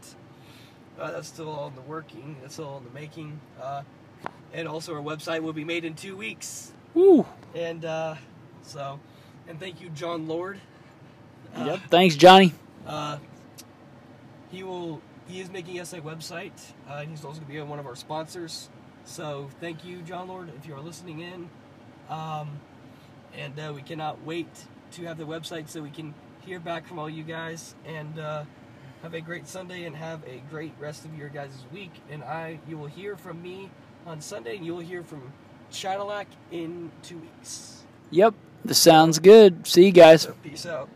uh, 0.98 1.10
that's 1.10 1.28
still 1.28 1.50
all 1.50 1.68
in 1.68 1.74
the 1.74 1.80
working. 1.82 2.36
It's 2.44 2.58
all 2.58 2.78
in 2.78 2.84
the 2.84 2.90
making. 2.90 3.40
Uh, 3.60 3.82
and 4.52 4.68
also 4.68 4.94
our 4.94 5.02
website 5.02 5.40
will 5.40 5.52
be 5.52 5.64
made 5.64 5.84
in 5.84 5.94
two 5.94 6.16
weeks. 6.16 6.72
Woo. 6.94 7.26
And 7.54 7.84
uh, 7.84 8.14
so, 8.62 9.00
and 9.48 9.58
thank 9.58 9.80
you, 9.80 9.90
John 9.90 10.28
Lord. 10.28 10.60
Uh, 11.54 11.64
Yep. 11.64 11.80
Thanks, 11.90 12.16
Johnny. 12.16 12.52
Uh, 12.86 13.18
he 14.50 14.62
will. 14.62 15.00
He 15.28 15.40
is 15.40 15.50
making 15.50 15.80
us 15.80 15.92
a 15.92 16.00
website. 16.00 16.52
Uh, 16.88 16.94
and 16.94 17.10
he's 17.10 17.24
also 17.24 17.40
going 17.40 17.46
to 17.46 17.52
be 17.52 17.60
one 17.62 17.78
of 17.78 17.86
our 17.86 17.96
sponsors. 17.96 18.68
So 19.04 19.48
thank 19.60 19.84
you, 19.84 20.02
John 20.02 20.28
Lord, 20.28 20.50
if 20.58 20.66
you 20.66 20.74
are 20.74 20.80
listening 20.80 21.20
in. 21.20 21.48
Um, 22.10 22.60
and 23.36 23.58
uh, 23.58 23.72
we 23.74 23.82
cannot 23.82 24.22
wait 24.24 24.48
to 24.92 25.04
have 25.04 25.18
the 25.18 25.24
website 25.24 25.68
so 25.68 25.82
we 25.82 25.90
can 25.90 26.14
hear 26.40 26.60
back 26.60 26.86
from 26.86 26.98
all 26.98 27.08
you 27.08 27.22
guys 27.22 27.74
and 27.86 28.18
uh, 28.18 28.44
have 29.02 29.14
a 29.14 29.20
great 29.20 29.48
Sunday 29.48 29.84
and 29.84 29.96
have 29.96 30.22
a 30.26 30.42
great 30.50 30.72
rest 30.78 31.04
of 31.04 31.16
your 31.16 31.28
guys' 31.28 31.64
week. 31.72 31.92
And 32.10 32.22
I, 32.22 32.58
you 32.68 32.78
will 32.78 32.86
hear 32.86 33.16
from 33.16 33.42
me 33.42 33.70
on 34.06 34.20
Sunday, 34.20 34.56
and 34.56 34.66
you 34.66 34.74
will 34.74 34.80
hear 34.80 35.02
from 35.02 35.32
Shadowlack 35.70 36.28
in 36.50 36.90
two 37.02 37.18
weeks. 37.18 37.84
Yep. 38.10 38.34
This 38.64 38.78
sounds 38.78 39.18
good. 39.18 39.66
See 39.66 39.86
you 39.86 39.92
guys. 39.92 40.28
Peace 40.42 40.66
out. 40.66 40.88